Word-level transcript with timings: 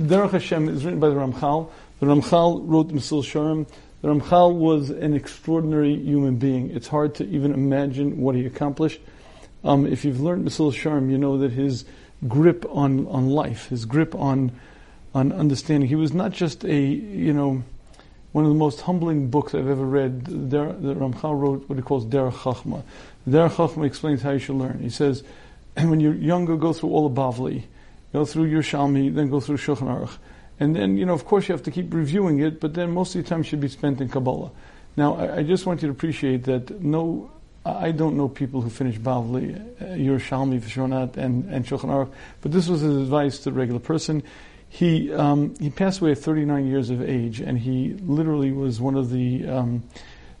Derech 0.00 0.30
Hashem 0.30 0.68
is 0.68 0.84
written 0.84 0.98
by 0.98 1.08
the 1.10 1.14
Ramchal. 1.14 1.70
The 2.00 2.06
Ramchal 2.06 2.62
wrote 2.66 2.88
Mesilas 2.88 3.30
Yesharim. 3.30 3.66
The 4.00 4.08
Ramchal 4.08 4.54
was 4.54 4.88
an 4.90 5.14
extraordinary 5.14 5.94
human 5.94 6.36
being. 6.36 6.70
It's 6.70 6.88
hard 6.88 7.14
to 7.16 7.26
even 7.28 7.52
imagine 7.52 8.18
what 8.18 8.34
he 8.34 8.46
accomplished. 8.46 9.00
Um, 9.62 9.86
if 9.86 10.04
you've 10.04 10.20
learned 10.20 10.46
Mesilas 10.46 10.72
Yesharim, 10.72 11.10
you 11.10 11.18
know 11.18 11.38
that 11.38 11.52
his 11.52 11.84
grip 12.26 12.64
on, 12.70 13.06
on 13.08 13.28
life, 13.28 13.68
his 13.68 13.84
grip 13.84 14.14
on 14.14 14.52
on 15.14 15.32
understanding. 15.32 15.88
He 15.88 15.96
was 15.96 16.12
not 16.12 16.32
just 16.32 16.64
a, 16.64 16.76
you 16.76 17.32
know, 17.32 17.62
one 18.32 18.44
of 18.44 18.50
the 18.50 18.56
most 18.56 18.80
humbling 18.82 19.28
books 19.28 19.54
I've 19.54 19.68
ever 19.68 19.84
read. 19.84 20.24
The, 20.24 20.74
Ramchal 20.94 21.38
wrote 21.38 21.68
what 21.68 21.76
he 21.76 21.82
calls 21.82 22.06
Derech 22.06 22.32
Chachma. 22.32 22.82
Derech 23.28 23.50
Chachma 23.50 23.86
explains 23.86 24.22
how 24.22 24.30
you 24.30 24.38
should 24.38 24.56
learn. 24.56 24.78
He 24.78 24.90
says, 24.90 25.24
And 25.76 25.90
when 25.90 26.00
you're 26.00 26.14
younger, 26.14 26.56
go 26.56 26.72
through 26.72 26.90
all 26.90 27.08
the 27.08 27.20
Bavli, 27.20 27.64
go 28.12 28.24
through 28.24 28.50
Yerushalmi, 28.50 29.14
then 29.14 29.30
go 29.30 29.40
through 29.40 29.56
Shulchan 29.56 29.88
Aruch. 29.88 30.18
And 30.58 30.76
then, 30.76 30.96
you 30.98 31.06
know, 31.06 31.14
of 31.14 31.24
course 31.24 31.48
you 31.48 31.54
have 31.54 31.62
to 31.64 31.70
keep 31.70 31.92
reviewing 31.92 32.40
it, 32.40 32.60
but 32.60 32.74
then 32.74 32.90
most 32.92 33.14
of 33.14 33.22
the 33.22 33.28
time 33.28 33.42
should 33.42 33.60
be 33.60 33.68
spent 33.68 34.00
in 34.00 34.08
Kabbalah. 34.08 34.50
Now, 34.96 35.14
I, 35.14 35.38
I 35.38 35.42
just 35.42 35.66
want 35.66 35.82
you 35.82 35.88
to 35.88 35.92
appreciate 35.92 36.44
that 36.44 36.82
no, 36.82 37.30
I 37.64 37.92
don't 37.92 38.16
know 38.16 38.28
people 38.28 38.60
who 38.60 38.70
finish 38.70 38.98
Bavli, 38.98 39.56
uh, 39.80 39.84
Yerushalmi, 39.84 40.60
Vishonat, 40.60 41.16
and, 41.16 41.44
and 41.46 41.64
Shulchan 41.64 41.88
Aruch, 41.88 42.12
but 42.42 42.52
this 42.52 42.68
was 42.68 42.82
his 42.82 42.96
advice 42.96 43.38
to 43.40 43.50
the 43.50 43.52
regular 43.52 43.80
person. 43.80 44.22
He, 44.68 45.12
um, 45.12 45.54
he 45.58 45.70
passed 45.70 46.00
away 46.00 46.12
at 46.12 46.18
39 46.18 46.66
years 46.66 46.90
of 46.90 47.02
age, 47.02 47.40
and 47.40 47.58
he 47.58 47.94
literally 48.02 48.52
was 48.52 48.80
one 48.80 48.94
of 48.94 49.10
the, 49.10 49.48
um, 49.48 49.82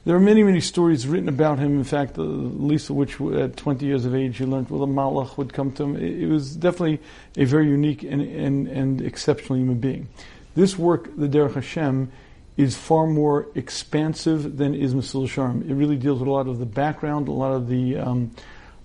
there 0.04 0.16
are 0.16 0.20
many, 0.20 0.42
many 0.42 0.60
stories 0.60 1.06
written 1.06 1.28
about 1.28 1.58
him. 1.58 1.78
In 1.78 1.84
fact, 1.84 2.14
the 2.14 2.22
least 2.22 2.88
of 2.90 2.96
which, 2.96 3.20
at 3.20 3.56
20 3.56 3.84
years 3.84 4.04
of 4.04 4.14
age, 4.14 4.38
he 4.38 4.44
learned 4.44 4.70
well, 4.70 4.80
the 4.80 4.86
malach 4.86 5.36
would 5.36 5.52
come 5.52 5.72
to 5.72 5.84
him. 5.84 5.96
It, 5.96 6.28
was 6.28 6.56
definitely 6.56 7.00
a 7.36 7.44
very 7.44 7.66
unique 7.66 8.02
and, 8.02 8.22
and, 8.22 8.66
and 8.68 9.02
exceptional 9.02 9.58
human 9.58 9.78
being. 9.78 10.08
This 10.54 10.78
work, 10.78 11.14
the 11.16 11.28
Derech 11.28 11.54
Hashem, 11.54 12.10
is 12.56 12.76
far 12.76 13.06
more 13.06 13.48
expansive 13.54 14.56
than 14.56 14.74
is 14.74 14.94
Mesilas 14.94 15.28
Yesharim. 15.28 15.68
It 15.68 15.74
really 15.74 15.96
deals 15.96 16.20
with 16.20 16.28
a 16.28 16.32
lot 16.32 16.48
of 16.48 16.58
the 16.58 16.66
background, 16.66 17.28
a 17.28 17.32
lot 17.32 17.52
of 17.52 17.68
the 17.68 17.98
um, 17.98 18.32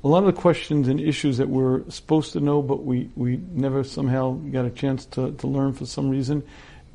a 0.03 0.07
lot 0.07 0.19
of 0.19 0.27
the 0.27 0.39
questions 0.39 0.87
and 0.87 1.01
issues 1.01 1.37
that 1.37 1.49
we're 1.49 1.89
supposed 1.89 2.33
to 2.33 2.39
know, 2.39 2.61
but 2.61 2.83
we, 2.83 3.09
we 3.15 3.37
never 3.51 3.83
somehow 3.83 4.33
got 4.33 4.63
a 4.63 4.69
chance 4.69 5.03
to, 5.07 5.31
to 5.31 5.47
learn 5.47 5.73
for 5.73 5.87
some 5.87 6.09
reason. 6.09 6.43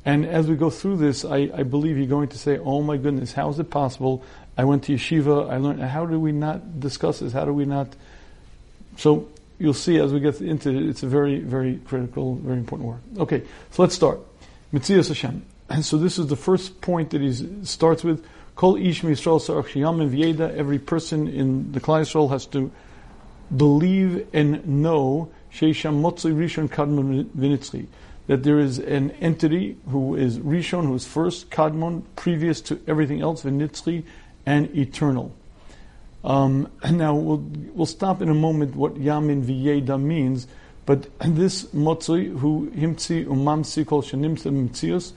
And 0.03 0.25
as 0.25 0.47
we 0.47 0.55
go 0.55 0.69
through 0.69 0.97
this, 0.97 1.23
I, 1.23 1.51
I 1.53 1.63
believe 1.63 1.97
you're 1.97 2.07
going 2.07 2.29
to 2.29 2.37
say, 2.37 2.57
oh 2.57 2.81
my 2.81 2.97
goodness, 2.97 3.33
how 3.33 3.49
is 3.49 3.59
it 3.59 3.69
possible? 3.69 4.23
I 4.57 4.63
went 4.63 4.83
to 4.85 4.93
yeshiva, 4.93 5.49
I 5.49 5.57
learned, 5.57 5.81
how 5.81 6.05
do 6.05 6.19
we 6.19 6.31
not 6.31 6.79
discuss 6.79 7.19
this? 7.19 7.33
How 7.33 7.45
do 7.45 7.53
we 7.53 7.65
not? 7.65 7.87
So 8.97 9.29
you'll 9.59 9.73
see 9.75 9.97
as 9.97 10.11
we 10.11 10.19
get 10.19 10.41
into 10.41 10.69
it, 10.69 10.89
it's 10.89 11.03
a 11.03 11.07
very, 11.07 11.39
very 11.39 11.77
critical, 11.85 12.35
very 12.35 12.57
important 12.57 12.89
work. 12.89 13.01
Okay, 13.17 13.43
so 13.69 13.83
let's 13.83 13.93
start. 13.93 14.19
Mitzias 14.73 15.09
Hashem. 15.09 15.43
And 15.69 15.85
so 15.91 15.97
this 15.97 16.17
is 16.17 16.27
the 16.27 16.35
first 16.35 16.81
point 16.81 17.11
that 17.11 17.21
he 17.21 17.65
starts 17.65 18.03
with. 18.03 18.25
Kol 18.55 18.75
ish. 18.75 19.03
Every 19.03 20.79
person 20.79 21.27
in 21.27 21.71
the 21.71 21.79
Yisrael 21.79 22.29
has 22.29 22.45
to 22.47 22.71
believe 23.55 24.27
and 24.33 24.67
know 24.67 25.31
Sheisham 25.53 26.01
Motzli 26.01 26.33
Rishon 26.33 26.69
Kadmon 26.69 27.25
Vinitzri 27.25 27.87
that 28.27 28.43
there 28.43 28.59
is 28.59 28.79
an 28.79 29.11
entity 29.11 29.77
who 29.89 30.15
is 30.15 30.39
Rishon, 30.39 30.85
who 30.85 30.95
is 30.95 31.05
first, 31.05 31.49
Kadmon, 31.49 32.03
previous 32.15 32.61
to 32.61 32.79
everything 32.87 33.21
else, 33.21 33.43
Venitzri, 33.43 34.03
and 34.45 34.75
eternal. 34.75 35.33
Um, 36.23 36.71
now, 36.91 37.15
we'll, 37.15 37.43
we'll 37.73 37.85
stop 37.85 38.21
in 38.21 38.29
a 38.29 38.33
moment 38.33 38.75
what 38.75 38.95
Yamin 38.95 39.43
Viyeda 39.43 40.01
means, 40.01 40.47
but 40.85 41.07
this 41.19 41.65
Motzui, 41.65 42.37
who 42.39 42.71
Himtzi 42.75 43.25
Umamsi 43.25 43.85
Kol 43.85 44.01
Shanimsa 44.01 44.51
Mitzios, 44.51 45.13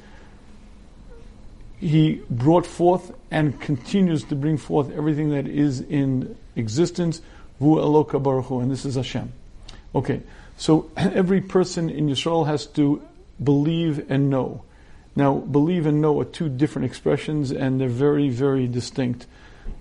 he 1.80 2.22
brought 2.30 2.64
forth 2.64 3.12
and 3.30 3.60
continues 3.60 4.24
to 4.24 4.34
bring 4.34 4.56
forth 4.56 4.90
everything 4.92 5.30
that 5.30 5.46
is 5.46 5.80
in 5.80 6.36
existence, 6.56 7.20
Vu 7.60 7.76
Eloka 7.76 8.22
Baruch 8.22 8.46
Hu, 8.46 8.60
and 8.60 8.70
this 8.70 8.84
is 8.84 8.94
Hashem. 8.94 9.32
Okay, 9.94 10.22
so 10.56 10.90
every 10.96 11.40
person 11.40 11.90
in 11.90 12.08
Yisrael 12.08 12.46
has 12.46 12.66
to 12.66 13.02
believe 13.42 14.10
and 14.10 14.30
know. 14.30 14.64
Now, 15.16 15.34
believe 15.34 15.86
and 15.86 16.00
know 16.00 16.20
are 16.20 16.24
two 16.24 16.48
different 16.48 16.86
expressions, 16.86 17.52
and 17.52 17.80
they're 17.80 17.88
very, 17.88 18.30
very 18.30 18.66
distinct. 18.66 19.26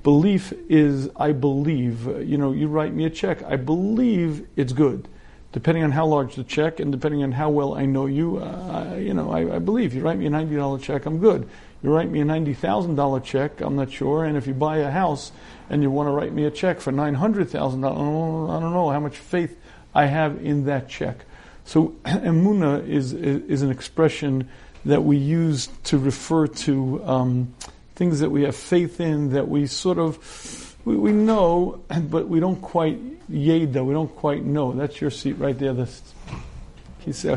Belief 0.03 0.53
is 0.69 1.09
I 1.15 1.31
believe. 1.31 2.05
You 2.27 2.37
know, 2.37 2.51
you 2.51 2.67
write 2.67 2.93
me 2.93 3.05
a 3.05 3.09
check. 3.09 3.43
I 3.43 3.55
believe 3.55 4.47
it's 4.55 4.73
good. 4.73 5.07
Depending 5.51 5.83
on 5.83 5.91
how 5.91 6.07
large 6.07 6.35
the 6.35 6.43
check 6.43 6.79
and 6.79 6.91
depending 6.91 7.21
on 7.21 7.31
how 7.31 7.49
well 7.49 7.75
I 7.75 7.85
know 7.85 8.07
you, 8.07 8.37
uh, 8.37 8.95
you 8.97 9.13
know, 9.13 9.31
I, 9.31 9.57
I, 9.57 9.59
believe. 9.59 9.93
You 9.93 10.01
write 10.01 10.17
me 10.17 10.25
a 10.25 10.29
ninety 10.29 10.55
dollar 10.55 10.79
check, 10.79 11.05
I'm 11.05 11.19
good. 11.19 11.47
You 11.83 11.93
write 11.93 12.09
me 12.09 12.21
a 12.21 12.25
ninety 12.25 12.55
thousand 12.55 12.95
dollar 12.95 13.19
check, 13.19 13.61
I'm 13.61 13.75
not 13.75 13.91
sure. 13.91 14.25
And 14.25 14.35
if 14.35 14.47
you 14.47 14.55
buy 14.55 14.77
a 14.77 14.89
house 14.89 15.31
and 15.69 15.83
you 15.83 15.91
want 15.91 16.07
to 16.07 16.11
write 16.11 16.33
me 16.33 16.45
a 16.45 16.51
check 16.51 16.81
for 16.81 16.91
nine 16.91 17.13
hundred 17.13 17.49
thousand 17.49 17.81
dollars, 17.81 18.49
I 18.49 18.59
don't 18.59 18.73
know 18.73 18.89
how 18.89 18.99
much 18.99 19.17
faith 19.17 19.55
I 19.93 20.05
have 20.05 20.43
in 20.43 20.65
that 20.65 20.89
check. 20.89 21.25
So 21.65 21.89
emuna 22.05 22.87
is, 22.87 23.13
is 23.13 23.61
an 23.61 23.71
expression 23.71 24.49
that 24.85 25.03
we 25.03 25.17
use 25.17 25.69
to 25.85 25.97
refer 25.97 26.47
to 26.47 27.03
um, 27.05 27.55
things 27.95 28.19
that 28.19 28.29
we 28.29 28.43
have 28.43 28.55
faith 28.55 28.99
in, 28.99 29.29
that 29.29 29.47
we 29.47 29.67
sort 29.67 29.97
of 29.97 30.77
we, 30.85 30.97
we 30.97 31.11
know, 31.11 31.81
but 32.09 32.27
we 32.27 32.39
don't 32.39 32.61
quite 32.61 32.99
yeda, 33.29 33.85
we 33.85 33.93
don't 33.93 34.13
quite 34.15 34.43
know. 34.43 34.73
That's 34.73 34.99
your 34.99 35.11
seat 35.11 35.33
right 35.33 35.57
there. 35.57 35.73
That's 35.73 36.01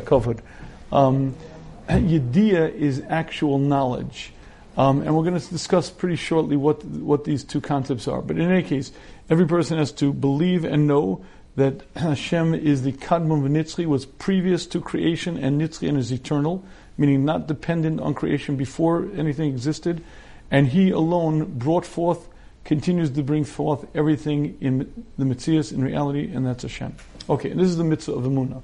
covered. 0.05 0.43
Um, 0.93 1.34
Yediyah 1.89 2.75
is 2.75 3.03
actual 3.09 3.59
knowledge. 3.59 4.33
Um, 4.77 5.00
and 5.00 5.16
we're 5.16 5.25
going 5.25 5.41
to 5.41 5.49
discuss 5.49 5.89
pretty 5.89 6.16
shortly 6.16 6.56
what 6.56 6.84
what 6.84 7.25
these 7.25 7.45
two 7.45 7.62
concepts 7.62 8.06
are. 8.09 8.21
But 8.21 8.37
in 8.37 8.50
any 8.50 8.62
case, 8.62 8.93
every 9.31 9.47
person 9.47 9.78
has 9.78 9.91
to 9.93 10.12
believe 10.12 10.65
and 10.65 10.87
know 10.87 11.25
that 11.56 11.83
Hashem 11.97 12.55
is 12.55 12.83
the 12.83 12.93
Kadmon 12.93 13.43
V'Nitzri, 13.43 13.87
was 13.87 14.06
previous 14.06 14.67
to 14.67 14.81
creation, 14.81 15.39
and 15.39 15.61
Nitzri 15.61 15.89
and 15.89 15.99
is 15.99 16.12
eternal, 16.12 16.65
meaning 16.99 17.25
not 17.25 17.47
dependent 17.49 18.00
on 18.00 18.15
creation 18.15 18.56
before 18.56 19.09
anything 19.17 19.50
existed, 19.50 20.03
and 20.50 20.69
He 20.69 20.91
alone 20.91 21.59
brought 21.59 21.87
forth, 21.87 22.28
continues 22.65 23.11
to 23.11 23.22
bring 23.22 23.45
forth 23.45 23.87
everything 23.95 24.56
in 24.61 25.05
the 25.16 25.25
Mitzvahs, 25.25 25.72
in 25.72 25.83
reality, 25.83 26.31
and 26.33 26.47
that's 26.47 26.62
Hashem. 26.62 26.95
Okay, 27.28 27.53
this 27.53 27.69
is 27.69 27.77
the 27.77 27.84
mitzvah 27.84 28.12
of 28.12 28.25
Amunah. 28.25 28.62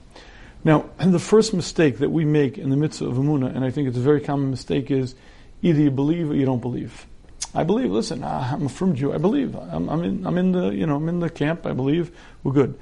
Now, 0.63 0.85
the 0.99 1.19
first 1.19 1.55
mistake 1.55 1.99
that 1.99 2.11
we 2.11 2.25
make 2.25 2.59
in 2.59 2.71
the 2.71 2.77
mitzvah 2.77 3.07
of 3.07 3.17
Amunah, 3.17 3.55
and 3.55 3.65
I 3.65 3.71
think 3.71 3.89
it's 3.89 3.97
a 3.97 4.03
very 4.03 4.21
common 4.21 4.51
mistake, 4.51 4.91
is 4.91 5.15
either 5.63 5.81
you 5.81 5.91
believe 5.91 6.31
or 6.31 6.35
you 6.35 6.45
don't 6.45 6.61
believe. 6.61 7.07
I 7.55 7.65
believe. 7.65 7.91
Listen, 7.91 8.25
I'm 8.25 8.67
a 8.67 8.69
firm 8.69 8.95
Jew. 8.95 9.13
I 9.13 9.19
believe. 9.19 9.55
I'm, 9.57 9.89
I'm, 9.89 10.05
in. 10.05 10.27
I'm 10.27 10.39
in 10.39 10.53
the. 10.53 10.69
You 10.69 10.87
know. 10.87 10.97
I'm 10.97 11.09
in 11.09 11.21
the 11.21 11.31
camp. 11.31 11.67
I 11.67 11.73
believe. 11.73 12.17
We're 12.43 12.53
good. 12.53 12.79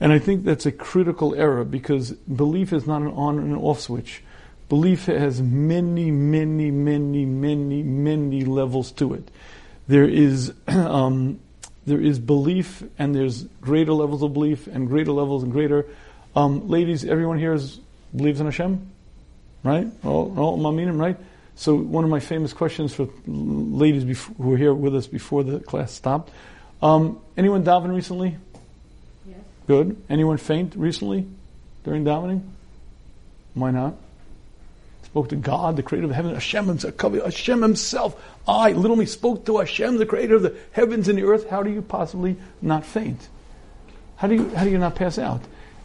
And 0.00 0.12
I 0.12 0.18
think 0.18 0.44
that's 0.44 0.66
a 0.66 0.72
critical 0.72 1.34
error 1.34 1.64
because 1.64 2.12
belief 2.12 2.72
is 2.72 2.86
not 2.86 3.02
an 3.02 3.08
on 3.08 3.38
and 3.38 3.56
off 3.56 3.80
switch. 3.80 4.22
Belief 4.68 5.06
has 5.06 5.40
many, 5.40 6.10
many, 6.10 6.70
many, 6.70 7.24
many, 7.24 7.82
many 7.82 8.44
levels 8.44 8.92
to 8.92 9.14
it. 9.14 9.30
There 9.88 10.08
is. 10.08 10.52
Um, 10.68 11.40
there 11.86 12.00
is 12.00 12.18
belief, 12.18 12.82
and 12.98 13.14
there's 13.14 13.44
greater 13.60 13.92
levels 13.92 14.22
of 14.22 14.32
belief, 14.32 14.66
and 14.66 14.88
greater 14.88 15.12
levels, 15.12 15.42
and 15.42 15.52
greater. 15.52 15.84
Um, 16.34 16.68
ladies, 16.68 17.04
everyone 17.04 17.38
here 17.38 17.52
is, 17.52 17.78
believes 18.16 18.40
in 18.40 18.46
Hashem, 18.46 18.90
right? 19.62 19.86
All, 20.02 20.30
right? 20.30 21.16
So 21.56 21.76
one 21.76 22.04
of 22.04 22.10
my 22.10 22.20
famous 22.20 22.52
questions 22.52 22.92
for 22.92 23.08
ladies 23.26 24.04
before, 24.04 24.34
who 24.36 24.50
were 24.50 24.56
here 24.56 24.74
with 24.74 24.94
us 24.96 25.06
before 25.06 25.44
the 25.44 25.60
class 25.60 25.92
stopped. 25.92 26.32
Um, 26.82 27.20
anyone 27.36 27.64
daven 27.64 27.94
recently? 27.94 28.36
Yes. 29.26 29.38
Good. 29.66 29.96
Anyone 30.10 30.38
faint 30.38 30.74
recently 30.76 31.26
during 31.84 32.04
davening? 32.04 32.42
Why 33.54 33.70
not? 33.70 33.94
Spoke 35.04 35.28
to 35.28 35.36
God, 35.36 35.76
the 35.76 35.84
creator 35.84 36.06
of 36.06 36.12
heaven, 36.12 36.34
Hashem 36.34 36.66
himself, 36.66 36.96
Hashem 36.98 37.62
himself. 37.62 38.20
I 38.48 38.72
literally 38.72 39.06
spoke 39.06 39.46
to 39.46 39.58
Hashem, 39.58 39.98
the 39.98 40.06
creator 40.06 40.34
of 40.34 40.42
the 40.42 40.56
heavens 40.72 41.08
and 41.08 41.16
the 41.16 41.22
earth. 41.22 41.48
How 41.48 41.62
do 41.62 41.70
you 41.70 41.82
possibly 41.82 42.36
not 42.60 42.84
faint? 42.84 43.28
How 44.16 44.26
do 44.26 44.34
you, 44.34 44.54
how 44.56 44.64
do 44.64 44.70
you 44.70 44.78
not 44.78 44.96
pass 44.96 45.18
out? 45.18 45.40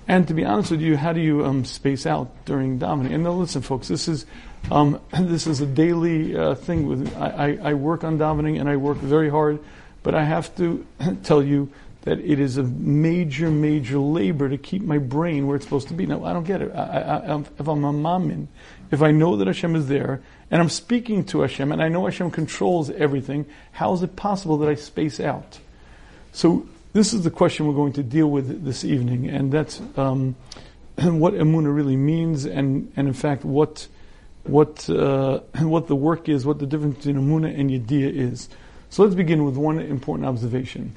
And 0.07 0.27
to 0.27 0.33
be 0.33 0.44
honest 0.44 0.72
with 0.72 0.81
you, 0.81 0.98
how 0.98 1.13
do 1.13 1.22
you 1.22 1.45
um, 1.45 1.63
space 1.63 2.07
out 2.07 2.31
during 2.45 2.80
davening? 2.80 3.13
And 3.13 3.24
now 3.24 3.33
listen, 3.33 3.62
folks, 3.62 3.88
this 3.88 4.07
is 4.07 4.25
um, 4.71 5.00
this 5.19 5.47
is 5.47 5.61
a 5.61 5.65
daily 5.65 6.35
uh, 6.35 6.56
thing. 6.56 6.88
With 6.88 7.15
I, 7.17 7.57
I, 7.63 7.69
I, 7.69 7.73
work 7.73 8.03
on 8.03 8.17
davening 8.17 8.59
and 8.59 8.69
I 8.69 8.77
work 8.77 8.97
very 8.97 9.29
hard, 9.29 9.59
but 10.03 10.15
I 10.15 10.23
have 10.23 10.56
to 10.57 10.85
tell 11.23 11.44
you 11.44 11.71
that 12.03 12.19
it 12.19 12.39
is 12.39 12.57
a 12.57 12.63
major, 12.63 13.51
major 13.51 14.00
labor 14.00 14.47
to 14.50 14.57
keep 14.57 14.81
my 14.81 14.97
brain 14.97 15.47
where 15.47 15.56
it's 15.56 15.65
supposed 15.65 15.89
to 15.89 15.94
be. 15.94 16.06
Now 16.06 16.23
I 16.23 16.33
don't 16.33 16.45
get 16.45 16.61
it. 16.61 16.73
I, 16.73 17.44
if 17.59 17.67
I'm 17.67 17.83
a 17.83 17.91
mamin, 17.91 18.47
if 18.91 19.01
I 19.01 19.11
know 19.11 19.35
that 19.35 19.47
Hashem 19.47 19.75
is 19.75 19.88
there 19.88 20.21
and 20.50 20.62
I'm 20.62 20.69
speaking 20.69 21.25
to 21.25 21.41
Hashem 21.41 21.71
and 21.71 21.81
I 21.81 21.89
know 21.89 22.05
Hashem 22.05 22.31
controls 22.31 22.89
everything, 22.89 23.45
how 23.73 23.94
is 23.94 24.01
it 24.01 24.15
possible 24.15 24.57
that 24.59 24.69
I 24.69 24.75
space 24.75 25.19
out? 25.19 25.59
So 26.31 26.67
this 26.94 27.13
is 27.13 27.23
the 27.23 27.31
question 27.31 27.67
we're 27.67 27.73
going 27.73 27.94
to 27.94 28.03
deal 28.03 28.29
with 28.29 28.63
this 28.63 28.83
evening, 28.83 29.29
and 29.29 29.51
that's 29.51 29.81
um, 29.95 30.35
what 30.95 31.33
emuna 31.33 31.73
really 31.73 31.95
means, 31.95 32.45
and, 32.45 32.91
and 32.95 33.07
in 33.07 33.13
fact 33.13 33.44
what 33.44 33.88
what 34.50 34.90
uh, 34.90 35.40
what 35.60 35.88
the 35.88 35.96
work 35.96 36.30
is, 36.30 36.46
what 36.46 36.60
the 36.60 36.66
difference 36.66 36.98
between 36.98 37.18
emuna 37.18 37.57
and 37.57 37.69
yediyah 37.69 38.13
is. 38.13 38.50
So 38.90 39.04
let's 39.04 39.16
begin 39.16 39.46
with 39.46 39.56
one 39.56 39.80
important 39.80 40.28
observation. 40.28 40.96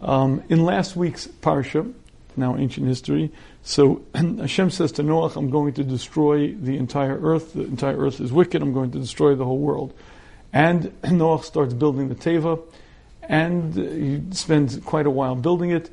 Um, 0.00 0.42
in 0.48 0.64
last 0.64 0.94
week's 0.94 1.26
parsha, 1.26 1.92
now 2.36 2.56
ancient 2.56 2.86
history, 2.86 3.32
so 3.62 4.02
Hashem 4.14 4.70
says 4.70 4.92
to 4.92 5.02
Noach, 5.02 5.36
"I'm 5.36 5.50
going 5.50 5.74
to 5.74 5.84
destroy 5.84 6.52
the 6.54 6.76
entire 6.76 7.18
earth. 7.20 7.54
The 7.54 7.64
entire 7.64 7.98
earth 7.98 8.20
is 8.20 8.32
wicked. 8.32 8.62
I'm 8.62 8.72
going 8.72 8.92
to 8.92 8.98
destroy 8.98 9.34
the 9.34 9.44
whole 9.44 9.58
world." 9.58 9.92
And 10.52 10.84
Noach 11.02 11.44
starts 11.44 11.74
building 11.74 12.08
the 12.08 12.14
teva, 12.14 12.62
and 13.22 13.74
he 13.74 14.22
spends 14.34 14.76
quite 14.78 15.06
a 15.06 15.10
while 15.10 15.34
building 15.34 15.70
it. 15.70 15.90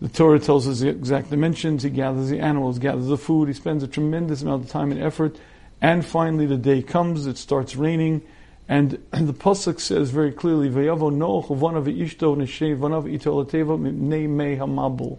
The 0.00 0.08
Torah 0.08 0.40
tells 0.40 0.66
us 0.66 0.80
the 0.80 0.88
exact 0.88 1.30
dimensions. 1.30 1.84
He 1.84 1.90
gathers 1.90 2.28
the 2.28 2.40
animals, 2.40 2.80
gathers 2.80 3.06
the 3.06 3.16
food. 3.16 3.46
He 3.46 3.54
spends 3.54 3.84
a 3.84 3.86
tremendous 3.86 4.42
amount 4.42 4.64
of 4.64 4.70
time 4.70 4.90
and 4.90 5.00
effort. 5.00 5.36
And 5.82 6.06
finally, 6.06 6.46
the 6.46 6.56
day 6.56 6.80
comes. 6.80 7.26
It 7.26 7.36
starts 7.36 7.74
raining, 7.74 8.22
and 8.68 8.92
the 9.10 9.34
pasuk 9.34 9.80
says 9.80 10.10
very 10.10 10.30
clearly, 10.30 10.70
"Vayavo 10.70 11.10
Noach 11.10 11.48
uvanav 11.48 11.86
ishto 11.92 12.36
neshev 12.36 12.78
vanav 12.78 13.12
ito 13.12 13.44
mipnei 13.44 14.28
mei 14.28 14.56
hamabul." 14.56 15.18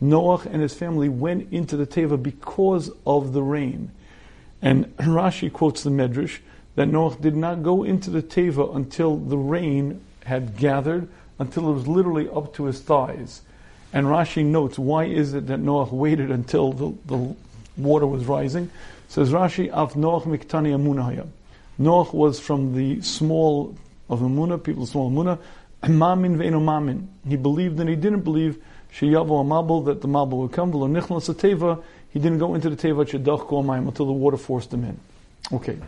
Noach 0.00 0.46
and 0.46 0.62
his 0.62 0.72
family 0.72 1.08
went 1.08 1.52
into 1.52 1.76
the 1.76 1.86
teva 1.86 2.22
because 2.22 2.92
of 3.04 3.32
the 3.32 3.42
rain. 3.42 3.90
And 4.62 4.86
Rashi 4.98 5.52
quotes 5.52 5.82
the 5.82 5.90
Medrash 5.90 6.38
that 6.76 6.88
Noach 6.88 7.20
did 7.20 7.34
not 7.34 7.64
go 7.64 7.82
into 7.82 8.10
the 8.10 8.22
teva 8.22 8.74
until 8.76 9.16
the 9.16 9.36
rain 9.36 10.00
had 10.26 10.56
gathered, 10.56 11.08
until 11.40 11.68
it 11.70 11.72
was 11.72 11.88
literally 11.88 12.28
up 12.28 12.54
to 12.54 12.66
his 12.66 12.80
thighs. 12.80 13.42
And 13.92 14.06
Rashi 14.06 14.44
notes, 14.44 14.78
why 14.78 15.06
is 15.06 15.34
it 15.34 15.48
that 15.48 15.60
Noach 15.60 15.90
waited 15.90 16.30
until 16.30 16.72
the, 16.72 16.94
the 17.06 17.34
water 17.76 18.06
was 18.06 18.26
rising? 18.26 18.70
Says 19.08 19.30
Rashi, 19.30 19.72
Av 19.72 19.94
Noach 19.94 20.24
miktani 20.24 20.74
amunahaya. 20.74 21.26
Noach 21.80 22.12
was 22.12 22.38
from 22.40 22.74
the 22.74 23.00
small 23.02 23.76
of 24.08 24.20
Amunah, 24.20 24.62
people 24.62 24.86
small 24.86 25.10
Amunah, 25.10 25.38
mamin 25.88 26.36
ve'eno 26.36 26.62
mamin. 26.62 27.06
He 27.28 27.36
believed 27.36 27.80
and 27.80 27.88
he 27.88 27.96
didn't 27.96 28.22
believe, 28.22 28.62
sheyavo 28.92 29.44
amabel, 29.44 29.84
that 29.86 30.00
the 30.00 30.08
mabul 30.08 30.42
would 30.42 30.52
come, 30.52 30.72
v'lo 30.72 30.90
nichlas 30.90 31.32
teva, 31.34 31.82
he 32.10 32.20
didn't 32.20 32.38
go 32.38 32.54
into 32.54 32.70
the 32.70 32.76
teva 32.76 33.04
shedach 33.04 33.48
komayim 33.48 33.88
until 33.88 34.06
the 34.06 34.12
water 34.12 34.36
forced 34.36 34.72
him 34.72 34.84
in. 34.84 35.00
Okay. 35.52 35.78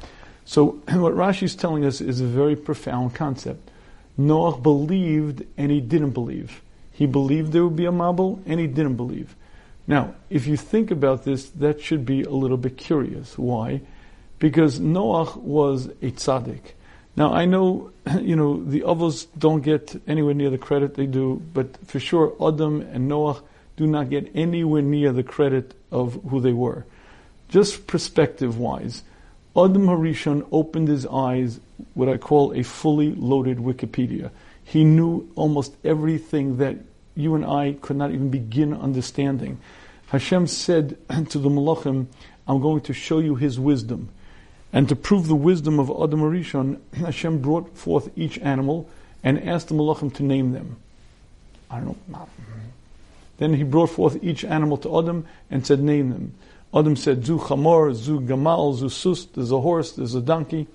So 0.45 0.67
what 0.89 1.15
Rashi 1.15 1.45
is 1.45 1.55
telling 1.55 1.85
us 1.85 2.01
is 2.01 2.21
a 2.21 2.27
very 2.27 2.57
profound 2.57 3.15
concept. 3.15 3.71
Noach 4.19 4.63
believed 4.63 5.45
and 5.57 5.71
he 5.71 5.81
didn't 5.81 6.11
believe. 6.11 6.63
He 6.93 7.07
believed 7.07 7.53
there 7.53 7.65
would 7.65 7.77
be 7.77 7.85
a 7.85 7.93
Mabul, 7.93 8.41
and 8.47 8.59
he 8.59 8.67
didn't 8.67 8.97
believe. 8.97 9.37
Now, 9.87 10.15
if 10.31 10.47
you 10.47 10.57
think 10.57 10.91
about 10.91 11.25
this, 11.25 11.49
that 11.51 11.81
should 11.81 12.05
be 12.05 12.23
a 12.23 12.31
little 12.31 12.57
bit 12.57 12.77
curious. 12.77 13.39
Why? 13.39 13.83
Because 14.39 14.81
Noach 14.81 15.37
was 15.37 15.87
a 15.87 16.11
tzaddik. 16.11 16.73
Now, 17.17 17.33
I 17.33 17.45
know, 17.45 17.93
you 18.21 18.37
know, 18.37 18.63
the 18.63 18.85
others 18.85 19.27
don't 19.39 19.63
get 19.63 20.01
anywhere 20.07 20.35
near 20.35 20.51
the 20.51 20.59
credit 20.59 20.95
they 20.95 21.07
do, 21.07 21.43
but 21.55 21.77
for 21.87 22.01
sure, 22.01 22.35
Adam 22.41 22.83
and 22.83 23.11
Noach 23.11 23.43
do 23.77 23.87
not 23.87 24.11
get 24.11 24.31
anywhere 24.35 24.83
near 24.83 25.13
the 25.13 25.23
credit 25.23 25.75
of 25.93 26.21
who 26.29 26.41
they 26.41 26.53
were. 26.53 26.85
Just 27.49 27.87
perspective 27.87 28.59
wise, 28.59 29.03
Adam 29.57 29.87
Harishon 29.87 30.47
opened 30.51 30.89
his 30.89 31.07
eyes, 31.07 31.61
what 31.95 32.09
I 32.09 32.17
call 32.17 32.53
a 32.53 32.63
fully 32.63 33.15
loaded 33.15 33.59
Wikipedia. 33.59 34.31
He 34.65 34.83
knew 34.83 35.31
almost 35.37 35.77
everything 35.85 36.57
that 36.59 36.77
you 37.17 37.35
and 37.35 37.45
I 37.45 37.77
could 37.81 37.97
not 37.97 38.13
even 38.13 38.29
begin 38.29 38.73
understanding. 38.75 39.59
Hashem 40.09 40.47
said 40.47 40.97
to 41.31 41.39
the 41.39 41.49
Malachim, 41.49 42.07
I'm 42.47 42.61
going 42.61 42.83
to 42.83 42.93
show 42.93 43.19
you 43.19 43.35
His 43.35 43.59
wisdom. 43.59 44.11
And 44.73 44.89
to 44.89 44.97
prove 44.97 45.27
the 45.27 45.35
wisdom 45.35 45.81
of 45.81 45.91
Adam 45.91 46.21
Harishon, 46.21 46.79
Hashem 46.95 47.39
brought 47.39 47.77
forth 47.77 48.11
each 48.17 48.39
animal 48.39 48.89
and 49.25 49.43
asked 49.43 49.69
the 49.69 49.75
Malachim 49.75 50.15
to 50.15 50.23
name 50.23 50.53
them. 50.53 50.77
I 51.71 51.81
don't 51.81 52.09
know. 52.09 52.19
Mm-hmm. 52.19 52.61
Then 53.39 53.55
he 53.55 53.65
brought 53.65 53.91
forth 53.91 54.23
each 54.23 54.45
animal 54.45 54.77
to 54.79 54.99
Adam 54.99 55.27
and 55.51 55.67
said, 55.67 55.81
name 55.81 56.11
them. 56.11 56.35
Adam 56.75 56.97
said, 56.97 57.25
Zu 57.25 57.39
chamor, 57.39 57.95
zu 57.95 58.21
gamal, 58.21 58.77
zu 58.77 58.89
sus, 58.89 59.25
there's 59.27 59.51
a 59.51 59.61
horse, 59.61 59.93
there's 59.93 60.15
a 60.15 60.21
donkey. 60.21 60.67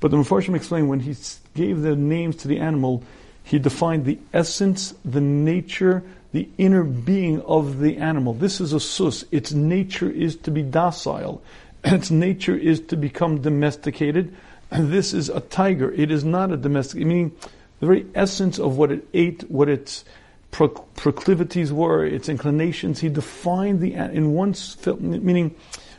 But 0.00 0.10
the 0.10 0.16
Mepharshim 0.16 0.54
explained 0.54 0.88
when 0.88 1.00
he 1.00 1.14
gave 1.54 1.82
the 1.82 1.96
names 1.96 2.36
to 2.36 2.48
the 2.48 2.58
animal, 2.58 3.02
he 3.48 3.58
defined 3.58 4.04
the 4.04 4.18
essence, 4.34 4.92
the 5.06 5.22
nature, 5.22 6.02
the 6.32 6.50
inner 6.58 6.84
being 6.84 7.40
of 7.40 7.78
the 7.78 7.96
animal. 7.96 8.34
This 8.34 8.60
is 8.60 8.74
a 8.74 8.80
sus. 8.80 9.24
Its 9.30 9.52
nature 9.52 10.10
is 10.10 10.36
to 10.36 10.50
be 10.50 10.62
docile. 10.62 11.40
Its 11.84 12.10
nature 12.10 12.54
is 12.54 12.78
to 12.80 12.96
become 12.96 13.40
domesticated. 13.40 14.36
This 14.70 15.14
is 15.14 15.30
a 15.30 15.40
tiger. 15.40 15.90
It 15.90 16.10
is 16.10 16.24
not 16.24 16.52
a 16.52 16.58
domestic, 16.58 17.00
meaning 17.06 17.34
the 17.80 17.86
very 17.86 18.06
essence 18.14 18.58
of 18.58 18.76
what 18.76 18.92
it 18.92 19.08
ate, 19.14 19.50
what 19.50 19.70
its 19.70 20.04
proclivities 20.50 21.72
were, 21.72 22.04
its 22.04 22.28
inclinations. 22.28 23.00
He 23.00 23.08
defined 23.08 23.80
the 23.80 23.94
in 23.94 24.34
one 24.34 24.54
meaning 25.00 25.54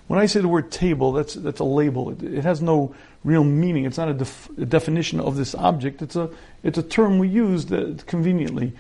when 0.06 0.20
I 0.20 0.28
say 0.28 0.42
the 0.42 0.48
word 0.48 0.72
table, 0.72 1.14
that's, 1.14 1.34
that's 1.34 1.60
a 1.60 1.64
label. 1.64 2.12
It, 2.12 2.24
it 2.24 2.44
has 2.44 2.62
no 2.62 2.96
real 3.24 3.44
meaning. 3.44 3.86
It's 3.86 3.98
not 3.98 4.10
a, 4.10 4.14
def, 4.14 4.50
a, 4.58 4.66
definition 4.66 5.20
of 5.20 5.36
this 5.36 5.54
object. 5.56 6.02
It's 6.02 6.16
a, 6.16 6.30
it's 6.64 6.78
a 6.78 6.84
term 6.84 7.20
we 7.20 7.28
use 7.28 7.66
that, 7.68 8.06
conveniently. 8.08 8.74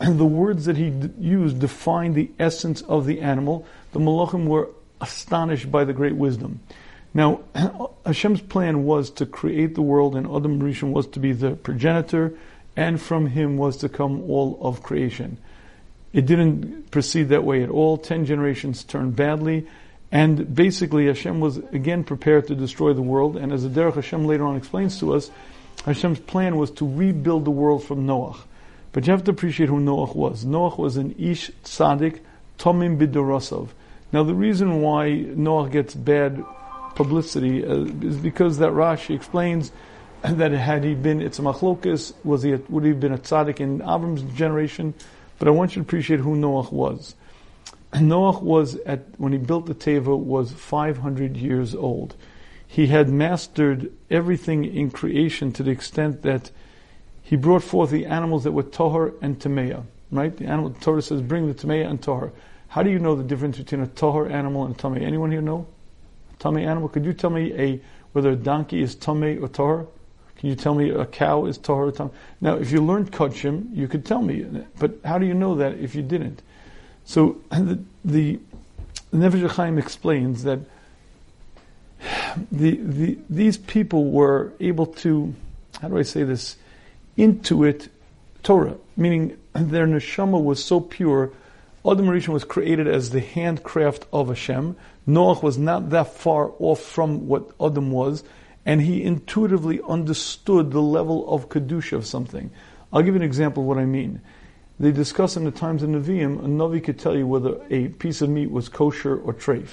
And 0.00 0.18
the 0.20 0.24
words 0.24 0.64
that 0.66 0.76
he 0.76 0.90
d- 0.90 1.10
used 1.18 1.60
define 1.60 2.14
the 2.14 2.30
essence 2.38 2.82
of 2.82 3.06
the 3.06 3.20
animal. 3.20 3.66
The 3.92 4.00
Malachim 4.00 4.46
were 4.46 4.68
astonished 5.00 5.70
by 5.70 5.84
the 5.84 5.92
great 5.92 6.16
wisdom. 6.16 6.60
Now, 7.12 7.42
Hashem's 8.04 8.40
plan 8.40 8.84
was 8.84 9.10
to 9.10 9.26
create 9.26 9.74
the 9.74 9.82
world, 9.82 10.16
and 10.16 10.26
Adam 10.26 10.60
Rishon 10.60 10.92
was 10.92 11.06
to 11.08 11.20
be 11.20 11.32
the 11.32 11.52
progenitor, 11.52 12.34
and 12.76 13.00
from 13.00 13.26
him 13.28 13.56
was 13.56 13.76
to 13.78 13.88
come 13.88 14.22
all 14.22 14.58
of 14.60 14.82
creation. 14.82 15.38
It 16.12 16.26
didn't 16.26 16.90
proceed 16.90 17.28
that 17.28 17.44
way 17.44 17.62
at 17.62 17.70
all. 17.70 17.98
Ten 17.98 18.24
generations 18.24 18.84
turned 18.84 19.16
badly, 19.16 19.66
and 20.10 20.54
basically, 20.54 21.06
Hashem 21.06 21.40
was 21.40 21.56
again 21.56 22.04
prepared 22.04 22.46
to 22.48 22.54
destroy 22.54 22.92
the 22.92 23.02
world. 23.02 23.36
And 23.36 23.52
as 23.52 23.62
the 23.64 23.68
Derech 23.68 23.94
Hashem 23.94 24.24
later 24.26 24.44
on 24.44 24.56
explains 24.56 25.00
to 25.00 25.14
us, 25.14 25.30
Hashem's 25.84 26.20
plan 26.20 26.56
was 26.56 26.70
to 26.72 26.88
rebuild 26.88 27.44
the 27.44 27.50
world 27.50 27.84
from 27.84 28.06
Noach. 28.06 28.38
But 28.92 29.06
you 29.06 29.12
have 29.12 29.24
to 29.24 29.32
appreciate 29.32 29.68
who 29.68 29.80
Noach 29.80 30.14
was. 30.14 30.44
Noach 30.44 30.78
was 30.78 30.96
an 30.96 31.14
Ish 31.18 31.50
Tzaddik, 31.64 32.20
Tomim 32.58 32.96
Bidorosov. 32.96 33.70
Now, 34.12 34.22
the 34.22 34.34
reason 34.34 34.80
why 34.80 35.08
Noach 35.08 35.72
gets 35.72 35.94
bad 35.94 36.44
publicity 36.94 37.66
uh, 37.66 37.84
is 38.02 38.16
because 38.16 38.58
that 38.58 38.70
Rashi 38.70 39.16
explains 39.16 39.72
that 40.22 40.52
had 40.52 40.84
he 40.84 40.94
been 40.94 41.20
it's 41.20 41.38
a 41.38 41.42
machlokas, 41.42 42.14
was 42.24 42.44
he 42.44 42.52
a, 42.52 42.60
would 42.68 42.84
he 42.84 42.90
have 42.90 43.00
been 43.00 43.12
a 43.12 43.18
tzaddik 43.18 43.60
in 43.60 43.80
Avram's 43.80 44.22
generation? 44.36 44.94
But 45.38 45.48
I 45.48 45.50
want 45.50 45.74
you 45.74 45.82
to 45.82 45.86
appreciate 45.86 46.20
who 46.20 46.36
Noach 46.36 46.72
was. 46.72 47.14
Noach 47.94 48.42
was 48.42 48.76
at 48.86 49.04
when 49.18 49.32
he 49.32 49.38
built 49.38 49.66
the 49.66 49.74
teva 49.74 50.18
was 50.18 50.52
500 50.52 51.36
years 51.36 51.74
old. 51.74 52.16
He 52.66 52.88
had 52.88 53.08
mastered 53.08 53.92
everything 54.10 54.64
in 54.64 54.90
creation 54.90 55.52
to 55.52 55.62
the 55.62 55.70
extent 55.70 56.22
that 56.22 56.50
he 57.22 57.36
brought 57.36 57.62
forth 57.62 57.90
the 57.90 58.06
animals 58.06 58.44
that 58.44 58.52
were 58.52 58.64
tohar 58.64 59.14
and 59.22 59.38
tameya. 59.38 59.84
Right? 60.10 60.36
The 60.36 60.46
animal 60.46 60.70
the 60.70 60.80
Torah 60.80 61.02
says, 61.02 61.22
"Bring 61.22 61.46
the 61.46 61.54
tameya 61.54 61.88
and 61.88 62.00
tohar." 62.00 62.32
How 62.68 62.82
do 62.82 62.90
you 62.90 62.98
know 62.98 63.14
the 63.14 63.22
difference 63.22 63.58
between 63.58 63.82
a 63.82 63.86
tohar 63.86 64.30
animal 64.30 64.64
and 64.64 64.74
a 64.74 64.78
tamei? 64.78 65.02
Anyone 65.02 65.30
here 65.30 65.40
know? 65.40 65.66
Tamei 66.40 66.66
animal? 66.66 66.88
Could 66.88 67.04
you 67.04 67.12
tell 67.12 67.30
me 67.30 67.52
a 67.54 67.80
whether 68.12 68.30
a 68.30 68.36
donkey 68.36 68.82
is 68.82 68.96
tamei 68.96 69.40
or 69.40 69.48
tohar? 69.48 69.86
Can 70.36 70.48
you 70.48 70.56
tell 70.56 70.74
me 70.74 70.90
a 70.90 71.06
cow 71.06 71.46
is 71.46 71.58
tohar 71.58 71.88
or 71.88 71.92
tamei? 71.92 72.10
Now, 72.40 72.56
if 72.56 72.72
you 72.72 72.84
learned 72.84 73.12
kachim, 73.12 73.68
you 73.72 73.86
could 73.86 74.04
tell 74.04 74.22
me. 74.22 74.44
But 74.80 74.98
how 75.04 75.18
do 75.18 75.26
you 75.26 75.34
know 75.34 75.54
that 75.54 75.78
if 75.78 75.94
you 75.94 76.02
didn't? 76.02 76.42
So 77.04 77.40
the, 77.50 77.78
the, 78.04 78.38
the 79.12 79.48
Chaim 79.48 79.78
explains 79.78 80.44
that 80.44 80.60
the, 82.50 82.76
the, 82.76 83.18
these 83.30 83.56
people 83.56 84.10
were 84.10 84.52
able 84.60 84.86
to, 84.86 85.34
how 85.80 85.88
do 85.88 85.98
I 85.98 86.02
say 86.02 86.22
this, 86.24 86.56
intuit 87.16 87.88
Torah, 88.42 88.76
meaning 88.96 89.38
their 89.54 89.86
neshama 89.86 90.42
was 90.42 90.62
so 90.62 90.80
pure. 90.80 91.32
Adam 91.86 92.06
Rishon 92.06 92.28
was 92.28 92.44
created 92.44 92.86
as 92.86 93.10
the 93.10 93.20
handcraft 93.20 94.06
of 94.12 94.28
Hashem. 94.28 94.76
Noach 95.06 95.42
was 95.42 95.58
not 95.58 95.90
that 95.90 96.14
far 96.14 96.52
off 96.58 96.80
from 96.80 97.28
what 97.28 97.50
Adam 97.60 97.90
was, 97.90 98.24
and 98.66 98.80
he 98.80 99.02
intuitively 99.02 99.80
understood 99.86 100.70
the 100.70 100.80
level 100.80 101.28
of 101.32 101.48
kedusha 101.48 101.92
of 101.92 102.06
something. 102.06 102.50
I'll 102.92 103.02
give 103.02 103.14
you 103.14 103.20
an 103.20 103.26
example 103.26 103.62
of 103.62 103.68
what 103.68 103.78
I 103.78 103.84
mean. 103.84 104.20
They 104.80 104.90
discuss 104.90 105.36
in 105.36 105.44
the 105.44 105.50
times 105.50 105.82
of 105.82 105.90
Nevi'im, 105.90 106.38
a 106.40 106.48
Navi 106.48 106.82
could 106.82 106.98
tell 106.98 107.16
you 107.16 107.26
whether 107.26 107.60
a 107.70 107.88
piece 107.88 108.22
of 108.22 108.28
meat 108.28 108.50
was 108.50 108.68
kosher 108.68 109.16
or 109.16 109.32
treif. 109.32 109.68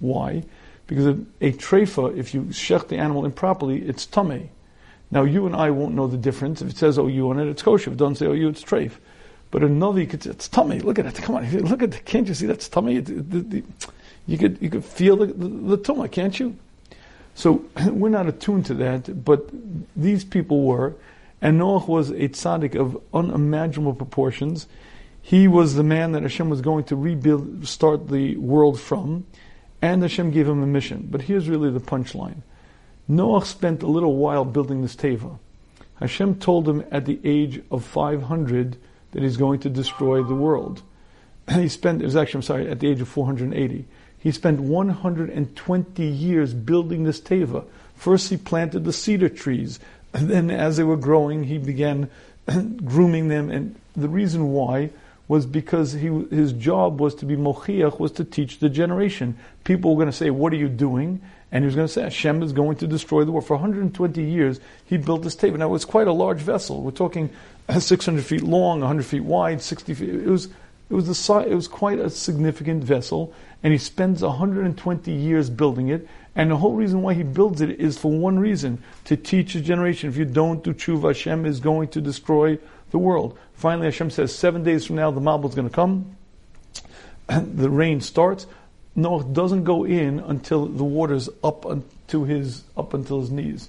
Why? 0.00 0.42
Because 0.86 1.06
a, 1.06 1.52
treifa, 1.52 2.16
if 2.16 2.34
you 2.34 2.42
shech 2.46 2.88
the 2.88 2.96
animal 2.96 3.24
improperly, 3.24 3.80
it's 3.82 4.06
tummy. 4.06 4.50
Now 5.12 5.22
you 5.22 5.46
and 5.46 5.54
I 5.54 5.70
won't 5.70 5.94
know 5.94 6.08
the 6.08 6.16
difference. 6.16 6.62
If 6.62 6.70
it 6.70 6.76
says 6.76 6.98
OU 6.98 7.30
on 7.30 7.38
it, 7.38 7.48
it's 7.48 7.62
kosher. 7.62 7.90
If 7.90 7.94
it 7.94 7.98
doesn't 7.98 8.16
say 8.16 8.26
OU, 8.26 8.48
it's 8.48 8.64
treif. 8.64 8.92
But 9.52 9.62
a 9.62 9.68
Navi 9.68 10.08
could 10.08 10.22
say, 10.22 10.30
it's 10.30 10.48
tummy, 10.48 10.80
look 10.80 10.98
at 10.98 11.06
it, 11.06 11.14
come 11.16 11.36
on, 11.36 11.50
look 11.68 11.82
at 11.82 11.94
it, 11.94 12.04
can't 12.04 12.26
you 12.26 12.34
see 12.34 12.46
that's 12.46 12.68
tummy? 12.68 12.94
You 14.26 14.38
could, 14.38 14.58
you 14.60 14.70
could 14.70 14.84
feel 14.84 15.16
the, 15.16 15.26
the, 15.26 15.76
the 15.76 15.78
tumah, 15.78 16.10
can't 16.10 16.38
you? 16.38 16.56
So 17.34 17.64
we're 17.86 18.10
not 18.10 18.26
attuned 18.26 18.66
to 18.66 18.74
that, 18.74 19.24
but 19.24 19.48
these 19.96 20.24
people 20.24 20.62
were, 20.62 20.94
and 21.40 21.60
Noach 21.60 21.88
was 21.88 22.10
a 22.10 22.28
tzaddik 22.28 22.74
of 22.74 23.00
unimaginable 23.14 23.94
proportions. 23.94 24.66
He 25.22 25.48
was 25.48 25.74
the 25.74 25.82
man 25.82 26.12
that 26.12 26.22
Hashem 26.22 26.50
was 26.50 26.60
going 26.60 26.84
to 26.84 26.96
rebuild, 26.96 27.66
start 27.66 28.08
the 28.08 28.36
world 28.36 28.80
from, 28.80 29.26
and 29.82 30.02
Hashem 30.02 30.30
gave 30.30 30.48
him 30.48 30.62
a 30.62 30.66
mission. 30.66 31.08
But 31.10 31.22
here's 31.22 31.48
really 31.48 31.70
the 31.70 31.80
punchline. 31.80 32.42
Noach 33.08 33.46
spent 33.46 33.82
a 33.82 33.86
little 33.86 34.16
while 34.16 34.44
building 34.44 34.82
this 34.82 34.96
teva. 34.96 35.38
Hashem 35.96 36.36
told 36.36 36.68
him 36.68 36.84
at 36.90 37.04
the 37.04 37.20
age 37.24 37.62
of 37.70 37.84
500 37.84 38.76
that 39.12 39.22
he's 39.22 39.36
going 39.36 39.60
to 39.60 39.70
destroy 39.70 40.22
the 40.22 40.34
world. 40.34 40.82
He 41.50 41.68
spent, 41.68 42.00
it 42.00 42.04
was 42.04 42.16
actually, 42.16 42.38
I'm 42.38 42.42
sorry, 42.42 42.70
at 42.70 42.80
the 42.80 42.88
age 42.88 43.00
of 43.00 43.08
480. 43.08 43.86
He 44.18 44.30
spent 44.30 44.60
120 44.60 46.04
years 46.04 46.54
building 46.54 47.04
this 47.04 47.20
teva. 47.20 47.64
First, 47.94 48.30
he 48.30 48.36
planted 48.36 48.84
the 48.84 48.92
cedar 48.92 49.28
trees. 49.28 49.80
And 50.12 50.28
then, 50.28 50.50
as 50.50 50.76
they 50.76 50.84
were 50.84 50.96
growing, 50.96 51.44
he 51.44 51.58
began 51.58 52.10
grooming 52.84 53.28
them. 53.28 53.50
And 53.50 53.76
the 53.96 54.08
reason 54.08 54.52
why 54.52 54.90
was 55.28 55.46
because 55.46 55.92
he, 55.92 56.08
his 56.30 56.52
job 56.52 57.00
was 57.00 57.14
to 57.16 57.24
be 57.24 57.36
mochiach, 57.36 58.00
was 58.00 58.12
to 58.12 58.24
teach 58.24 58.58
the 58.58 58.68
generation. 58.68 59.36
People 59.62 59.92
were 59.94 59.98
going 59.98 60.10
to 60.10 60.16
say, 60.16 60.30
"What 60.30 60.52
are 60.52 60.56
you 60.56 60.68
doing?" 60.68 61.20
And 61.52 61.64
he 61.64 61.66
was 61.66 61.74
going 61.74 61.88
to 61.88 61.92
say, 61.92 62.02
Hashem 62.02 62.42
is 62.42 62.52
going 62.52 62.76
to 62.76 62.86
destroy 62.86 63.24
the 63.24 63.32
world. 63.32 63.46
For 63.46 63.54
120 63.54 64.22
years, 64.22 64.60
he 64.84 64.96
built 64.96 65.22
this 65.22 65.34
teva. 65.34 65.58
Now, 65.58 65.66
it 65.66 65.70
was 65.70 65.84
quite 65.84 66.06
a 66.06 66.12
large 66.12 66.38
vessel. 66.38 66.80
We're 66.80 66.92
talking 66.92 67.30
uh, 67.68 67.80
600 67.80 68.24
feet 68.24 68.42
long, 68.42 68.80
100 68.80 69.04
feet 69.04 69.24
wide, 69.24 69.60
60 69.60 69.94
feet. 69.94 70.08
It 70.10 70.26
was, 70.26 70.46
it 70.46 70.94
was, 70.94 71.06
the 71.06 71.38
it 71.40 71.54
was 71.54 71.66
quite 71.66 71.98
a 71.98 72.08
significant 72.08 72.84
vessel. 72.84 73.34
And 73.62 73.72
he 73.72 73.78
spends 73.78 74.22
120 74.22 75.12
years 75.12 75.50
building 75.50 75.88
it. 75.88 76.06
And 76.36 76.50
the 76.50 76.56
whole 76.56 76.74
reason 76.74 77.02
why 77.02 77.14
he 77.14 77.22
builds 77.22 77.60
it 77.60 77.80
is 77.80 77.98
for 77.98 78.12
one 78.12 78.38
reason 78.38 78.82
to 79.04 79.16
teach 79.16 79.54
his 79.54 79.62
generation. 79.62 80.08
If 80.08 80.16
you 80.16 80.24
don't 80.24 80.62
do 80.62 80.72
tshuva, 80.72 81.08
Hashem 81.08 81.44
is 81.44 81.60
going 81.60 81.88
to 81.88 82.00
destroy 82.00 82.58
the 82.90 82.98
world. 82.98 83.36
Finally, 83.54 83.88
Hashem 83.88 84.10
says, 84.10 84.34
seven 84.34 84.62
days 84.62 84.86
from 84.86 84.96
now, 84.96 85.10
the 85.10 85.20
Mabul 85.20 85.48
is 85.48 85.54
going 85.54 85.68
to 85.68 85.74
come. 85.74 86.16
the 87.28 87.68
rain 87.68 88.00
starts. 88.00 88.46
Noah 88.94 89.24
doesn't 89.24 89.64
go 89.64 89.84
in 89.84 90.20
until 90.20 90.66
the 90.66 90.84
water's 90.84 91.28
up 91.44 91.64
to 92.08 92.24
his 92.24 92.64
up 92.76 92.92
until 92.92 93.20
his 93.20 93.30
knees. 93.30 93.68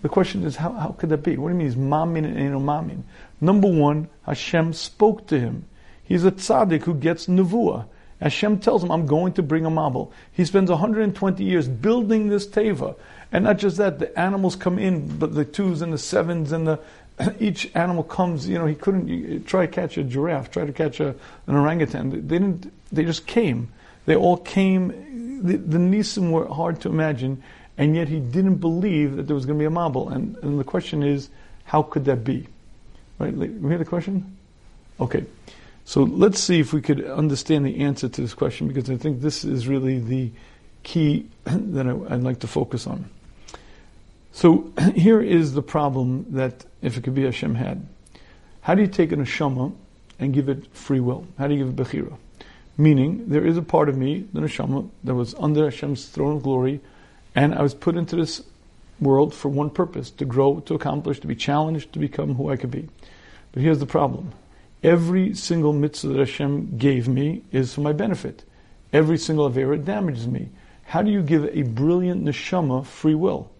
The 0.00 0.08
question 0.08 0.44
is, 0.44 0.56
how, 0.56 0.72
how 0.72 0.88
could 0.98 1.10
that 1.10 1.18
be? 1.18 1.36
What 1.36 1.48
do 1.48 1.54
you 1.54 1.58
mean 1.58 1.66
he's 1.66 1.76
mamin 1.76 2.24
and 2.24 2.52
no 2.52 2.58
mamin? 2.58 3.04
Number 3.40 3.68
one, 3.68 4.08
Hashem 4.26 4.72
spoke 4.72 5.26
to 5.28 5.38
him. 5.38 5.66
He's 6.02 6.24
a 6.24 6.32
tzaddik 6.32 6.82
who 6.82 6.94
gets 6.94 7.26
nevuah. 7.26 7.86
Hashem 8.22 8.60
tells 8.60 8.84
him, 8.84 8.90
I'm 8.90 9.06
going 9.06 9.32
to 9.34 9.42
bring 9.42 9.66
a 9.66 9.70
mabul. 9.70 10.12
He 10.32 10.44
spends 10.44 10.70
120 10.70 11.42
years 11.42 11.66
building 11.66 12.28
this 12.28 12.46
teva. 12.46 12.94
And 13.32 13.44
not 13.44 13.58
just 13.58 13.78
that, 13.78 13.98
the 13.98 14.16
animals 14.18 14.54
come 14.54 14.78
in, 14.78 15.18
but 15.18 15.34
the 15.34 15.44
twos 15.44 15.82
and 15.82 15.92
the 15.92 15.98
sevens 15.98 16.52
and 16.52 16.66
the, 16.66 16.80
each 17.40 17.70
animal 17.74 18.04
comes, 18.04 18.48
you 18.48 18.58
know, 18.58 18.66
he 18.66 18.74
couldn't 18.74 19.44
try 19.46 19.66
to 19.66 19.72
catch 19.72 19.96
a 19.98 20.04
giraffe, 20.04 20.50
try 20.50 20.64
to 20.64 20.72
catch 20.72 21.00
a, 21.00 21.14
an 21.46 21.56
orangutan. 21.56 22.10
They 22.10 22.18
didn't, 22.18 22.72
they 22.92 23.04
just 23.04 23.26
came. 23.26 23.72
They 24.06 24.14
all 24.14 24.36
came, 24.36 25.42
the, 25.42 25.56
the 25.56 25.78
Nisim 25.78 26.30
were 26.30 26.46
hard 26.46 26.80
to 26.82 26.88
imagine, 26.88 27.42
and 27.76 27.96
yet 27.96 28.08
he 28.08 28.20
didn't 28.20 28.56
believe 28.56 29.16
that 29.16 29.26
there 29.26 29.34
was 29.34 29.46
going 29.46 29.58
to 29.58 29.62
be 29.62 29.66
a 29.66 29.76
Mabul. 29.76 30.12
And, 30.12 30.36
and 30.42 30.60
the 30.60 30.64
question 30.64 31.02
is, 31.02 31.28
how 31.64 31.82
could 31.82 32.04
that 32.04 32.22
be? 32.22 32.46
Right? 33.18 33.34
We 33.34 33.68
hear 33.68 33.78
the 33.78 33.84
question? 33.84 34.36
Okay. 35.00 35.24
So 35.84 36.02
let's 36.04 36.40
see 36.40 36.60
if 36.60 36.72
we 36.72 36.80
could 36.80 37.04
understand 37.04 37.66
the 37.66 37.80
answer 37.80 38.08
to 38.08 38.20
this 38.20 38.34
question 38.34 38.68
because 38.68 38.88
I 38.88 38.96
think 38.96 39.20
this 39.20 39.44
is 39.44 39.66
really 39.66 39.98
the 39.98 40.30
key 40.82 41.26
that 41.44 41.86
I, 41.86 41.92
would 41.92 42.22
like 42.22 42.40
to 42.40 42.46
focus 42.46 42.86
on. 42.86 43.06
So 44.32 44.72
here 44.94 45.20
is 45.20 45.54
the 45.54 45.62
problem 45.62 46.26
that 46.30 46.64
if 46.80 46.96
it 46.96 47.04
could 47.04 47.14
be 47.14 47.24
Hashem 47.24 47.54
had. 47.54 47.86
How 48.62 48.74
do 48.74 48.82
you 48.82 48.88
take 48.88 49.12
an 49.12 49.24
neshama 49.24 49.72
and 50.18 50.32
give 50.32 50.48
it 50.48 50.74
free 50.74 51.00
will? 51.00 51.26
How 51.38 51.48
do 51.48 51.54
you 51.54 51.64
give 51.64 51.74
it 51.74 51.76
bechira? 51.76 52.16
Meaning, 52.78 53.28
there 53.28 53.44
is 53.44 53.56
a 53.56 53.62
part 53.62 53.88
of 53.88 53.98
me, 53.98 54.26
the 54.32 54.40
neshama, 54.40 54.88
that 55.04 55.14
was 55.14 55.34
under 55.34 55.64
Hashem's 55.64 56.06
throne 56.06 56.36
of 56.36 56.42
glory, 56.42 56.80
and 57.34 57.54
I 57.54 57.62
was 57.62 57.74
put 57.74 57.96
into 57.96 58.16
this 58.16 58.42
world 59.00 59.34
for 59.34 59.48
one 59.48 59.68
purpose 59.68 60.10
to 60.12 60.24
grow, 60.24 60.60
to 60.60 60.74
accomplish, 60.74 61.20
to 61.20 61.26
be 61.26 61.34
challenged, 61.34 61.92
to 61.92 61.98
become 61.98 62.36
who 62.36 62.50
I 62.50 62.56
could 62.56 62.70
be. 62.70 62.88
But 63.52 63.62
here's 63.62 63.80
the 63.80 63.86
problem 63.86 64.32
every 64.82 65.34
single 65.34 65.72
mitzvah 65.72 66.08
that 66.08 66.18
Hashem 66.18 66.76
gave 66.76 67.08
me 67.08 67.42
is 67.52 67.74
for 67.74 67.80
my 67.80 67.92
benefit. 67.92 68.44
Every 68.92 69.18
single 69.18 69.48
Avera 69.50 69.82
damages 69.82 70.26
me. 70.26 70.48
How 70.84 71.02
do 71.02 71.10
you 71.10 71.22
give 71.22 71.44
a 71.44 71.62
brilliant 71.62 72.24
neshama 72.24 72.84
free 72.84 73.14
will? 73.14 73.50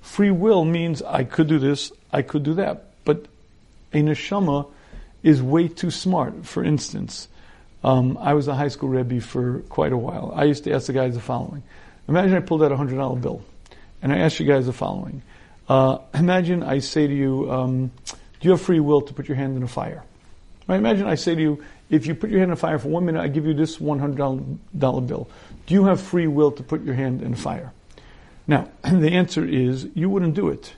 Free 0.00 0.30
will 0.30 0.64
means 0.64 1.02
I 1.02 1.24
could 1.24 1.46
do 1.46 1.58
this, 1.58 1.92
I 2.12 2.22
could 2.22 2.42
do 2.42 2.54
that. 2.54 2.86
But 3.04 3.26
a 3.92 4.02
neshama 4.02 4.68
is 5.22 5.42
way 5.42 5.68
too 5.68 5.90
smart. 5.90 6.46
For 6.46 6.64
instance, 6.64 7.28
um, 7.84 8.18
I 8.18 8.34
was 8.34 8.48
a 8.48 8.54
high 8.54 8.68
school 8.68 8.88
rebbe 8.88 9.20
for 9.20 9.60
quite 9.68 9.92
a 9.92 9.96
while. 9.96 10.32
I 10.34 10.44
used 10.44 10.64
to 10.64 10.72
ask 10.72 10.86
the 10.86 10.92
guys 10.92 11.14
the 11.14 11.20
following: 11.20 11.62
Imagine 12.08 12.36
I 12.36 12.40
pulled 12.40 12.62
out 12.62 12.72
a 12.72 12.76
hundred 12.76 12.96
dollar 12.96 13.18
bill, 13.18 13.42
and 14.02 14.12
I 14.12 14.18
asked 14.18 14.40
you 14.40 14.46
guys 14.46 14.66
the 14.66 14.72
following. 14.72 15.22
Uh, 15.68 15.98
imagine 16.14 16.62
I 16.62 16.80
say 16.80 17.06
to 17.06 17.14
you, 17.14 17.50
um, 17.50 17.92
"Do 18.06 18.14
you 18.40 18.50
have 18.50 18.60
free 18.60 18.80
will 18.80 19.02
to 19.02 19.14
put 19.14 19.28
your 19.28 19.36
hand 19.36 19.56
in 19.56 19.62
a 19.62 19.68
fire?" 19.68 20.02
Right? 20.70 20.78
Imagine 20.78 21.08
I 21.08 21.16
say 21.16 21.34
to 21.34 21.40
you, 21.40 21.64
"If 21.90 22.06
you 22.06 22.14
put 22.14 22.30
your 22.30 22.38
hand 22.38 22.50
in 22.50 22.52
a 22.52 22.56
fire 22.56 22.78
for 22.78 22.86
one 22.86 23.04
minute, 23.04 23.20
I 23.20 23.26
give 23.26 23.44
you 23.44 23.54
this 23.54 23.80
one 23.80 23.98
hundred 23.98 24.18
dollar 24.78 25.00
bill. 25.00 25.28
Do 25.66 25.74
you 25.74 25.86
have 25.86 26.00
free 26.00 26.28
will 26.28 26.52
to 26.52 26.62
put 26.62 26.84
your 26.84 26.94
hand 26.94 27.22
in 27.22 27.34
fire?" 27.34 27.72
Now, 28.46 28.68
the 28.84 29.10
answer 29.10 29.44
is 29.44 29.88
you 29.96 30.08
wouldn't 30.08 30.34
do 30.34 30.48
it. 30.48 30.74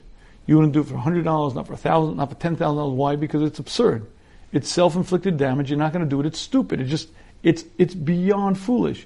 You 0.47 0.55
wouldn't 0.55 0.73
do 0.73 0.79
it 0.79 0.87
for 0.87 0.97
hundred 0.97 1.25
dollars, 1.25 1.53
not 1.53 1.67
for 1.67 1.73
a 1.73 1.77
thousand, 1.77 2.17
not 2.17 2.29
for 2.29 2.35
ten 2.35 2.55
thousand 2.55 2.77
dollars. 2.77 2.95
Why? 2.95 3.15
Because 3.15 3.43
it's 3.43 3.59
absurd. 3.59 4.07
It's 4.51 4.67
self-inflicted 4.67 5.37
damage. 5.37 5.69
You're 5.69 5.77
not 5.77 5.93
going 5.93 6.03
to 6.03 6.09
do 6.09 6.19
it. 6.21 6.25
It's 6.25 6.39
stupid. 6.39 6.81
It's 6.81 6.89
just, 6.89 7.09
it's, 7.43 7.63
it's 7.77 7.93
beyond 7.93 8.57
foolish. 8.57 9.05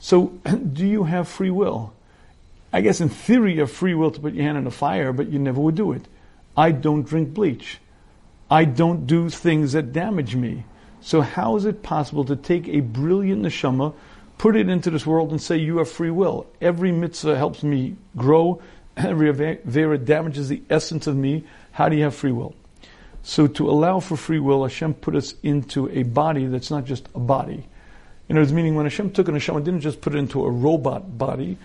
So, 0.00 0.28
do 0.72 0.86
you 0.86 1.04
have 1.04 1.28
free 1.28 1.50
will? 1.50 1.92
I 2.72 2.80
guess 2.80 3.02
in 3.02 3.10
theory 3.10 3.54
you 3.54 3.60
have 3.60 3.70
free 3.70 3.94
will 3.94 4.10
to 4.10 4.20
put 4.20 4.32
your 4.32 4.44
hand 4.44 4.56
in 4.56 4.66
a 4.66 4.70
fire, 4.70 5.12
but 5.12 5.28
you 5.28 5.38
never 5.38 5.60
would 5.60 5.74
do 5.74 5.92
it. 5.92 6.02
I 6.56 6.72
don't 6.72 7.06
drink 7.06 7.34
bleach. 7.34 7.78
I 8.50 8.64
don't 8.64 9.06
do 9.06 9.28
things 9.28 9.72
that 9.72 9.92
damage 9.92 10.36
me. 10.36 10.64
So 11.00 11.20
how 11.20 11.56
is 11.56 11.64
it 11.64 11.82
possible 11.82 12.24
to 12.24 12.36
take 12.36 12.68
a 12.68 12.80
brilliant 12.80 13.42
neshama, 13.42 13.94
put 14.38 14.56
it 14.56 14.68
into 14.68 14.90
this 14.90 15.06
world 15.06 15.30
and 15.30 15.40
say 15.40 15.56
you 15.56 15.78
have 15.78 15.90
free 15.90 16.10
will? 16.10 16.46
Every 16.60 16.92
mitzvah 16.92 17.36
helps 17.36 17.62
me 17.62 17.96
grow. 18.16 18.62
Every 18.96 19.32
avera 19.32 20.04
damages 20.04 20.48
the 20.48 20.62
essence 20.70 21.06
of 21.06 21.16
me. 21.16 21.44
How 21.72 21.88
do 21.88 21.96
you 21.96 22.04
have 22.04 22.14
free 22.14 22.32
will? 22.32 22.54
So 23.22 23.48
to 23.48 23.68
allow 23.68 23.98
for 23.98 24.16
free 24.16 24.38
will, 24.38 24.62
Hashem 24.62 24.94
put 24.94 25.16
us 25.16 25.34
into 25.42 25.88
a 25.90 26.04
body 26.04 26.46
that's 26.46 26.70
not 26.70 26.84
just 26.84 27.08
a 27.14 27.18
body. 27.18 27.66
You 28.28 28.34
know, 28.34 28.40
it's 28.40 28.52
meaning 28.52 28.76
when 28.76 28.86
Hashem 28.86 29.10
took 29.10 29.28
an 29.28 29.34
Hashem, 29.34 29.62
didn't 29.64 29.80
just 29.80 30.00
put 30.00 30.14
it 30.14 30.18
into 30.18 30.44
a 30.44 30.50
robot 30.50 31.18
body. 31.18 31.58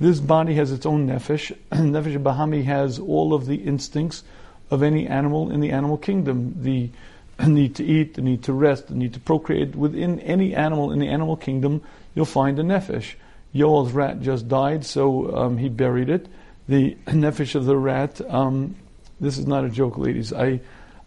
This 0.00 0.20
body 0.20 0.54
has 0.54 0.70
its 0.70 0.86
own 0.86 1.08
nefesh. 1.08 1.56
nefesh 1.72 2.22
Bahami 2.22 2.64
has 2.64 3.00
all 3.00 3.34
of 3.34 3.46
the 3.46 3.56
instincts 3.56 4.22
of 4.70 4.82
any 4.82 5.06
animal 5.06 5.50
in 5.50 5.60
the 5.60 5.70
animal 5.70 5.96
kingdom. 5.96 6.54
The 6.62 6.90
need 7.46 7.76
to 7.76 7.84
eat, 7.84 8.14
the 8.14 8.22
need 8.22 8.44
to 8.44 8.52
rest, 8.52 8.88
the 8.88 8.94
need 8.94 9.14
to 9.14 9.20
procreate. 9.20 9.74
Within 9.74 10.20
any 10.20 10.54
animal 10.54 10.92
in 10.92 10.98
the 10.98 11.08
animal 11.08 11.36
kingdom, 11.36 11.82
you'll 12.14 12.24
find 12.24 12.58
a 12.58 12.62
nefesh. 12.62 13.14
Yoel's 13.54 13.92
rat 13.92 14.20
just 14.20 14.48
died, 14.48 14.84
so 14.84 15.36
um, 15.36 15.58
he 15.58 15.68
buried 15.68 16.10
it. 16.10 16.26
The 16.68 16.94
nefesh 17.06 17.54
of 17.54 17.64
the 17.64 17.76
rat, 17.76 18.20
um, 18.30 18.76
this 19.20 19.38
is 19.38 19.46
not 19.46 19.64
a 19.64 19.70
joke, 19.70 19.98
ladies. 19.98 20.32
I 20.32 20.60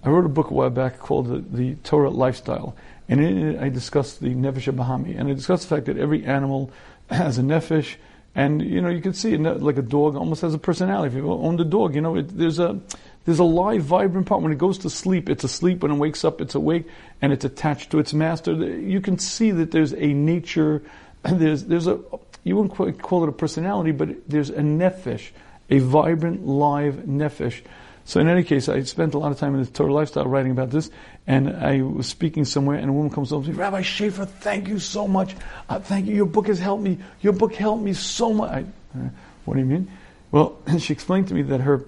I 0.03 0.09
wrote 0.09 0.25
a 0.25 0.29
book 0.29 0.49
a 0.49 0.53
while 0.53 0.69
back 0.69 0.99
called 0.99 1.27
The, 1.27 1.57
the 1.57 1.75
Torah 1.75 2.09
Lifestyle, 2.09 2.75
and 3.07 3.23
in 3.23 3.49
it 3.49 3.61
I 3.61 3.69
discussed 3.69 4.19
the 4.19 4.33
Nefesh 4.33 4.73
Bahami, 4.73 5.17
and 5.17 5.29
I 5.29 5.33
discussed 5.33 5.69
the 5.69 5.75
fact 5.75 5.85
that 5.87 5.97
every 5.97 6.25
animal 6.25 6.71
has 7.09 7.37
a 7.37 7.41
Nefesh, 7.41 7.95
and 8.33 8.61
you 8.61 8.81
know 8.81 8.89
you 8.89 9.01
can 9.01 9.13
see 9.13 9.37
like 9.37 9.77
a 9.77 9.83
dog 9.83 10.15
almost 10.15 10.41
has 10.41 10.53
a 10.53 10.57
personality. 10.57 11.15
If 11.15 11.23
you 11.23 11.31
own 11.31 11.57
the 11.57 11.65
dog, 11.65 11.93
you 11.93 12.01
know 12.01 12.15
it, 12.15 12.35
there's 12.35 12.57
a 12.57 12.79
there's 13.25 13.39
a 13.39 13.43
live, 13.43 13.83
vibrant 13.83 14.27
part. 14.27 14.41
When 14.41 14.51
it 14.51 14.57
goes 14.57 14.79
to 14.79 14.89
sleep, 14.89 15.29
it's 15.29 15.43
asleep. 15.43 15.83
When 15.83 15.91
it 15.91 15.97
wakes 15.97 16.25
up, 16.25 16.41
it's 16.41 16.55
awake, 16.55 16.87
and 17.21 17.31
it's 17.31 17.45
attached 17.45 17.91
to 17.91 17.99
its 17.99 18.13
master. 18.13 18.53
You 18.53 19.01
can 19.01 19.19
see 19.19 19.51
that 19.51 19.71
there's 19.71 19.93
a 19.93 20.07
nature. 20.07 20.81
There's 21.23 21.65
there's 21.65 21.85
a 21.85 21.99
you 22.43 22.57
wouldn't 22.57 22.99
call 22.99 23.21
it 23.23 23.29
a 23.29 23.31
personality, 23.31 23.91
but 23.91 24.27
there's 24.27 24.49
a 24.49 24.61
nefesh, 24.61 25.29
a 25.69 25.77
vibrant, 25.77 26.47
live 26.47 26.95
nefesh 26.95 27.61
so 28.03 28.19
in 28.19 28.27
any 28.27 28.43
case, 28.43 28.67
I 28.67 28.81
spent 28.83 29.13
a 29.13 29.19
lot 29.19 29.31
of 29.31 29.39
time 29.39 29.55
in 29.55 29.63
the 29.63 29.69
Torah 29.69 29.93
lifestyle 29.93 30.25
writing 30.25 30.51
about 30.51 30.71
this, 30.71 30.89
and 31.27 31.49
I 31.49 31.81
was 31.81 32.07
speaking 32.07 32.45
somewhere, 32.45 32.77
and 32.77 32.89
a 32.89 32.93
woman 32.93 33.11
comes 33.11 33.31
up 33.31 33.43
to 33.43 33.49
me, 33.49 33.55
Rabbi 33.55 33.81
Schaefer, 33.81 34.25
thank 34.25 34.67
you 34.67 34.79
so 34.79 35.07
much. 35.07 35.35
Uh, 35.69 35.79
thank 35.79 36.07
you. 36.07 36.15
Your 36.15 36.25
book 36.25 36.47
has 36.47 36.59
helped 36.59 36.83
me. 36.83 36.97
Your 37.21 37.33
book 37.33 37.53
helped 37.53 37.83
me 37.83 37.93
so 37.93 38.33
much. 38.33 38.51
I, 38.51 38.61
uh, 38.99 39.09
what 39.45 39.53
do 39.53 39.59
you 39.59 39.65
mean? 39.65 39.89
Well, 40.31 40.59
she 40.79 40.93
explained 40.93 41.27
to 41.27 41.33
me 41.33 41.43
that 41.43 41.61
her 41.61 41.85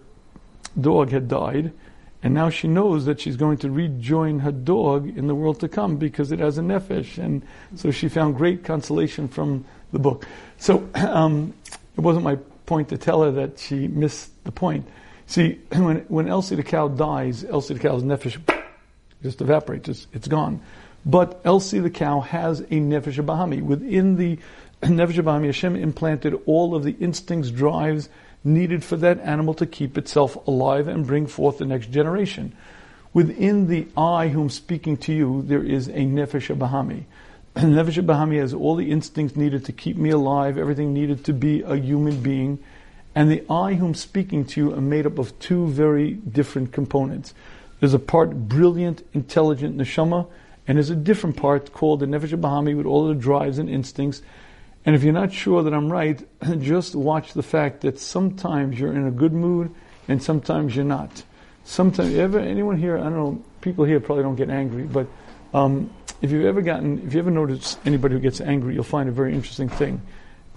dog 0.79 1.09
had 1.09 1.27
died, 1.27 1.71
And 2.21 2.33
now 2.33 2.49
she 2.49 2.67
knows 2.67 3.05
that 3.05 3.19
she's 3.19 3.35
going 3.35 3.57
to 3.59 3.69
rejoin 3.69 4.39
her 4.39 4.51
dog 4.51 5.17
in 5.17 5.27
the 5.27 5.35
world 5.35 5.59
to 5.59 5.67
come 5.67 5.97
because 5.97 6.31
it 6.31 6.39
has 6.39 6.57
a 6.57 6.61
nefesh. 6.61 7.17
And 7.17 7.45
so 7.75 7.91
she 7.91 8.07
found 8.07 8.37
great 8.37 8.63
consolation 8.63 9.27
from 9.27 9.65
the 9.91 9.99
book. 9.99 10.25
So 10.57 10.87
um, 10.95 11.53
it 11.97 12.01
wasn't 12.01 12.23
my 12.23 12.37
point 12.65 12.89
to 12.89 12.97
tell 12.97 13.23
her 13.23 13.31
that 13.31 13.59
she 13.59 13.87
missed 13.87 14.31
the 14.45 14.51
point. 14.51 14.87
See, 15.27 15.59
when, 15.71 15.97
when 16.07 16.27
Elsie 16.27 16.55
the 16.55 16.63
cow 16.63 16.87
dies, 16.87 17.43
Elsie 17.43 17.73
the 17.73 17.79
cow's 17.79 18.03
nefesh 18.03 18.39
just 19.21 19.41
evaporates, 19.41 19.89
it's, 19.89 20.07
it's 20.13 20.27
gone. 20.27 20.61
But 21.05 21.41
Elsie 21.43 21.79
the 21.79 21.89
cow 21.89 22.21
has 22.21 22.61
a 22.61 22.65
nefesh 22.65 23.23
bahami. 23.25 23.61
Within 23.61 24.15
the 24.15 24.37
nefesh 24.81 25.21
bahami, 25.21 25.47
Hashem 25.47 25.75
implanted 25.75 26.41
all 26.45 26.75
of 26.75 26.83
the 26.83 26.95
instincts, 26.99 27.49
drives, 27.51 28.09
needed 28.43 28.83
for 28.83 28.97
that 28.97 29.19
animal 29.19 29.53
to 29.55 29.65
keep 29.65 29.97
itself 29.97 30.35
alive 30.47 30.87
and 30.87 31.07
bring 31.07 31.27
forth 31.27 31.57
the 31.57 31.65
next 31.65 31.91
generation. 31.91 32.55
Within 33.13 33.67
the 33.67 33.87
I 33.95 34.29
whom 34.29 34.49
speaking 34.49 34.97
to 34.97 35.13
you, 35.13 35.43
there 35.43 35.63
is 35.63 35.87
a 35.87 36.01
nefesh 36.01 36.55
bahami. 36.57 37.03
nefesh 37.55 38.03
bahami 38.03 38.39
has 38.39 38.53
all 38.53 38.75
the 38.75 38.91
instincts 38.91 39.37
needed 39.37 39.65
to 39.65 39.71
keep 39.71 39.97
me 39.97 40.09
alive, 40.09 40.57
everything 40.57 40.93
needed 40.93 41.23
to 41.25 41.33
be 41.33 41.61
a 41.61 41.75
human 41.75 42.21
being. 42.21 42.59
And 43.15 43.29
the 43.29 43.43
I 43.49 43.75
whom 43.75 43.93
speaking 43.93 44.45
to 44.45 44.59
you 44.59 44.73
are 44.73 44.81
made 44.81 45.05
up 45.05 45.19
of 45.19 45.37
two 45.37 45.67
very 45.67 46.13
different 46.13 46.71
components. 46.71 47.35
There's 47.79 47.93
a 47.93 47.99
part 47.99 48.47
brilliant, 48.47 49.05
intelligent 49.13 49.77
neshama, 49.77 50.27
and 50.67 50.77
there's 50.77 50.89
a 50.89 50.95
different 50.95 51.37
part 51.37 51.71
called 51.71 51.99
the 51.99 52.07
nefesh 52.07 52.35
bahami 52.39 52.75
with 52.75 52.87
all 52.87 53.07
the 53.07 53.13
drives 53.13 53.59
and 53.59 53.69
instincts 53.69 54.23
and 54.85 54.95
if 54.95 55.03
you're 55.03 55.13
not 55.13 55.31
sure 55.31 55.63
that 55.63 55.73
I'm 55.73 55.91
right, 55.91 56.21
just 56.59 56.95
watch 56.95 57.33
the 57.33 57.43
fact 57.43 57.81
that 57.81 57.99
sometimes 57.99 58.79
you're 58.79 58.93
in 58.93 59.07
a 59.07 59.11
good 59.11 59.33
mood 59.33 59.73
and 60.07 60.21
sometimes 60.21 60.75
you're 60.75 60.85
not. 60.85 61.23
Sometimes, 61.65 62.13
ever 62.15 62.39
anyone 62.39 62.77
here? 62.77 62.97
I 62.97 63.03
don't 63.03 63.13
know. 63.13 63.43
People 63.61 63.85
here 63.85 64.01
probably 64.01 64.23
don't 64.23 64.35
get 64.35 64.49
angry, 64.49 64.83
but 64.83 65.07
um, 65.53 65.89
if 66.21 66.31
you've 66.31 66.45
ever 66.45 66.61
gotten, 66.61 67.05
if 67.07 67.13
you 67.13 67.19
ever 67.19 67.31
notice 67.31 67.77
anybody 67.85 68.15
who 68.15 68.19
gets 68.19 68.41
angry, 68.41 68.73
you'll 68.73 68.83
find 68.83 69.07
a 69.07 69.13
very 69.13 69.33
interesting 69.33 69.69
thing. 69.69 70.01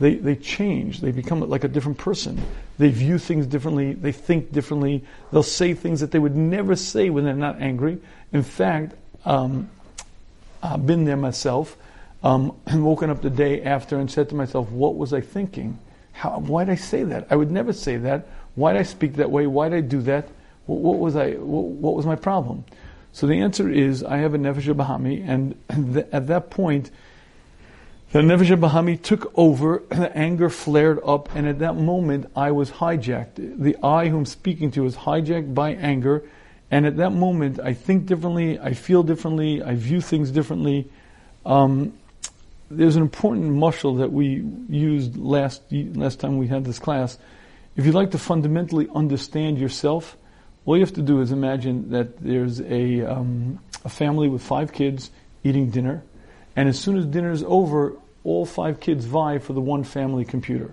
They 0.00 0.16
they 0.16 0.35
change. 0.35 1.00
They 1.00 1.12
become 1.12 1.40
like 1.49 1.62
a 1.62 1.68
different 1.68 1.99
person. 1.99 2.42
They 2.78 2.88
view 2.88 3.18
things 3.18 3.47
differently. 3.47 3.92
They 3.92 4.11
think 4.11 4.52
differently. 4.52 5.04
They'll 5.30 5.45
say 5.45 5.75
things 5.75 6.00
that 6.00 6.11
they 6.11 6.18
would 6.18 6.35
never 6.35 6.75
say 6.75 7.09
when 7.09 7.25
they're 7.25 7.35
not 7.35 7.61
angry. 7.61 7.99
In 8.33 8.42
fact, 8.42 8.95
um, 9.25 9.71
I've 10.62 10.85
been 10.85 11.04
there 11.04 11.16
myself 11.16 11.76
um, 12.26 12.56
and 12.66 12.85
woken 12.85 13.09
up 13.09 13.23
the 13.23 13.30
day 13.30 13.62
after 13.62 13.99
and 13.99 14.11
said 14.11 14.28
to 14.30 14.35
myself, 14.35 14.71
what 14.71 14.97
was 14.97 15.12
I 15.12 15.21
thinking? 15.21 15.78
How, 16.12 16.38
why 16.40 16.64
did 16.64 16.73
I 16.73 16.76
say 16.76 17.04
that? 17.04 17.28
I 17.30 17.37
would 17.37 17.50
never 17.50 17.73
say 17.73 17.97
that. 17.99 18.26
Why 18.54 18.73
did 18.73 18.80
I 18.80 18.85
speak 18.85 19.14
that 19.14 19.30
way? 19.30 19.47
Why 19.47 19.68
did 19.68 19.76
I 19.76 19.80
do 19.83 20.02
that? 20.02 20.28
What, 20.66 20.80
what 20.80 20.99
was 20.99 21.14
I? 21.14 21.33
What, 21.33 21.64
what, 21.64 21.95
was 21.95 22.06
my 22.06 22.16
problem? 22.16 22.64
So 23.12 23.26
the 23.26 23.40
answer 23.40 23.71
is 23.71 24.02
I 24.02 24.18
have 24.18 24.35
a 24.35 24.38
nefesh 24.38 24.73
bahami, 24.75 25.26
and 25.26 25.54
th- 25.95 26.06
at 26.12 26.26
that 26.26 26.50
point, 26.50 26.90
the 28.12 28.21
nefesh 28.21 28.59
bahami 28.59 29.00
took 29.00 29.33
over. 29.37 29.83
The 29.90 30.16
anger 30.16 30.49
flared 30.49 30.99
up, 31.04 31.35
and 31.35 31.47
at 31.47 31.59
that 31.61 31.76
moment, 31.76 32.30
I 32.35 32.50
was 32.50 32.71
hijacked. 32.71 33.35
The 33.37 33.76
I 33.83 34.09
whom 34.09 34.21
I'm 34.21 34.26
speaking 34.26 34.71
to 34.73 34.83
was 34.83 34.97
hijacked 34.97 35.54
by 35.54 35.75
anger, 35.75 36.25
and 36.71 36.87
at 36.87 36.97
that 36.97 37.11
moment, 37.11 37.61
I 37.61 37.75
think 37.75 38.06
differently, 38.06 38.59
I 38.59 38.73
feel 38.73 39.02
differently, 39.02 39.62
I 39.62 39.75
view 39.75 40.00
things 40.00 40.30
differently. 40.30 40.90
Um, 41.45 41.92
there's 42.70 42.96
an 42.96 43.02
important 43.02 43.52
mushal 43.52 43.99
that 43.99 44.12
we 44.12 44.44
used 44.68 45.16
last 45.16 45.62
last 45.70 46.20
time 46.20 46.38
we 46.38 46.49
had 46.49 46.64
this 46.64 46.78
class. 46.78 47.18
If 47.76 47.85
you'd 47.87 47.94
like 47.94 48.11
to 48.12 48.18
fundamentally 48.18 48.88
understand 48.94 49.58
yourself, 49.58 50.16
all 50.64 50.76
you 50.76 50.82
have 50.82 50.94
to 50.94 51.02
do 51.02 51.20
is 51.20 51.30
imagine 51.30 51.90
that 51.90 52.18
there's 52.18 52.61
a 52.61 53.02
um, 53.02 53.61
a 53.85 53.88
family 53.88 54.28
with 54.28 54.42
five 54.42 54.73
kids 54.73 55.11
eating 55.44 55.70
dinner, 55.70 56.02
and 56.56 56.68
as 56.68 56.78
soon 56.78 56.96
as 56.96 57.06
dinner 57.06 57.30
is 57.30 57.44
over, 57.44 57.94
all 58.25 58.44
five 58.44 58.80
kids 58.80 59.04
vie 59.04 59.38
for 59.38 59.52
the 59.52 59.61
one 59.61 59.85
family 59.85 60.25
computer. 60.25 60.73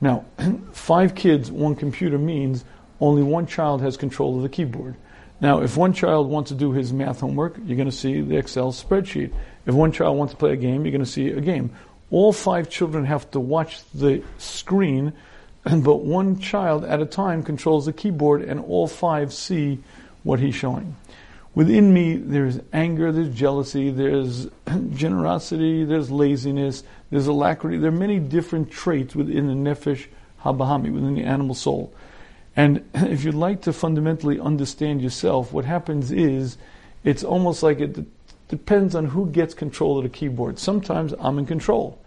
Now, 0.00 0.24
five 0.72 1.14
kids, 1.14 1.50
one 1.50 1.74
computer 1.74 2.18
means 2.18 2.64
only 3.00 3.22
one 3.22 3.46
child 3.46 3.82
has 3.82 3.96
control 3.96 4.36
of 4.36 4.42
the 4.42 4.48
keyboard. 4.48 4.94
Now, 5.40 5.60
if 5.60 5.76
one 5.76 5.92
child 5.92 6.28
wants 6.28 6.50
to 6.50 6.54
do 6.54 6.72
his 6.72 6.92
math 6.92 7.20
homework, 7.20 7.56
you're 7.64 7.76
going 7.76 7.90
to 7.90 7.96
see 7.96 8.20
the 8.20 8.36
Excel 8.36 8.72
spreadsheet. 8.72 9.32
If 9.66 9.74
one 9.74 9.92
child 9.92 10.16
wants 10.16 10.32
to 10.32 10.38
play 10.38 10.52
a 10.52 10.56
game, 10.56 10.84
you're 10.84 10.92
going 10.92 11.04
to 11.04 11.10
see 11.10 11.28
a 11.30 11.40
game. 11.40 11.70
All 12.10 12.32
five 12.32 12.70
children 12.70 13.04
have 13.06 13.30
to 13.32 13.40
watch 13.40 13.80
the 13.92 14.22
screen, 14.38 15.12
but 15.64 15.96
one 15.96 16.38
child 16.38 16.84
at 16.84 17.00
a 17.00 17.06
time 17.06 17.42
controls 17.42 17.86
the 17.86 17.92
keyboard, 17.92 18.42
and 18.42 18.60
all 18.60 18.86
five 18.86 19.32
see 19.32 19.80
what 20.22 20.38
he's 20.38 20.54
showing. 20.54 20.96
Within 21.54 21.94
me, 21.94 22.16
there's 22.16 22.60
anger, 22.72 23.12
there's 23.12 23.34
jealousy, 23.34 23.90
there's 23.90 24.48
generosity, 24.92 25.84
there's 25.84 26.10
laziness, 26.10 26.82
there's 27.10 27.28
alacrity. 27.28 27.78
There 27.78 27.90
are 27.90 27.92
many 27.92 28.18
different 28.18 28.70
traits 28.70 29.14
within 29.14 29.46
the 29.46 29.70
nefesh 29.70 30.06
habahami, 30.42 30.92
within 30.92 31.14
the 31.14 31.22
animal 31.22 31.54
soul. 31.54 31.94
And 32.56 32.88
if 32.94 33.24
you'd 33.24 33.34
like 33.34 33.62
to 33.62 33.72
fundamentally 33.72 34.38
understand 34.38 35.02
yourself, 35.02 35.52
what 35.52 35.64
happens 35.64 36.10
is 36.12 36.56
it's 37.02 37.24
almost 37.24 37.62
like 37.62 37.80
it 37.80 37.98
depends 38.48 38.94
on 38.94 39.06
who 39.06 39.26
gets 39.26 39.54
control 39.54 39.98
of 39.98 40.04
the 40.04 40.10
keyboard. 40.10 40.58
Sometimes 40.58 41.14
I'm 41.18 41.38
in 41.38 41.46
control 41.46 41.98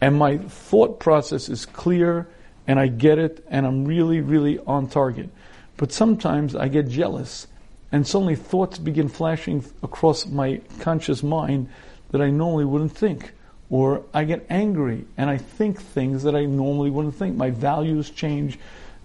and 0.00 0.16
my 0.16 0.38
thought 0.38 0.98
process 1.00 1.48
is 1.48 1.64
clear 1.64 2.28
and 2.66 2.78
I 2.78 2.88
get 2.88 3.18
it 3.18 3.44
and 3.48 3.66
I'm 3.66 3.84
really, 3.84 4.20
really 4.20 4.58
on 4.60 4.88
target. 4.88 5.28
But 5.76 5.92
sometimes 5.92 6.54
I 6.54 6.68
get 6.68 6.88
jealous 6.88 7.46
and 7.90 8.06
suddenly 8.06 8.36
thoughts 8.36 8.78
begin 8.78 9.08
flashing 9.08 9.64
across 9.82 10.26
my 10.26 10.60
conscious 10.80 11.22
mind 11.22 11.68
that 12.10 12.20
I 12.20 12.30
normally 12.30 12.64
wouldn't 12.64 12.92
think. 12.92 13.32
Or 13.70 14.02
I 14.12 14.24
get 14.24 14.46
angry 14.50 15.06
and 15.16 15.30
I 15.30 15.38
think 15.38 15.80
things 15.80 16.22
that 16.24 16.34
I 16.34 16.44
normally 16.44 16.90
wouldn't 16.90 17.14
think. 17.14 17.36
My 17.36 17.50
values 17.50 18.10
change 18.10 18.58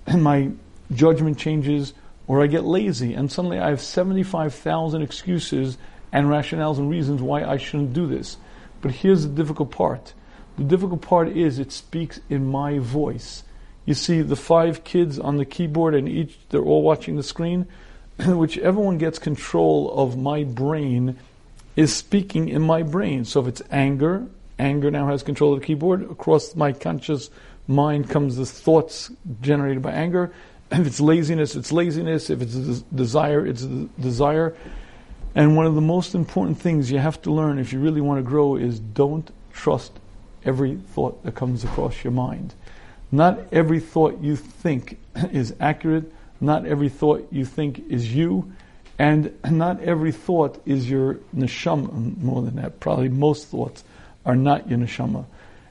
and 0.06 0.24
my 0.24 0.52
judgment 0.94 1.38
changes, 1.38 1.94
or 2.28 2.44
I 2.44 2.48
get 2.48 2.64
lazy 2.64 3.14
and 3.14 3.32
suddenly 3.32 3.60
I 3.60 3.70
have 3.70 3.82
75,000 3.82 5.02
excuses 5.02 5.78
and 6.12 6.28
rationales 6.28 6.78
and 6.78 6.90
reasons 6.90 7.22
why 7.22 7.44
I 7.44 7.58
shouldn't 7.58 7.94
do 7.94 8.08
this. 8.08 8.38
But 8.82 8.92
here's 8.92 9.24
the 9.24 9.30
difficult 9.30 9.72
part. 9.72 10.14
The 10.58 10.64
difficult 10.64 11.02
part 11.02 11.30
is 11.30 11.60
it 11.60 11.72
speaks 11.72 12.20
in 12.30 12.48
my 12.48 12.80
voice. 12.80 13.44
You 13.86 13.94
see 13.94 14.22
the 14.22 14.36
five 14.36 14.84
kids 14.84 15.20
on 15.20 15.38
the 15.38 15.46
keyboard 15.46 15.96
and 15.96 16.10
each, 16.10 16.38
they're 16.50 16.62
all 16.62 16.82
watching 16.82 17.16
the 17.16 17.24
screen. 17.24 17.68
Whichever 18.26 18.82
one 18.82 18.98
gets 18.98 19.20
control 19.20 19.92
of 19.92 20.18
my 20.18 20.44
brain 20.44 21.18
is 21.76 21.96
speaking 21.96 22.50
in 22.50 22.62
my 22.62 22.84
brain. 22.84 23.24
So 23.24 23.42
if 23.42 23.48
it's 23.48 23.62
anger, 23.72 24.28
anger 24.58 24.92
now 24.92 25.08
has 25.08 25.24
control 25.24 25.54
of 25.54 25.60
the 25.60 25.66
keyboard. 25.66 26.04
Across 26.10 26.56
my 26.56 26.74
conscious 26.74 27.30
mind 27.68 28.10
comes 28.10 28.36
the 28.36 28.46
thoughts 28.46 29.12
generated 29.42 29.84
by 29.84 29.92
anger. 29.92 30.34
If 30.72 30.86
it's 30.86 31.00
laziness, 31.00 31.56
it's 31.56 31.72
laziness. 31.72 32.30
If 32.30 32.42
it's 32.42 32.54
desire, 32.54 33.46
it's 33.46 33.64
desire. 33.64 34.56
And 35.36 35.56
one 35.56 35.66
of 35.66 35.76
the 35.76 35.82
most 35.82 36.16
important 36.16 36.60
things 36.60 36.92
you 36.92 37.00
have 37.00 37.22
to 37.22 37.32
learn 37.32 37.60
if 37.60 37.72
you 37.72 37.80
really 37.80 38.02
want 38.02 38.20
to 38.20 38.24
grow 38.24 38.56
is 38.56 38.80
don't 38.80 39.30
trust 39.54 39.94
every 40.44 40.76
thought 40.76 41.24
that 41.24 41.36
comes 41.36 41.64
across 41.64 42.04
your 42.04 42.12
mind. 42.12 42.54
Not 43.12 43.40
every 43.52 43.80
thought 43.80 44.20
you 44.22 44.36
think 44.36 44.98
is 45.32 45.54
accurate. 45.60 46.12
Not 46.42 46.66
every 46.66 46.90
thought 46.90 47.28
you 47.32 47.46
think 47.46 47.80
is 47.90 48.14
you. 48.14 48.52
And 49.00 49.38
not 49.50 49.82
every 49.82 50.12
thought 50.12 50.62
is 50.66 50.90
your 50.90 51.16
neshama. 51.36 52.18
More 52.18 52.42
than 52.42 52.56
that, 52.58 52.80
probably 52.80 53.10
most 53.10 53.48
thoughts 53.48 53.84
are 54.26 54.36
not 54.36 54.70
your 54.70 54.80
neshama. 54.80 55.26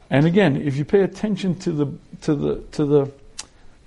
And 0.08 0.26
again, 0.26 0.56
if 0.56 0.76
you 0.76 0.84
pay 0.84 1.00
attention 1.00 1.58
to 1.60 1.72
the 1.72 1.86
to 2.22 2.34
the 2.34 2.56
to 2.72 2.84
the 2.84 3.12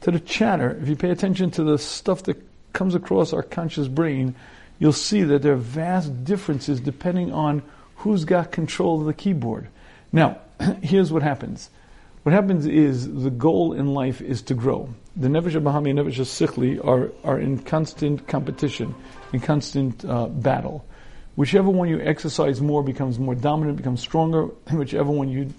to 0.02 0.12
the 0.12 0.20
chatter, 0.20 0.78
if 0.82 0.88
you 0.88 0.96
pay 0.96 1.10
attention 1.10 1.52
to 1.52 1.64
the 1.64 1.78
stuff 1.78 2.24
that 2.24 2.38
comes 2.74 2.96
across 2.96 3.34
our 3.34 3.44
conscious 3.44 3.88
brain, 3.88 4.36
you'll 4.80 4.94
see 4.94 5.24
that 5.24 5.42
there 5.42 5.54
are 5.54 5.58
vast 5.58 6.24
differences 6.24 6.80
depending 6.80 7.34
on 7.34 7.62
who's 7.98 8.26
got 8.26 8.52
control 8.52 9.02
of 9.02 9.06
the 9.06 9.14
keyboard. 9.14 9.68
Now, 10.12 10.40
here's 10.82 11.12
what 11.12 11.22
happens. 11.22 11.70
What 12.24 12.34
happens 12.34 12.66
is 12.66 13.12
the 13.24 13.30
goal 13.30 13.74
in 13.74 13.94
life 13.94 14.22
is 14.22 14.42
to 14.44 14.54
grow. 14.54 14.94
The 15.16 15.28
Nefesh 15.28 15.62
Bahami 15.62 15.90
and 15.92 16.00
Nefesh 16.00 16.20
Sikhli 16.20 16.84
are, 16.86 17.12
are 17.24 17.40
in 17.40 17.60
constant 17.60 18.28
competition, 18.28 18.94
in 19.34 19.40
constant 19.40 20.04
uh, 20.06 20.28
battle. 20.28 20.86
Whichever 21.36 21.70
one 21.70 21.88
you 21.88 22.02
exercise 22.02 22.62
more 22.62 22.84
becomes 22.84 23.18
more 23.18 23.36
dominant, 23.36 23.78
becomes 23.78 24.02
stronger. 24.02 24.50
and 24.68 24.80
Whichever 24.80 25.12
one 25.12 25.30
you 25.30 25.54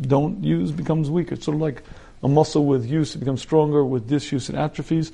don't 0.00 0.42
use 0.44 0.70
becomes 0.70 1.08
weaker. 1.08 1.34
It's 1.34 1.46
sort 1.46 1.54
of 1.54 1.60
like 1.60 1.82
a 2.24 2.28
muscle 2.28 2.64
with 2.64 2.86
use, 2.86 3.14
it 3.14 3.18
becomes 3.18 3.42
stronger, 3.42 3.84
with 3.84 4.08
disuse, 4.08 4.48
it 4.48 4.56
atrophies. 4.56 5.12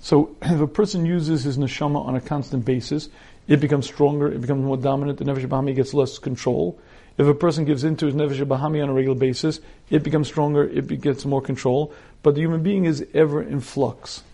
So 0.00 0.34
if 0.42 0.60
a 0.60 0.66
person 0.66 1.04
uses 1.04 1.44
his 1.44 1.58
neshama 1.58 2.04
on 2.04 2.16
a 2.16 2.20
constant 2.20 2.64
basis, 2.64 3.10
it 3.46 3.60
becomes 3.60 3.86
stronger, 3.86 4.32
it 4.32 4.40
becomes 4.40 4.64
more 4.64 4.78
dominant, 4.78 5.18
the 5.18 5.24
nefesh 5.24 5.46
bahami 5.46 5.76
gets 5.76 5.94
less 5.94 6.18
control. 6.18 6.80
If 7.18 7.26
a 7.26 7.34
person 7.34 7.64
gives 7.64 7.84
into 7.84 8.06
his 8.06 8.14
nefesh 8.14 8.42
bahami 8.44 8.82
on 8.82 8.88
a 8.88 8.94
regular 8.94 9.16
basis, 9.16 9.60
it 9.90 10.02
becomes 10.02 10.28
stronger, 10.28 10.64
it 10.64 11.00
gets 11.00 11.24
more 11.26 11.42
control. 11.42 11.92
But 12.22 12.34
the 12.34 12.40
human 12.40 12.62
being 12.62 12.86
is 12.86 13.06
ever 13.14 13.42
in 13.42 13.60
flux. 13.60 14.24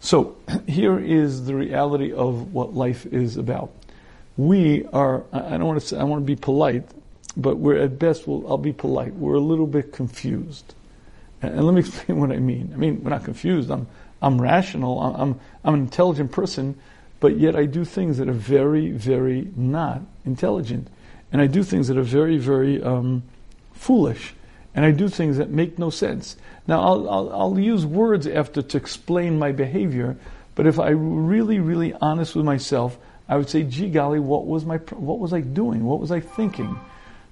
So 0.00 0.36
here 0.68 0.98
is 0.98 1.46
the 1.46 1.54
reality 1.54 2.12
of 2.12 2.52
what 2.52 2.74
life 2.74 3.06
is 3.06 3.38
about. 3.38 3.72
We 4.36 4.84
are, 4.92 5.24
I 5.32 5.56
don't 5.56 5.66
want 5.66 5.80
to 5.80 5.86
say, 5.86 5.98
I 5.98 6.04
want 6.04 6.22
to 6.22 6.26
be 6.26 6.36
polite, 6.36 6.84
but 7.36 7.56
we're 7.56 7.78
at 7.78 7.98
best, 7.98 8.28
we'll, 8.28 8.46
I'll 8.46 8.58
be 8.58 8.72
polite, 8.72 9.14
we're 9.14 9.34
a 9.34 9.40
little 9.40 9.66
bit 9.66 9.92
confused. 9.92 10.74
And, 11.42 11.64
let 11.64 11.74
me 11.74 11.80
explain 11.86 12.20
what 12.20 12.32
I 12.32 12.38
mean. 12.38 12.70
I 12.72 12.76
mean, 12.76 13.02
we're 13.02 13.10
not 13.10 13.24
confused. 13.24 13.70
I'm, 13.70 13.86
I'm 14.20 14.40
rational. 14.40 15.00
I'm, 15.00 15.40
I'm 15.64 15.74
an 15.74 15.80
intelligent 15.80 16.32
person, 16.32 16.78
but 17.20 17.38
yet 17.38 17.56
I 17.56 17.66
do 17.66 17.84
things 17.84 18.18
that 18.18 18.28
are 18.28 18.32
very, 18.32 18.90
very 18.90 19.48
not 19.56 20.02
intelligent. 20.24 20.88
And 21.32 21.40
I 21.40 21.46
do 21.46 21.62
things 21.62 21.88
that 21.88 21.96
are 21.96 22.02
very, 22.02 22.38
very 22.38 22.82
um, 22.82 23.22
foolish. 23.72 24.34
And 24.74 24.84
I 24.84 24.90
do 24.90 25.08
things 25.08 25.36
that 25.36 25.50
make 25.50 25.78
no 25.78 25.90
sense. 25.90 26.36
Now, 26.66 26.80
I'll, 26.80 27.10
I'll, 27.10 27.32
I'll 27.32 27.58
use 27.58 27.84
words 27.84 28.26
after 28.26 28.62
to 28.62 28.76
explain 28.76 29.38
my 29.38 29.52
behavior, 29.52 30.16
but 30.54 30.66
if 30.66 30.78
I 30.78 30.94
were 30.94 31.20
really, 31.20 31.58
really 31.58 31.92
honest 31.94 32.36
with 32.36 32.44
myself, 32.44 32.98
I 33.28 33.36
would 33.36 33.48
say, 33.48 33.62
gee 33.64 33.90
golly, 33.90 34.20
what 34.20 34.46
was 34.46 34.64
my, 34.64 34.76
what 34.76 35.18
was 35.18 35.32
I 35.32 35.40
doing? 35.40 35.84
What 35.84 36.00
was 36.00 36.10
I 36.10 36.20
thinking? 36.20 36.78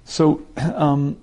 So, 0.03 0.45
um, 0.57 1.17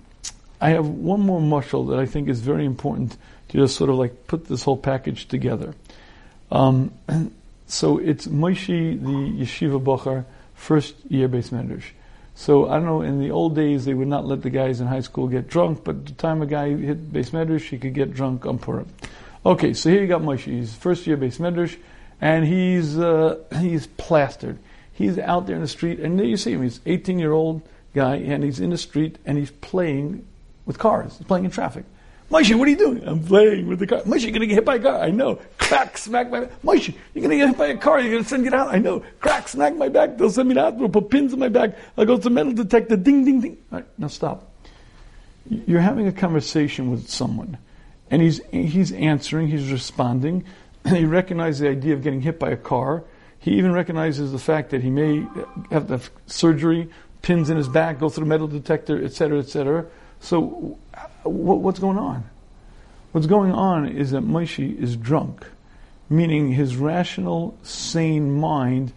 I 0.61 0.71
have 0.71 0.87
one 0.87 1.21
more 1.21 1.41
mushal 1.41 1.89
that 1.91 1.99
I 1.99 2.07
think 2.07 2.29
is 2.29 2.41
very 2.41 2.65
important 2.65 3.17
to 3.49 3.59
just 3.59 3.77
sort 3.77 3.91
of 3.91 3.97
like 3.97 4.27
put 4.27 4.47
this 4.47 4.63
whole 4.63 4.77
package 4.77 5.29
together. 5.29 5.75
Um, 6.51 6.93
so 7.67 7.99
it's 7.99 8.27
Moshe, 8.27 9.01
the 9.01 9.43
yeshiva 9.43 9.83
bocher, 9.83 10.25
first 10.55 10.95
year 11.09 11.29
beis 11.29 11.51
medrash. 11.51 11.91
So 12.35 12.69
I 12.69 12.75
don't 12.75 12.87
know. 12.87 13.03
In 13.03 13.19
the 13.21 13.31
old 13.31 13.57
days, 13.57 13.85
they 13.85 13.95
would 13.95 14.09
not 14.09 14.25
let 14.25 14.43
the 14.43 14.51
guys 14.51 14.81
in 14.81 14.87
high 14.87 15.01
school 15.01 15.27
get 15.27 15.49
drunk, 15.49 15.83
but 15.85 16.07
the 16.07 16.13
time 16.13 16.43
a 16.43 16.47
guy 16.47 16.71
hit 16.71 17.13
beis 17.13 17.31
medrash, 17.31 17.69
he 17.69 17.79
could 17.79 17.95
get 17.95 18.15
drunk 18.15 18.47
on 18.47 18.59
Purim. 18.59 18.89
Okay, 19.45 19.73
so 19.73 19.91
here 19.91 20.03
you 20.03 20.07
got 20.07 20.23
Moshe. 20.23 20.45
He's 20.45 20.75
first 20.75 21.07
year 21.07 21.17
beis 21.17 21.39
medrash, 21.39 21.77
and 22.21 22.47
he's 22.47 22.99
uh, 22.99 23.39
he's 23.61 23.87
plastered. 23.87 24.59
He's 24.93 25.19
out 25.19 25.47
there 25.47 25.55
in 25.55 25.63
the 25.63 25.69
street, 25.69 26.01
and 26.01 26.19
there 26.19 26.27
you 26.27 26.37
see 26.37 26.53
him. 26.53 26.63
He's 26.63 26.81
18 26.85 27.19
year 27.19 27.33
old 27.33 27.63
guy, 27.95 28.17
and 28.17 28.43
he's 28.43 28.59
in 28.59 28.71
the 28.71 28.79
street, 28.79 29.19
and 29.25 29.39
he's 29.39 29.53
playing 29.53 30.27
with 30.69 30.79
cars. 30.79 31.19
He's 31.19 31.27
playing 31.27 31.47
in 31.47 31.51
traffic. 31.51 31.85
Moshe, 32.31 32.55
what 32.57 32.69
are 32.69 32.71
you 32.71 32.77
doing? 32.77 33.03
I'm 33.09 33.25
playing 33.25 33.69
with 33.69 33.79
the 33.79 33.87
car. 33.87 34.03
Moshe, 34.03 34.23
you're 34.23 34.33
going 34.33 34.43
to 34.43 34.47
get 34.47 34.57
hit 34.57 34.65
by 34.67 34.75
a 34.75 34.79
car. 34.79 35.01
I 35.01 35.11
know. 35.11 35.41
Crack, 35.57 35.97
smack 35.97 36.31
my 36.31 36.41
back. 36.41 36.63
Moshe, 36.63 36.95
you're 37.15 37.23
going 37.23 37.31
to 37.31 37.37
get 37.37 37.49
hit 37.49 37.57
by 37.57 37.69
a 37.69 37.77
car. 37.77 38.01
You're 38.01 38.13
going 38.13 38.23
to 38.23 38.29
send 38.29 38.47
it 38.47 38.53
out. 38.53 38.69
I 38.69 38.79
know. 38.79 39.03
Crack, 39.19 39.49
smack 39.49 39.75
my 39.77 39.89
back. 39.89 40.19
They'll 40.19 40.31
send 40.31 40.51
me 40.51 40.59
out. 40.59 40.79
They'll 40.79 40.91
put 40.91 41.09
pins 41.09 41.33
in 41.33 41.39
my 41.39 41.49
back. 41.49 41.77
I'll 41.97 42.05
go 42.05 42.17
to 42.17 42.23
the 42.23 42.31
metal 42.31 42.53
detector. 42.53 42.97
Ding, 42.97 43.25
ding, 43.25 43.41
ding. 43.41 43.57
All 43.73 43.79
right, 43.79 43.89
now 43.97 44.09
stop. 44.09 44.53
You're 45.49 45.81
having 45.81 46.07
a 46.07 46.13
conversation 46.13 46.91
with 46.91 47.09
someone, 47.09 47.57
and 48.11 48.21
he's, 48.21 48.43
he's 48.51 48.93
answering, 48.93 49.49
he's 49.49 49.73
responding. 49.73 50.45
he 50.87 51.07
recognizes 51.07 51.61
the 51.61 51.71
idea 51.71 51.95
of 51.95 52.03
getting 52.03 52.21
hit 52.21 52.39
by 52.39 52.51
a 52.51 52.57
car. 52.59 53.05
He 53.39 53.53
even 53.53 53.73
recognizes 53.73 54.33
the 54.33 54.39
fact 54.39 54.69
that 54.71 54.83
he 54.83 54.91
may 54.91 55.27
have 55.71 55.87
to 55.87 55.95
have 55.95 56.11
surgery, 56.27 56.91
pins 57.23 57.49
in 57.49 57.57
his 57.57 57.69
back, 57.69 57.99
go 57.99 58.11
through 58.11 58.25
the 58.25 58.29
metal 58.29 58.49
detector, 58.49 59.03
etc., 59.03 59.39
etc. 59.39 59.87
So 60.21 60.79
what's 61.25 61.79
going 61.79 61.99
on? 61.99 62.25
What's 63.13 63.27
going 63.27 63.53
on 63.53 63.89
is 63.89 64.11
that 64.11 64.23
Moshe 64.23 64.79
is 64.79 64.97
drunk, 64.97 65.47
meaning 66.11 66.53
his 66.53 66.77
rational, 66.77 67.57
sane 67.63 68.39
mind 68.39 68.93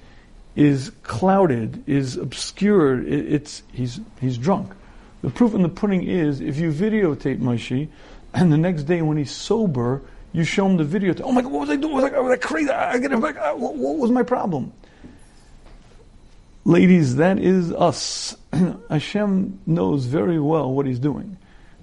is 0.55 0.91
clouded, 1.03 1.84
is 1.88 2.17
obscured. 2.17 3.07
it's 3.07 3.63
he's 3.71 4.01
he's 4.19 4.38
drunk. 4.38 4.73
The 5.21 5.29
proof 5.29 5.53
in 5.53 5.62
the 5.62 5.69
pudding 5.69 6.03
is 6.03 6.41
if 6.41 6.57
you 6.57 6.71
videotape 6.71 7.39
Moshe, 7.39 7.88
and 8.34 8.51
the 8.51 8.57
next 8.57 8.84
day 8.84 9.01
when 9.01 9.17
he's 9.17 9.31
sober, 9.31 10.01
you 10.34 10.43
show 10.43 10.65
him 10.65 10.77
the 10.77 10.84
video. 10.84 11.13
Oh 11.23 11.31
my 11.31 11.41
God, 11.41 11.51
what 11.51 11.62
was 11.62 11.69
I 11.69 11.75
doing? 11.75 11.93
Was 11.93 12.05
I, 12.05 12.19
was 12.19 12.31
I 12.31 12.38
crazy? 12.38 12.69
I 12.69 12.97
get 12.97 13.12
him 13.12 13.21
back. 13.21 13.36
What, 13.57 13.75
what 13.75 13.97
was 13.97 14.12
my 14.12 14.23
problem? 14.23 14.73
Ladies, 16.63 17.15
that 17.15 17.39
is 17.39 17.74
us. 17.74 18.38
Hashem 18.89 19.62
knows 19.65 20.06
very 20.06 20.39
well 20.39 20.71
what 20.71 20.86
He's 20.86 21.00
doing. 21.00 21.38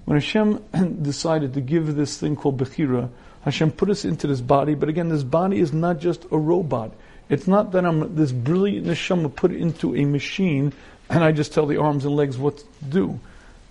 When 0.05 0.15
Hashem 0.15 0.63
decided 1.01 1.53
to 1.55 1.61
give 1.61 1.95
this 1.95 2.17
thing 2.17 2.37
called 2.37 2.57
Bechira, 2.57 3.09
Hashem 3.41 3.71
put 3.71 3.89
us 3.89 4.05
into 4.05 4.25
this 4.25 4.39
body, 4.39 4.75
but 4.75 4.87
again, 4.87 5.09
this 5.09 5.23
body 5.23 5.59
is 5.59 5.73
not 5.73 5.99
just 5.99 6.25
a 6.31 6.37
robot. 6.37 6.93
It's 7.27 7.45
not 7.45 7.73
that 7.73 7.85
I'm 7.85 8.15
this 8.15 8.31
brilliant 8.31 8.87
neshama 8.87 9.35
put 9.35 9.51
into 9.51 9.95
a 9.95 10.05
machine 10.05 10.73
and 11.09 11.23
I 11.23 11.33
just 11.33 11.53
tell 11.53 11.65
the 11.65 11.77
arms 11.77 12.05
and 12.05 12.15
legs 12.15 12.37
what 12.37 12.59
to 12.59 12.65
do. 12.87 13.19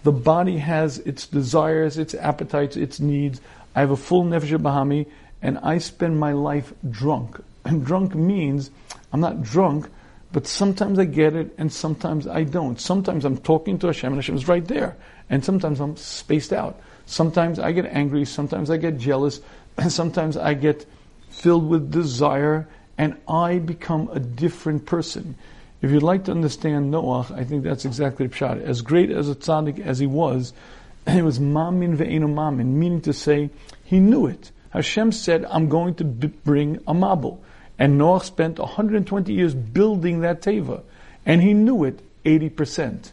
The 0.02 0.12
body 0.12 0.58
has 0.58 0.98
its 0.98 1.26
desires, 1.26 1.96
its 1.96 2.14
appetites, 2.14 2.76
its 2.76 3.00
needs. 3.00 3.40
I 3.74 3.80
have 3.80 3.90
a 3.90 3.96
full 3.96 4.24
nefesh 4.24 4.56
bahami, 4.58 5.06
and 5.40 5.58
I 5.58 5.78
spend 5.78 6.18
my 6.18 6.32
life 6.32 6.72
drunk. 6.90 7.42
And 7.64 7.86
drunk 7.86 8.14
means 8.14 8.70
I'm 9.12 9.20
not 9.20 9.42
drunk, 9.42 9.88
but 10.32 10.46
sometimes 10.46 10.98
I 10.98 11.04
get 11.04 11.34
it 11.34 11.54
and 11.58 11.72
sometimes 11.72 12.26
I 12.26 12.44
don't. 12.44 12.80
Sometimes 12.80 13.24
I'm 13.24 13.38
talking 13.38 13.78
to 13.78 13.86
Hashem 13.86 14.12
and 14.12 14.16
Hashem 14.16 14.36
is 14.36 14.48
right 14.48 14.66
there. 14.66 14.96
And 15.30 15.44
sometimes 15.44 15.80
I'm 15.80 15.96
spaced 15.96 16.52
out. 16.52 16.80
Sometimes 17.06 17.58
I 17.58 17.72
get 17.72 17.86
angry, 17.86 18.24
sometimes 18.26 18.70
I 18.70 18.76
get 18.76 18.98
jealous, 18.98 19.40
and 19.78 19.90
sometimes 20.00 20.36
I 20.36 20.54
get 20.54 20.84
filled 21.30 21.68
with 21.68 21.90
desire, 21.90 22.68
and 22.98 23.16
I 23.26 23.58
become 23.58 24.10
a 24.12 24.20
different 24.20 24.84
person. 24.84 25.34
If 25.80 25.90
you'd 25.90 26.02
like 26.02 26.24
to 26.24 26.32
understand 26.32 26.90
Noah, 26.90 27.26
I 27.34 27.44
think 27.44 27.62
that's 27.62 27.84
exactly 27.84 28.26
the 28.26 28.34
pshat. 28.34 28.62
As 28.62 28.82
great 28.82 29.10
as 29.10 29.30
a 29.30 29.34
tzaddik 29.34 29.78
as 29.80 29.98
he 29.98 30.06
was, 30.06 30.52
he 31.08 31.22
was 31.22 31.38
mamin 31.38 31.96
ve'enu 31.96 32.28
mamin, 32.28 32.74
meaning 32.74 33.00
to 33.02 33.12
say, 33.12 33.48
he 33.84 34.00
knew 34.00 34.26
it. 34.26 34.50
Hashem 34.70 35.12
said, 35.12 35.46
I'm 35.46 35.68
going 35.68 35.94
to 35.96 36.04
bring 36.04 36.76
a 36.86 36.92
mabul. 36.92 37.38
And 37.78 37.96
Noah 37.96 38.24
spent 38.24 38.58
120 38.58 39.32
years 39.32 39.54
building 39.54 40.20
that 40.20 40.42
teva. 40.42 40.82
And 41.24 41.42
he 41.42 41.54
knew 41.54 41.84
it 41.84 42.00
80% 42.24 43.12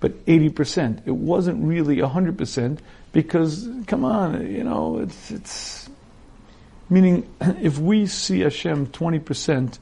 but 0.00 0.24
80%. 0.24 1.02
It 1.06 1.12
wasn't 1.12 1.62
really 1.62 1.98
100% 1.98 2.78
because, 3.12 3.68
come 3.86 4.04
on, 4.04 4.50
you 4.50 4.64
know, 4.64 4.98
it's, 4.98 5.30
it's, 5.30 5.90
meaning 6.88 7.28
if 7.60 7.78
we 7.78 8.06
see 8.06 8.40
Hashem 8.40 8.88
20%, 8.88 9.78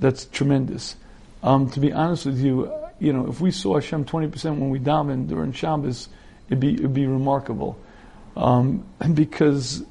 that's 0.00 0.24
tremendous. 0.26 0.96
Um, 1.42 1.70
to 1.70 1.80
be 1.80 1.92
honest 1.92 2.26
with 2.26 2.40
you, 2.40 2.72
you 2.98 3.12
know, 3.12 3.28
if 3.28 3.40
we 3.40 3.50
saw 3.50 3.74
Hashem 3.74 4.06
20% 4.06 4.44
when 4.58 4.70
we 4.70 4.80
daven 4.80 5.28
during 5.28 5.52
Shabbos, 5.52 6.08
it'd 6.48 6.58
be, 6.58 6.74
it'd 6.74 6.94
be 6.94 7.06
remarkable. 7.06 7.78
Um, 8.36 8.84
because 9.14 9.84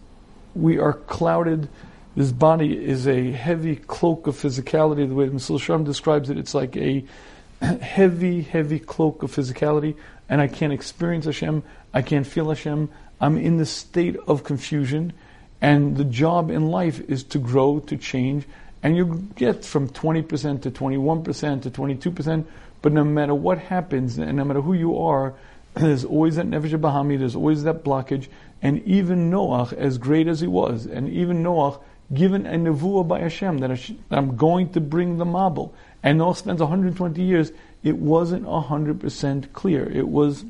we 0.56 0.80
are 0.80 0.94
clouded. 0.94 1.70
This 2.18 2.32
body 2.32 2.76
is 2.76 3.08
a 3.08 3.32
heavy 3.32 3.76
cloak 3.76 4.26
of 4.26 4.36
physicality. 4.36 5.08
The 5.08 5.14
way 5.14 5.28
Mesilas 5.28 5.60
Yesharim 5.60 5.86
describes 5.86 6.32
it, 6.32 6.38
it's 6.40 6.56
like 6.56 6.76
a 6.76 7.06
heavy, 7.62 8.42
heavy 8.42 8.80
cloak 8.80 9.22
of 9.22 9.32
physicality, 9.32 9.96
and 10.28 10.42
I 10.42 10.48
can't 10.48 10.74
experience 10.74 11.26
Hashem, 11.26 11.62
I 11.94 12.02
can't 12.02 12.26
feel 12.26 12.50
Hashem. 12.50 12.90
I'm 13.22 13.38
in 13.38 13.58
the 13.58 13.68
state 13.68 14.16
of 14.26 14.44
confusion, 14.44 15.14
and 15.62 15.96
the 15.96 16.04
job 16.06 16.50
in 16.50 16.72
life 16.72 17.00
is 17.08 17.22
to 17.26 17.38
grow, 17.38 17.82
to 17.82 17.96
change, 17.98 18.46
and 18.82 18.98
you 18.98 19.30
get 19.36 19.64
from 19.64 19.88
20% 19.88 20.64
to 20.64 20.72
21% 20.72 21.62
to 21.62 21.70
22%, 21.70 22.46
but 22.82 22.94
no 22.94 23.04
matter 23.04 23.36
what 23.36 23.60
happens, 23.60 24.18
and 24.18 24.38
no 24.38 24.44
matter 24.44 24.62
who 24.62 24.74
you 24.74 24.98
are, 24.98 25.36
there's 25.76 26.04
always 26.04 26.38
that 26.38 26.48
Nefesh 26.48 26.82
Bahami, 26.82 27.20
there's 27.20 27.36
always 27.36 27.62
that 27.62 27.84
blockage, 27.84 28.28
and 28.64 28.82
even 28.88 29.30
Noach, 29.30 29.72
as 29.74 30.00
great 30.00 30.28
as 30.28 30.40
he 30.40 30.48
was, 30.48 30.88
and 30.88 31.08
even 31.10 31.44
Noach, 31.44 31.80
given 32.14 32.46
a 32.46 32.54
nevuah 32.54 33.08
by 33.08 33.20
Hashem 33.20 33.60
that 33.60 33.92
I'm 34.12 34.38
going 34.38 34.72
to 34.74 34.82
bring 34.82 35.18
the 35.18 35.26
mabul, 35.26 35.74
and 36.04 36.20
Noah 36.20 36.36
spends 36.36 36.62
120 36.62 37.22
years, 37.22 37.52
it 37.84 37.98
wasn't 37.98 38.46
100% 38.46 39.54
clear. 39.54 39.90
It 39.90 40.08
was 40.08 40.46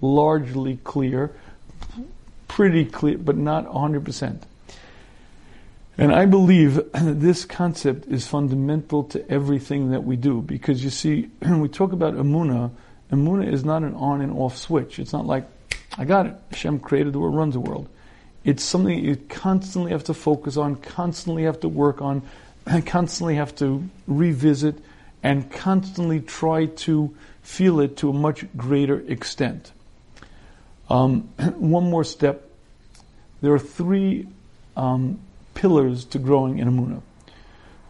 largely 0.00 0.78
clear, 0.84 1.34
pretty 2.48 2.84
clear, 2.84 3.18
but 3.18 3.36
not 3.36 3.66
100%. 3.66 4.42
And 5.96 6.12
I 6.12 6.26
believe 6.26 6.80
this 6.92 7.44
concept 7.44 8.06
is 8.08 8.26
fundamental 8.26 9.04
to 9.04 9.30
everything 9.30 9.90
that 9.92 10.04
we 10.04 10.16
do 10.16 10.42
because 10.42 10.82
you 10.82 10.90
see, 10.90 11.30
when 11.40 11.60
we 11.62 11.68
talk 11.68 11.92
about 11.92 12.14
Amuna, 12.14 12.70
Amuna 13.10 13.50
is 13.50 13.64
not 13.64 13.82
an 13.82 13.94
on 13.94 14.20
and 14.20 14.32
off 14.32 14.56
switch. 14.56 14.98
It's 14.98 15.12
not 15.12 15.26
like, 15.26 15.46
I 15.96 16.04
got 16.04 16.26
it. 16.26 16.34
Hashem 16.50 16.80
created 16.80 17.12
the 17.12 17.20
world, 17.20 17.36
runs 17.36 17.54
the 17.54 17.60
world. 17.60 17.88
It's 18.44 18.62
something 18.62 18.98
you 19.02 19.16
constantly 19.16 19.92
have 19.92 20.04
to 20.04 20.14
focus 20.14 20.56
on, 20.56 20.76
constantly 20.76 21.44
have 21.44 21.60
to 21.60 21.68
work 21.68 22.02
on, 22.02 22.22
constantly 22.86 23.36
have 23.36 23.54
to 23.56 23.88
revisit 24.06 24.76
and 25.22 25.50
constantly 25.50 26.20
try 26.20 26.66
to 26.66 27.14
feel 27.42 27.80
it 27.80 27.96
to 27.98 28.10
a 28.10 28.12
much 28.12 28.44
greater 28.56 29.00
extent. 29.00 29.72
Um, 30.90 31.22
one 31.56 31.84
more 31.84 32.04
step. 32.04 32.50
There 33.40 33.52
are 33.52 33.58
three 33.58 34.28
um, 34.76 35.20
pillars 35.54 36.04
to 36.06 36.18
growing 36.18 36.58
in 36.58 36.68
Amunah. 36.68 37.02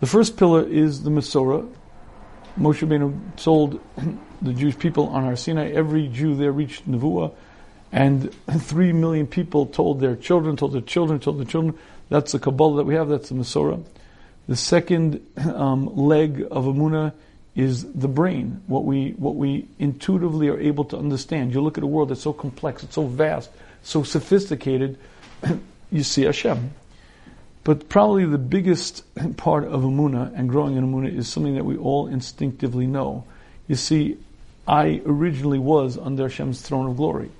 The 0.00 0.06
first 0.06 0.36
pillar 0.36 0.62
is 0.62 1.02
the 1.02 1.10
Masorah. 1.10 1.68
Moshe 2.58 2.86
Rabbeinu 2.86 3.36
told 3.36 3.80
the 4.42 4.52
Jewish 4.52 4.78
people 4.78 5.08
on 5.08 5.24
Har 5.24 5.34
Sinai, 5.34 5.70
every 5.70 6.06
Jew 6.06 6.36
there 6.36 6.52
reached 6.52 6.88
Nevuah, 6.88 7.32
and 7.94 8.34
three 8.58 8.92
million 8.92 9.26
people 9.26 9.66
told 9.66 10.00
their 10.00 10.16
children, 10.16 10.56
told 10.56 10.72
their 10.72 10.82
children, 10.82 11.20
told 11.20 11.38
their 11.38 11.46
children. 11.46 11.78
That's 12.10 12.32
the 12.32 12.40
Kabbalah 12.40 12.78
that 12.78 12.84
we 12.84 12.94
have. 12.96 13.08
That's 13.08 13.30
the 13.30 13.36
Masorah. 13.36 13.82
The 14.48 14.56
second 14.56 15.24
um, 15.36 15.96
leg 15.96 16.46
of 16.50 16.64
Amuna 16.64 17.14
is 17.54 17.90
the 17.92 18.08
brain, 18.08 18.60
what 18.66 18.84
we, 18.84 19.10
what 19.12 19.36
we 19.36 19.68
intuitively 19.78 20.48
are 20.48 20.58
able 20.58 20.84
to 20.86 20.98
understand. 20.98 21.54
You 21.54 21.60
look 21.60 21.78
at 21.78 21.84
a 21.84 21.86
world 21.86 22.08
that's 22.08 22.22
so 22.22 22.32
complex, 22.32 22.82
it's 22.82 22.96
so 22.96 23.06
vast, 23.06 23.48
so 23.84 24.02
sophisticated, 24.02 24.98
you 25.92 26.02
see 26.02 26.22
Hashem. 26.22 26.72
But 27.62 27.88
probably 27.88 28.26
the 28.26 28.38
biggest 28.38 29.04
part 29.36 29.64
of 29.64 29.82
Amuna 29.82 30.32
and 30.34 30.48
growing 30.48 30.76
in 30.76 30.84
Amuna 30.84 31.16
is 31.16 31.28
something 31.28 31.54
that 31.54 31.64
we 31.64 31.76
all 31.76 32.08
instinctively 32.08 32.88
know. 32.88 33.22
You 33.68 33.76
see, 33.76 34.18
I 34.66 35.00
originally 35.06 35.60
was 35.60 35.96
under 35.96 36.24
Hashem's 36.24 36.60
throne 36.60 36.90
of 36.90 36.96
glory. 36.96 37.30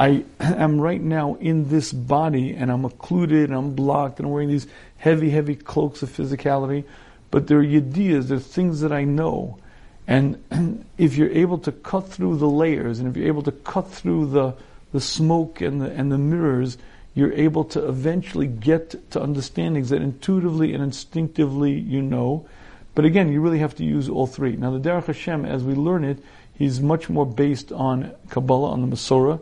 I 0.00 0.24
am 0.40 0.80
right 0.80 1.00
now 1.00 1.34
in 1.34 1.68
this 1.68 1.92
body 1.92 2.54
and 2.54 2.72
I'm 2.72 2.86
occluded 2.86 3.50
and 3.50 3.54
I'm 3.54 3.74
blocked 3.74 4.18
and 4.18 4.26
I'm 4.26 4.32
wearing 4.32 4.48
these 4.48 4.66
heavy, 4.96 5.28
heavy 5.28 5.54
cloaks 5.54 6.02
of 6.02 6.08
physicality. 6.08 6.84
But 7.30 7.46
there 7.46 7.58
are 7.58 7.62
ideas, 7.62 8.28
there 8.28 8.38
are 8.38 8.40
things 8.40 8.80
that 8.80 8.92
I 8.92 9.04
know. 9.04 9.58
And 10.06 10.42
if 10.98 11.16
you're 11.16 11.30
able 11.30 11.58
to 11.58 11.70
cut 11.70 12.08
through 12.08 12.38
the 12.38 12.48
layers 12.48 12.98
and 12.98 13.08
if 13.08 13.16
you're 13.16 13.28
able 13.28 13.42
to 13.42 13.52
cut 13.52 13.90
through 13.90 14.30
the, 14.30 14.54
the 14.92 15.02
smoke 15.02 15.60
and 15.60 15.82
the, 15.82 15.90
and 15.90 16.10
the 16.10 16.18
mirrors, 16.18 16.78
you're 17.14 17.34
able 17.34 17.64
to 17.64 17.86
eventually 17.86 18.46
get 18.46 19.10
to 19.10 19.22
understandings 19.22 19.90
that 19.90 20.00
intuitively 20.00 20.72
and 20.72 20.82
instinctively 20.82 21.72
you 21.72 22.00
know. 22.00 22.46
But 22.94 23.04
again, 23.04 23.30
you 23.30 23.42
really 23.42 23.58
have 23.58 23.74
to 23.76 23.84
use 23.84 24.08
all 24.08 24.26
three. 24.26 24.56
Now, 24.56 24.70
the 24.70 24.80
Derech 24.80 25.06
Hashem, 25.06 25.44
as 25.44 25.62
we 25.62 25.74
learn 25.74 26.04
it, 26.04 26.18
he's 26.54 26.80
much 26.80 27.10
more 27.10 27.26
based 27.26 27.70
on 27.70 28.12
Kabbalah, 28.30 28.70
on 28.70 28.88
the 28.88 28.96
Masorah, 28.96 29.40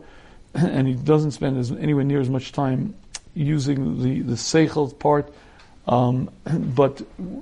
and 0.53 0.87
he 0.87 0.93
doesn't 0.93 1.31
spend 1.31 1.57
as, 1.57 1.71
anywhere 1.71 2.03
near 2.03 2.19
as 2.19 2.29
much 2.29 2.51
time 2.51 2.95
using 3.33 4.01
the, 4.01 4.21
the 4.21 4.33
Seichel 4.33 4.97
part, 4.97 5.33
um, 5.87 6.29
but 6.53 7.01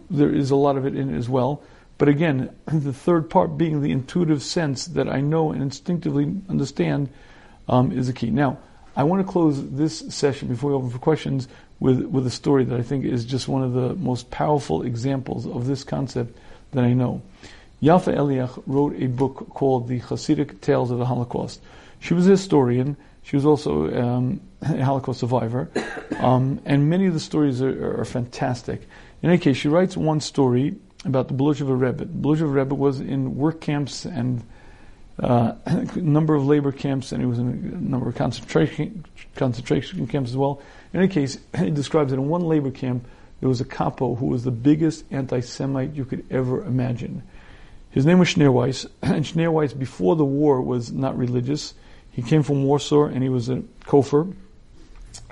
there 0.10 0.34
is 0.34 0.52
a 0.52 0.56
lot 0.56 0.78
of 0.78 0.86
it 0.86 0.96
in 0.96 1.14
it 1.14 1.18
as 1.18 1.30
well. 1.30 1.62
But 1.98 2.10
again, 2.10 2.56
the 2.66 2.94
third 2.94 3.30
part 3.30 3.58
being 3.58 3.82
the 3.82 3.92
intuitive 3.92 4.44
sense 4.44 4.86
that 4.88 5.10
I 5.10 5.22
know 5.22 5.52
and 5.52 5.62
instinctively 5.62 6.34
understand 6.50 7.10
um, 7.68 7.92
is 7.92 8.08
the 8.08 8.14
key. 8.14 8.30
Now, 8.30 8.60
I 8.96 9.04
want 9.04 9.26
to 9.26 9.32
close 9.32 9.70
this 9.72 10.00
session 10.10 10.48
before 10.48 10.72
we 10.72 10.76
open 10.76 10.90
for 10.90 10.98
questions 10.98 11.48
with, 11.80 12.02
with 12.02 12.26
a 12.26 12.32
story 12.32 12.64
that 12.66 12.80
I 12.80 12.82
think 12.82 13.06
is 13.06 13.26
just 13.26 13.48
one 13.48 13.64
of 13.64 13.74
the 13.74 13.94
most 13.96 14.32
powerful 14.32 14.82
examples 14.82 15.46
of 15.46 15.68
this 15.68 15.84
concept 15.84 16.36
that 16.72 16.84
I 16.84 16.94
know. 16.94 17.22
Yafa 17.82 18.16
Eliach 18.16 18.64
wrote 18.66 18.96
a 19.00 19.06
book 19.06 19.50
called 19.52 19.88
The 19.88 20.00
Hasidic 20.00 20.62
Tales 20.62 20.90
of 20.90 20.98
the 20.98 21.06
Holocaust. 21.06 21.62
She 22.00 22.14
was 22.14 22.28
a 22.28 22.32
historian. 22.32 22.98
She 23.24 23.36
was 23.36 23.46
also 23.46 23.94
um, 24.02 24.42
a 24.62 24.84
Holocaust 24.84 25.20
survivor. 25.20 25.70
Um, 26.20 26.62
and 26.66 26.90
many 26.90 27.08
of 27.08 27.14
the 27.14 27.20
stories 27.20 27.62
are, 27.62 28.00
are, 28.00 28.06
fantastic. 28.06 28.88
In 29.22 29.30
any 29.30 29.38
case, 29.38 29.58
she 29.58 29.68
writes 29.68 29.98
one 29.98 30.20
story 30.22 30.76
about 31.06 31.28
the 31.28 31.34
Bluzhever 31.34 31.80
Rebbe. 31.80 32.06
Bluzhever 32.06 32.54
Rebbe 32.54 32.74
was 32.74 33.00
in 33.00 33.36
work 33.36 33.62
camps 33.62 34.06
and 34.06 34.44
uh, 35.20 35.54
a 35.66 35.86
number 35.96 36.36
of 36.36 36.46
labor 36.46 36.72
camps, 36.72 37.12
and 37.12 37.22
he 37.22 37.28
was 37.28 37.40
in 37.40 37.48
a 37.48 37.90
number 37.90 38.10
of 38.10 38.16
concentration 38.16 39.06
concentration 39.36 40.08
camps 40.08 40.32
as 40.32 40.38
well. 40.38 40.62
In 40.94 41.00
any 41.00 41.10
case, 41.10 41.38
he 41.58 41.70
describes 41.70 42.12
that 42.12 42.18
in 42.18 42.28
one 42.28 42.42
labor 42.42 42.72
camp 42.72 43.08
there 43.40 43.50
was 43.50 43.62
a 43.62 43.66
capo 43.66 44.16
who 44.16 44.28
was 44.28 44.44
the 44.44 44.52
biggest 44.52 45.06
anti-Semite 45.12 45.94
you 45.94 46.06
could 46.06 46.26
ever 46.32 46.64
imagine. 46.64 47.24
His 47.92 48.06
name 48.06 48.20
was 48.20 48.30
Schneeweiss, 48.30 48.86
and 49.02 49.26
Schneeweiss 49.26 49.78
before 49.78 50.16
the 50.16 50.26
war 50.26 50.62
was 50.62 50.92
not 50.92 51.18
religious. 51.18 51.74
He 52.18 52.24
came 52.24 52.42
from 52.42 52.64
Warsaw, 52.64 53.06
and 53.06 53.22
he 53.22 53.30
was 53.30 53.48
a 53.48 53.62
kofar. 53.86 54.34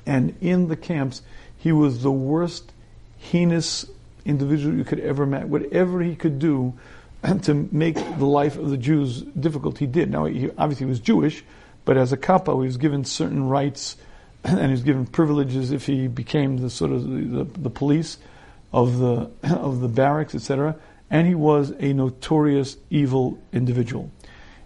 And 0.06 0.36
in 0.40 0.68
the 0.68 0.76
camps, 0.76 1.24
he 1.58 1.72
was 1.72 2.04
the 2.04 2.12
worst, 2.12 2.72
heinous 3.18 3.88
individual 4.24 4.76
you 4.76 4.84
could 4.84 5.00
ever 5.00 5.24
imagine. 5.24 5.50
Whatever 5.50 6.04
he 6.04 6.16
could 6.16 6.38
do 6.38 6.76
um, 7.24 7.40
to 7.40 7.68
make 7.72 7.96
the 7.96 8.28
life 8.28 8.56
of 8.56 8.70
the 8.70 8.78
Jews 8.78 9.24
difficult, 9.24 9.80
he 9.80 9.88
did. 9.88 10.12
Now, 10.12 10.26
he 10.26 10.52
obviously 10.60 10.86
was 10.86 11.00
Jewish, 11.00 11.44
but 11.86 11.98
as 11.98 12.14
a 12.14 12.18
kapo, 12.18 12.62
he 12.62 12.68
was 12.68 12.78
given 12.78 13.04
certain 13.04 13.50
rights 13.50 13.98
and 14.44 14.66
he 14.66 14.72
was 14.72 14.84
given 14.84 15.08
privileges 15.08 15.72
if 15.72 15.88
he 15.88 16.08
became 16.08 16.58
the 16.58 16.70
sort 16.70 16.92
of 16.92 17.04
the, 17.10 17.44
the, 17.44 17.62
the 17.62 17.70
police 17.72 18.20
of 18.72 19.00
the 19.00 19.32
of 19.44 19.80
the 19.80 19.88
barracks, 19.88 20.36
etc. 20.36 20.76
And 21.10 21.26
he 21.26 21.34
was 21.34 21.74
a 21.80 21.94
notorious 21.94 22.78
evil 22.92 23.40
individual. 23.52 24.12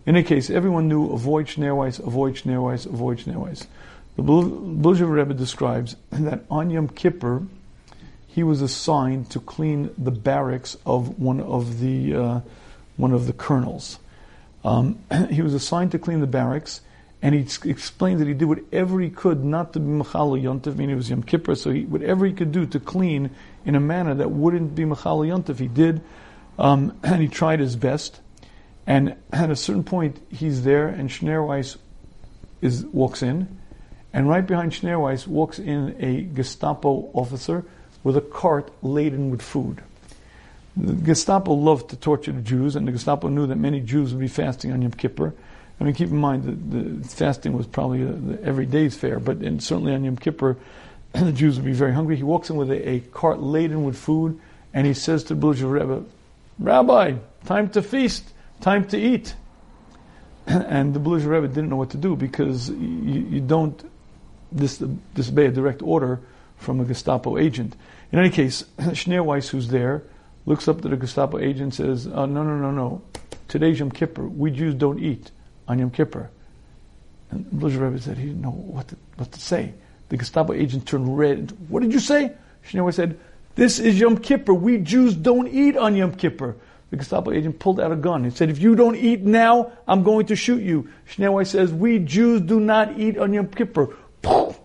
In 0.10 0.16
any 0.16 0.26
case, 0.26 0.50
everyone 0.50 0.88
knew 0.88 1.12
avoid 1.12 1.46
Schneeweiss, 1.46 2.00
avoid 2.00 2.34
Schneeweiss, 2.34 2.88
avoid 2.88 3.20
Schneeweiss. 3.20 3.68
The 4.16 4.24
Bluzhever 4.24 5.12
Rebbe 5.12 5.36
describes 5.36 5.98
that 6.10 6.46
on 6.50 6.72
Yom 6.72 6.88
Kippur, 6.88 7.44
he 8.26 8.42
was 8.42 8.64
assigned 8.64 9.30
to 9.30 9.40
clean 9.40 9.92
the 10.00 10.10
barracks 10.10 10.76
of 10.84 11.20
one 11.20 11.40
of 11.40 11.80
the 11.80 12.16
uh, 12.16 12.42
one 12.98 13.14
of 13.14 13.28
the 13.28 13.34
colonels. 13.34 14.00
Um, 14.64 14.98
he 15.30 15.44
was 15.44 15.54
assigned 15.54 15.92
to 15.92 16.00
clean 16.00 16.22
the 16.22 16.26
barracks, 16.26 16.82
and 17.22 17.36
he 17.36 17.42
explained 17.70 18.20
that 18.20 18.28
he 18.28 18.34
did 18.34 18.46
whatever 18.46 19.00
he 19.00 19.12
could 19.12 19.46
not 19.46 19.74
to 19.74 19.80
be 19.80 19.86
Machal 19.86 20.32
Yontif, 20.32 20.76
meaning 20.76 20.96
it 20.96 20.98
was 20.98 21.12
Yom 21.12 21.22
Kippur, 21.22 21.54
so 21.54 21.70
he, 21.70 21.86
whatever 21.86 22.26
he 22.26 22.34
could 22.34 22.52
do 22.52 22.66
to 22.66 22.80
clean 22.80 23.30
in 23.64 23.76
a 23.76 23.80
manner 23.80 24.16
that 24.16 24.32
wouldn't 24.32 24.74
be 24.74 24.86
Machal 24.86 25.20
Yontif, 25.20 25.60
he 25.60 25.68
did, 25.68 26.02
um, 26.58 26.98
and 27.04 27.22
he 27.22 27.28
tried 27.28 27.60
his 27.60 27.76
best. 27.76 28.22
And 28.90 29.16
at 29.32 29.52
a 29.52 29.56
certain 29.56 29.84
point, 29.84 30.20
he's 30.32 30.64
there, 30.64 30.88
and 30.88 31.12
Schneeweiss 31.12 31.78
is 32.60 32.84
walks 32.86 33.22
in, 33.22 33.60
and 34.12 34.28
right 34.28 34.46
behind 34.46 34.72
Schneeweiss 34.72 35.28
walks 35.28 35.60
in 35.60 35.96
a 36.00 36.24
Gestapo 36.24 37.12
officer 37.14 37.64
with 38.04 38.18
a 38.18 38.22
cart 38.22 38.74
laden 38.82 39.30
with 39.30 39.44
food. 39.44 39.84
The 40.76 40.94
Gestapo 40.94 41.54
loved 41.54 41.92
to 41.92 41.98
torture 41.98 42.32
the 42.32 42.42
Jews, 42.42 42.76
and 42.76 42.88
the 42.88 42.92
Gestapo 42.92 43.28
knew 43.28 43.46
that 43.46 43.58
many 43.58 43.80
Jews 43.80 44.12
would 44.12 44.20
be 44.20 44.28
fasting 44.28 44.72
on 44.72 44.82
Yom 44.82 44.94
Kippur. 44.94 45.36
I 45.80 45.84
mean, 45.84 45.94
keep 45.94 46.10
in 46.10 46.18
mind 46.18 46.46
that 46.46 46.72
the 46.72 47.08
fasting 47.08 47.54
was 47.54 47.68
probably 47.68 48.04
the 48.04 48.42
every 48.44 48.66
day's 48.66 48.98
fare, 48.98 49.20
but 49.20 49.38
certainly 49.62 49.94
on 49.94 50.04
Yom 50.04 50.18
Kippur, 50.18 50.58
the 51.14 51.32
Jews 51.32 51.58
would 51.58 51.66
be 51.66 51.74
very 51.74 51.94
hungry. 51.94 52.16
He 52.16 52.24
walks 52.24 52.50
in 52.50 52.56
with 52.56 52.72
a, 52.72 52.90
a 52.90 53.00
cart 53.02 53.40
laden 53.40 53.84
with 53.84 54.00
food, 54.00 54.40
and 54.74 54.88
he 54.88 54.96
says 54.96 55.26
to 55.26 55.36
the 55.36 55.68
Rebbe, 55.68 56.06
Rabbi, 56.58 57.14
time 57.46 57.70
to 57.70 57.84
feast, 57.84 58.26
time 58.62 58.86
to 58.88 58.98
eat. 58.98 59.36
and 60.48 60.94
the 60.94 61.00
Bluzhever 61.00 61.42
Rebbe 61.42 61.48
didn't 61.48 61.70
know 61.70 61.76
what 61.76 61.92
to 61.92 61.98
do 61.98 62.16
because 62.16 62.70
you, 62.70 63.28
you 63.30 63.40
don't 63.40 63.90
dis- 64.54 64.84
disobey 65.14 65.48
a 65.48 65.52
direct 65.52 65.82
order 65.82 66.20
from 66.58 66.80
a 66.80 66.86
Gestapo 66.86 67.38
agent. 67.38 67.76
In 68.12 68.20
any 68.20 68.30
case, 68.30 68.64
Schneeweiss, 68.80 69.50
who's 69.50 69.68
there, 69.70 70.04
looks 70.46 70.68
up 70.68 70.82
to 70.82 70.90
the 70.90 70.98
Gestapo 70.98 71.40
agent 71.40 71.76
says, 71.76 72.08
oh, 72.08 72.26
no, 72.26 72.44
no, 72.44 72.58
no, 72.58 72.72
no. 72.72 73.02
Today's 73.48 73.80
Yom 73.80 73.92
Kippur. 73.92 74.28
We 74.28 74.52
Jews 74.52 74.74
don't 74.74 75.00
eat 75.00 75.32
on 75.68 75.80
Yom 75.80 75.92
Kippur. 75.92 76.30
And 77.32 77.46
Bluzhever 77.46 77.92
Rebbe 77.92 78.02
said 78.02 78.18
he 78.18 78.28
didn't 78.28 78.42
know 78.42 78.52
what 78.52 78.88
to, 78.88 78.98
what 79.18 79.32
to 79.32 79.40
say. 79.40 79.74
The 80.10 80.18
Gestapo 80.18 80.54
agent 80.54 80.88
turned 80.88 81.18
red. 81.18 81.56
What 81.68 81.84
did 81.84 81.94
you 81.94 82.00
say? 82.00 82.32
Schneeweiss 82.68 82.96
said, 82.96 83.20
this 83.56 83.78
is 83.78 84.00
Yom 84.00 84.18
Kippur. 84.18 84.54
We 84.54 84.78
Jews 84.78 85.16
don't 85.16 85.48
eat 85.48 85.78
on 85.78 85.96
Yom 85.96 86.16
Kippur. 86.16 86.56
The 86.90 86.98
Gestapo 86.98 87.32
agent 87.32 87.60
pulled 87.60 87.80
out 87.80 87.92
a 87.92 87.96
gun. 87.96 88.24
He 88.24 88.32
said, 88.32 88.50
if 88.50 88.60
you 88.60 88.76
don't 88.76 88.96
eat 88.96 89.22
now, 89.22 89.72
I'm 89.88 90.04
going 90.04 90.26
to 90.28 90.36
shoot 90.36 90.62
you. 90.62 90.90
Schneeweiss 91.08 91.48
says, 91.48 91.72
we 91.72 92.00
Jews 92.00 92.42
do 92.42 92.60
not 92.60 93.00
eat 93.00 93.18
on 93.18 93.34
Yom 93.34 93.48
Kippur. 93.48 93.96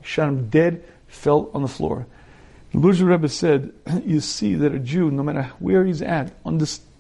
Shot 0.03 0.29
him 0.29 0.49
dead 0.49 0.85
fell 1.15 1.51
on 1.55 1.63
the 1.63 1.69
floor. 1.69 2.07
The 2.73 2.79
Bluzhever 2.79 3.11
Rebbe 3.11 3.29
said, 3.29 3.73
you 4.05 4.21
see 4.21 4.55
that 4.57 4.75
a 4.75 4.79
Jew, 4.79 5.11
no 5.11 5.23
matter 5.23 5.51
where 5.59 5.85
he's 5.85 6.03
at, 6.03 6.33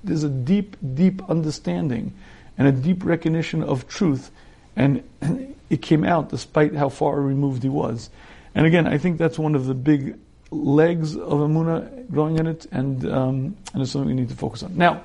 there's 0.04 0.22
a 0.22 0.28
deep, 0.28 0.76
deep 0.94 1.28
understanding 1.28 2.14
and 2.56 2.68
a 2.68 2.72
deep 2.72 3.04
recognition 3.04 3.62
of 3.62 3.88
truth, 3.88 4.30
and 4.76 5.02
it 5.70 5.82
came 5.82 6.04
out 6.04 6.28
despite 6.28 6.74
how 6.74 6.88
far 6.88 7.20
removed 7.20 7.62
he 7.62 7.68
was. 7.68 8.10
And 8.54 8.66
again, 8.66 8.86
I 8.86 8.98
think 8.98 9.18
that's 9.18 9.38
one 9.38 9.56
of 9.56 9.66
the 9.66 9.74
big 9.74 10.16
legs 10.50 11.16
of 11.16 11.40
Amuna 11.40 12.08
growing 12.10 12.38
in 12.38 12.46
it, 12.46 12.66
and, 12.70 13.04
um, 13.10 13.56
and 13.72 13.82
it's 13.82 13.90
something 13.90 14.08
we 14.08 14.14
need 14.14 14.28
to 14.28 14.36
focus 14.36 14.62
on. 14.62 14.76
Now, 14.76 15.02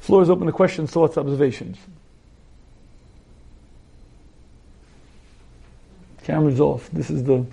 floor 0.00 0.22
is 0.22 0.30
open 0.30 0.46
to 0.46 0.52
questions, 0.52 0.90
thoughts, 0.90 1.16
observations. 1.16 1.78
Camera's 6.24 6.60
off. 6.60 6.90
This 6.92 7.10
is 7.10 7.24
the 7.24 7.46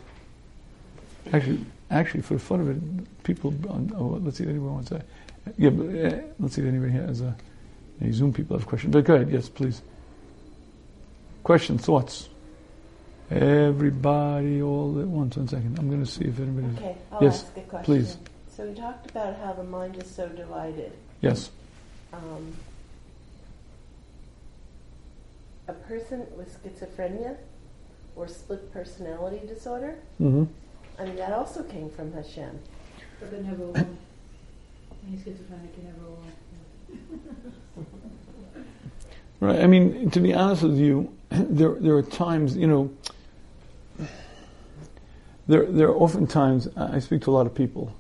Actually, 1.33 1.59
actually, 1.91 2.21
for 2.21 2.35
the 2.35 2.39
fun 2.39 2.61
of 2.61 2.69
it, 2.69 3.23
people. 3.23 3.53
On, 3.69 3.91
oh, 3.97 4.19
let's 4.23 4.37
see 4.37 4.43
if 4.43 4.49
anyone 4.49 4.75
wants 4.75 4.89
to. 4.89 5.01
Yeah, 5.57 5.69
but, 5.69 5.85
uh, 5.87 6.21
let's 6.39 6.55
see 6.55 6.61
if 6.61 6.67
anybody 6.67 6.91
here 6.93 7.05
has 7.05 7.21
a. 7.21 7.35
Any 7.99 8.11
Zoom 8.11 8.31
people 8.31 8.57
have 8.57 8.67
questions. 8.67 8.93
But 8.93 9.05
go 9.05 9.15
ahead. 9.15 9.31
Yes, 9.31 9.49
please. 9.49 9.81
Questions, 11.43 11.83
thoughts. 11.83 12.29
Everybody, 13.31 14.61
all 14.61 14.99
at 15.01 15.07
once. 15.07 15.35
One 15.35 15.47
second. 15.47 15.79
I'm 15.79 15.89
going 15.89 16.05
to 16.05 16.09
see 16.09 16.25
if 16.25 16.39
anybody. 16.39 16.67
Okay, 16.77 16.95
I'll 17.11 17.23
yes, 17.23 17.43
ask 17.43 17.57
a 17.57 17.61
question. 17.61 17.85
please. 17.85 18.17
So 18.55 18.65
we 18.65 18.75
talked 18.75 19.09
about 19.09 19.37
how 19.39 19.53
the 19.53 19.63
mind 19.63 19.97
is 19.97 20.09
so 20.09 20.27
divided. 20.29 20.93
Yes. 21.21 21.49
Um, 22.13 22.53
a 25.67 25.73
person 25.73 26.25
with 26.37 26.57
schizophrenia 26.63 27.35
or 28.15 28.27
split 28.27 28.71
personality 28.71 29.45
disorder. 29.45 29.95
hmm 30.17 30.45
I 30.99 31.05
mean, 31.05 31.15
that 31.17 31.31
also 31.31 31.61
came 31.63 31.89
from 31.91 32.11
Hashem. 32.13 32.57
But 33.19 33.29
they 33.31 33.39
never 33.41 33.65
won. 33.65 33.97
Any 35.07 35.17
schizophrenic 35.17 35.73
can 35.75 35.83
never 35.85 36.09
won. 36.09 36.31
Right. 39.39 39.59
I 39.59 39.67
mean, 39.67 40.09
to 40.09 40.19
be 40.19 40.33
honest 40.33 40.63
with 40.63 40.79
you, 40.79 41.13
there 41.29 41.75
there 41.75 41.95
are 41.95 42.01
times, 42.01 42.57
you 42.57 42.65
know, 42.65 42.89
there 45.47 45.65
there 45.65 45.87
are 45.89 45.95
often 45.95 46.25
times 46.25 46.67
I 46.75 46.97
speak 46.97 47.21
to 47.23 47.29
a 47.29 47.33
lot 47.33 47.45
of 47.45 47.53
people, 47.53 47.93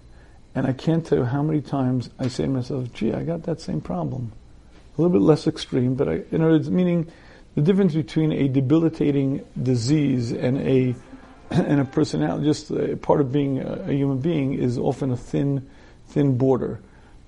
and 0.57 0.65
I 0.65 0.73
can't 0.73 1.05
tell 1.05 1.19
you 1.19 1.23
how 1.23 1.43
many 1.43 1.61
times 1.61 2.09
I 2.17 2.29
say 2.29 2.45
to 2.45 2.49
myself, 2.49 2.91
"Gee, 2.91 3.13
I 3.13 3.23
got 3.23 3.43
that 3.43 3.61
same 3.61 3.79
problem." 3.79 4.31
A 4.97 5.01
little 5.01 5.13
bit 5.13 5.23
less 5.23 5.45
extreme, 5.45 5.93
but 5.93 6.09
I, 6.09 6.13
you 6.31 6.39
know, 6.39 6.55
it's 6.55 6.67
meaning 6.67 7.11
the 7.53 7.61
difference 7.61 7.93
between 7.93 8.31
a 8.31 8.47
debilitating 8.47 9.45
disease 9.61 10.31
and 10.31 10.57
a 10.57 10.95
and 11.51 11.79
a 11.79 11.85
personality, 11.85 12.45
just 12.45 12.71
a 12.71 12.97
part 12.97 13.21
of 13.21 13.31
being 13.31 13.59
a, 13.59 13.85
a 13.87 13.93
human 13.93 14.17
being, 14.17 14.55
is 14.55 14.79
often 14.79 15.11
a 15.11 15.17
thin, 15.17 15.69
thin 16.07 16.39
border. 16.39 16.79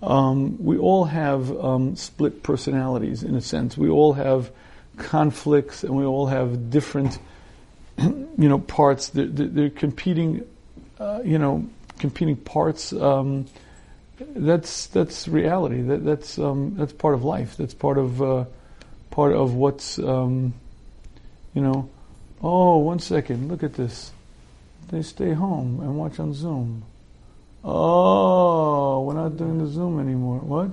Um, 0.01 0.57
we 0.63 0.79
all 0.79 1.05
have 1.05 1.55
um, 1.63 1.95
split 1.95 2.41
personalities 2.41 3.21
in 3.21 3.35
a 3.35 3.41
sense. 3.41 3.77
We 3.77 3.89
all 3.89 4.13
have 4.13 4.51
conflicts, 4.97 5.83
and 5.83 5.95
we 5.95 6.03
all 6.03 6.25
have 6.25 6.71
different, 6.71 7.19
you 7.97 8.27
know, 8.37 8.57
parts. 8.57 9.09
They're, 9.09 9.27
they're 9.27 9.69
competing, 9.69 10.47
uh, 10.99 11.21
you 11.23 11.37
know, 11.37 11.69
competing 11.99 12.35
parts. 12.35 12.93
Um, 12.93 13.45
that's 14.19 14.87
that's 14.87 15.27
reality. 15.27 15.81
That, 15.81 16.03
that's 16.03 16.39
um, 16.39 16.75
that's 16.75 16.93
part 16.93 17.13
of 17.13 17.23
life. 17.23 17.55
That's 17.57 17.73
part 17.73 17.97
of 17.97 18.21
uh, 18.21 18.45
part 19.11 19.33
of 19.33 19.53
what's 19.53 19.99
um, 19.99 20.53
you 21.53 21.61
know. 21.61 21.89
Oh, 22.41 22.77
one 22.77 22.99
second. 22.99 23.49
Look 23.49 23.63
at 23.63 23.73
this. 23.73 24.11
They 24.89 25.01
stay 25.01 25.33
home 25.33 25.81
and 25.81 25.97
watch 25.97 26.19
on 26.19 26.33
Zoom. 26.33 26.83
Oh, 27.63 29.03
we're 29.03 29.13
not 29.13 29.37
doing 29.37 29.59
the 29.59 29.67
Zoom 29.67 29.99
anymore. 29.99 30.39
What? 30.39 30.71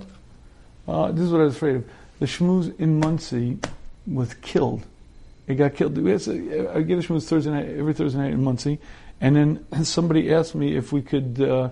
Uh, 0.87 1.11
this 1.13 1.25
is 1.25 1.33
what 1.33 1.41
I 1.41 1.45
was 1.45 1.57
afraid 1.57 1.77
of. 1.77 1.85
The 2.21 2.27
shmooze 2.27 2.79
in 2.79 3.01
Monsey 3.01 3.59
was 4.07 4.33
killed. 4.35 4.83
It 5.47 5.57
got 5.57 5.75
killed. 5.75 5.99
We 5.99 6.11
had 6.11 6.23
I 6.23 6.83
get 6.83 6.99
a 6.99 7.03
shmooze 7.03 7.29
Thursday 7.29 7.51
night, 7.51 7.69
every 7.69 7.93
Thursday 7.93 8.19
night 8.19 8.33
in 8.33 8.43
Monsey, 8.43 8.79
and 9.21 9.37
then 9.37 9.67
somebody 9.85 10.33
asked 10.33 10.55
me 10.55 10.77
if 10.77 10.93
we 10.93 11.03
could 11.03 11.41
uh, 11.41 11.71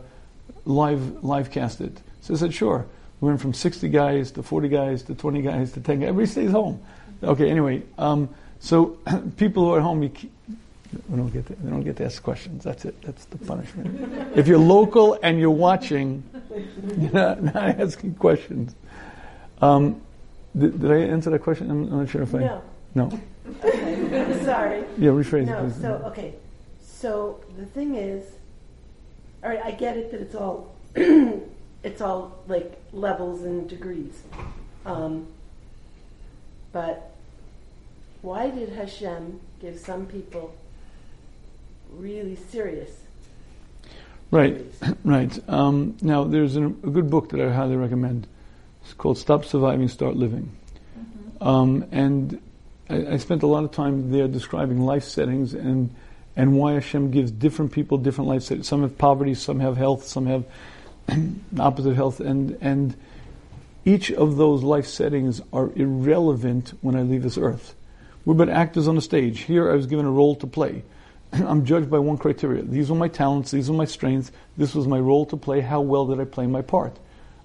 live 0.64 1.22
live 1.24 1.50
cast 1.50 1.80
it. 1.80 2.00
So 2.20 2.34
I 2.34 2.36
said, 2.36 2.54
sure. 2.54 2.86
We 3.20 3.28
went 3.28 3.40
from 3.40 3.54
60 3.54 3.88
guys 3.88 4.32
to 4.32 4.42
40 4.42 4.68
guys 4.68 5.02
to 5.04 5.14
20 5.14 5.40
guys 5.42 5.72
to 5.72 5.80
10 5.80 6.00
guys. 6.00 6.08
Everybody 6.08 6.30
stays 6.30 6.50
home. 6.50 6.82
Okay, 7.22 7.48
anyway, 7.50 7.82
um, 7.96 8.28
so 8.60 8.98
people 9.36 9.64
who 9.64 9.72
are 9.74 9.78
at 9.78 9.82
home, 9.82 10.02
you, 10.02 10.10
ke- 10.10 10.30
we 11.08 11.16
don't 11.16 11.30
get 11.30 11.46
to, 11.46 11.54
they 11.54 11.70
don't 11.70 11.82
get 11.84 11.96
to 11.98 12.04
ask 12.04 12.22
questions. 12.22 12.64
That's 12.64 12.84
it. 12.84 13.00
That's 13.02 13.24
the 13.26 13.38
punishment. 13.38 14.32
if 14.36 14.46
you're 14.46 14.58
local 14.58 15.18
and 15.22 15.38
you're 15.38 15.50
watching, 15.50 16.22
you're 16.98 17.12
not, 17.12 17.42
not 17.42 17.56
asking 17.80 18.14
questions. 18.16 18.74
Um, 19.62 20.02
did, 20.58 20.80
did 20.80 20.90
I 20.90 20.98
answer 20.98 21.30
that 21.30 21.42
question? 21.42 21.70
I'm, 21.70 21.84
I'm 21.92 21.98
not 22.00 22.08
sure 22.10 22.22
if 22.22 22.34
I. 22.34 22.40
No. 22.40 22.62
No. 22.94 23.20
Okay. 23.64 24.44
Sorry. 24.44 24.84
Yeah, 24.98 25.10
rephrase 25.10 25.46
No, 25.46 25.58
it, 25.64 25.70
please. 25.70 25.80
so, 25.80 25.94
okay. 26.06 26.34
So 26.94 27.40
the 27.58 27.66
thing 27.66 27.96
is, 27.96 28.24
all 29.42 29.50
right, 29.50 29.60
I 29.62 29.72
get 29.72 29.96
it 29.96 30.10
that 30.12 30.20
it's 30.20 30.34
all, 30.34 30.74
it's 30.94 32.00
all 32.00 32.38
like 32.48 32.80
levels 32.92 33.42
and 33.42 33.68
degrees. 33.68 34.22
Um, 34.86 35.26
but 36.72 37.10
why 38.22 38.48
did 38.50 38.70
Hashem 38.70 39.40
give 39.60 39.78
some 39.78 40.06
people 40.06 40.54
really 41.92 42.36
serious? 42.50 42.90
Right, 44.30 44.64
right. 45.04 45.48
Um, 45.48 45.96
now, 46.00 46.24
there's 46.24 46.56
an, 46.56 46.80
a 46.84 46.90
good 46.90 47.10
book 47.10 47.30
that 47.30 47.40
I 47.40 47.52
highly 47.52 47.76
recommend. 47.76 48.26
It's 48.82 48.94
called 48.94 49.18
Stop 49.18 49.44
Surviving, 49.44 49.88
Start 49.88 50.16
Living. 50.16 50.56
Um, 51.40 51.86
and 51.90 52.40
I, 52.88 53.06
I 53.08 53.16
spent 53.16 53.42
a 53.42 53.46
lot 53.46 53.64
of 53.64 53.72
time 53.72 54.10
there 54.10 54.28
describing 54.28 54.80
life 54.80 55.04
settings 55.04 55.54
and 55.54 55.94
and 56.36 56.56
why 56.56 56.74
Hashem 56.74 57.10
gives 57.10 57.30
different 57.30 57.72
people 57.72 57.98
different 57.98 58.28
life 58.28 58.42
settings. 58.42 58.68
Some 58.68 58.82
have 58.82 58.98
poverty, 58.98 59.34
some 59.34 59.60
have 59.60 59.76
health, 59.76 60.04
some 60.04 60.26
have 60.26 60.44
opposite 61.58 61.94
health, 61.94 62.20
and 62.20 62.58
and 62.60 62.96
each 63.84 64.10
of 64.10 64.36
those 64.36 64.62
life 64.62 64.86
settings 64.86 65.42
are 65.52 65.70
irrelevant 65.76 66.72
when 66.80 66.96
I 66.96 67.02
leave 67.02 67.22
this 67.22 67.38
earth. 67.38 67.74
We're 68.24 68.34
but 68.34 68.48
actors 68.48 68.88
on 68.88 68.96
a 68.96 69.02
stage. 69.02 69.40
Here, 69.40 69.70
I 69.70 69.74
was 69.74 69.86
given 69.86 70.06
a 70.06 70.10
role 70.10 70.34
to 70.36 70.46
play. 70.46 70.82
I'm 71.32 71.66
judged 71.66 71.90
by 71.90 71.98
one 71.98 72.16
criteria. 72.16 72.62
These 72.62 72.90
were 72.90 72.96
my 72.96 73.08
talents. 73.08 73.50
These 73.50 73.70
were 73.70 73.76
my 73.76 73.84
strengths. 73.84 74.32
This 74.56 74.74
was 74.74 74.86
my 74.86 74.98
role 74.98 75.26
to 75.26 75.36
play. 75.36 75.60
How 75.60 75.82
well 75.82 76.06
did 76.06 76.20
I 76.20 76.24
play 76.24 76.46
my 76.46 76.62
part? 76.62 76.96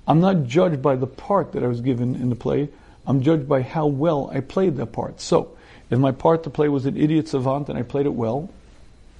I'm 0.07 0.21
not 0.21 0.45
judged 0.45 0.81
by 0.81 0.95
the 0.95 1.07
part 1.07 1.51
that 1.51 1.63
I 1.63 1.67
was 1.67 1.81
given 1.81 2.15
in 2.15 2.29
the 2.29 2.35
play. 2.35 2.69
I'm 3.05 3.21
judged 3.21 3.47
by 3.47 3.61
how 3.61 3.87
well 3.87 4.29
I 4.33 4.39
played 4.39 4.77
that 4.77 4.87
part. 4.93 5.19
So, 5.19 5.57
if 5.89 5.99
my 5.99 6.11
part 6.11 6.43
to 6.43 6.49
play 6.49 6.69
was 6.69 6.85
an 6.85 6.95
idiot 6.95 7.27
savant 7.27 7.69
and 7.69 7.77
I 7.77 7.83
played 7.83 8.05
it 8.05 8.13
well, 8.13 8.49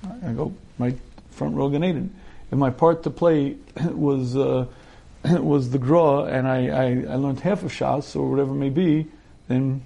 I 0.04 0.32
go 0.34 0.54
my 0.78 0.96
front 1.32 1.56
row 1.56 1.70
Gan 1.70 1.84
Eden. 1.84 2.16
If 2.52 2.58
my 2.58 2.70
part 2.70 3.04
to 3.04 3.10
play 3.10 3.58
was 3.86 4.36
uh, 4.36 4.66
was 5.26 5.72
the 5.72 5.78
gra 5.78 6.24
and 6.24 6.48
I, 6.48 6.68
I, 6.68 6.86
I 7.14 7.16
learned 7.16 7.40
half 7.42 7.64
of 7.64 7.72
Shas 7.72 8.16
or 8.16 8.30
whatever 8.30 8.52
it 8.52 8.56
may 8.58 8.70
be, 8.70 9.08
then 9.48 9.82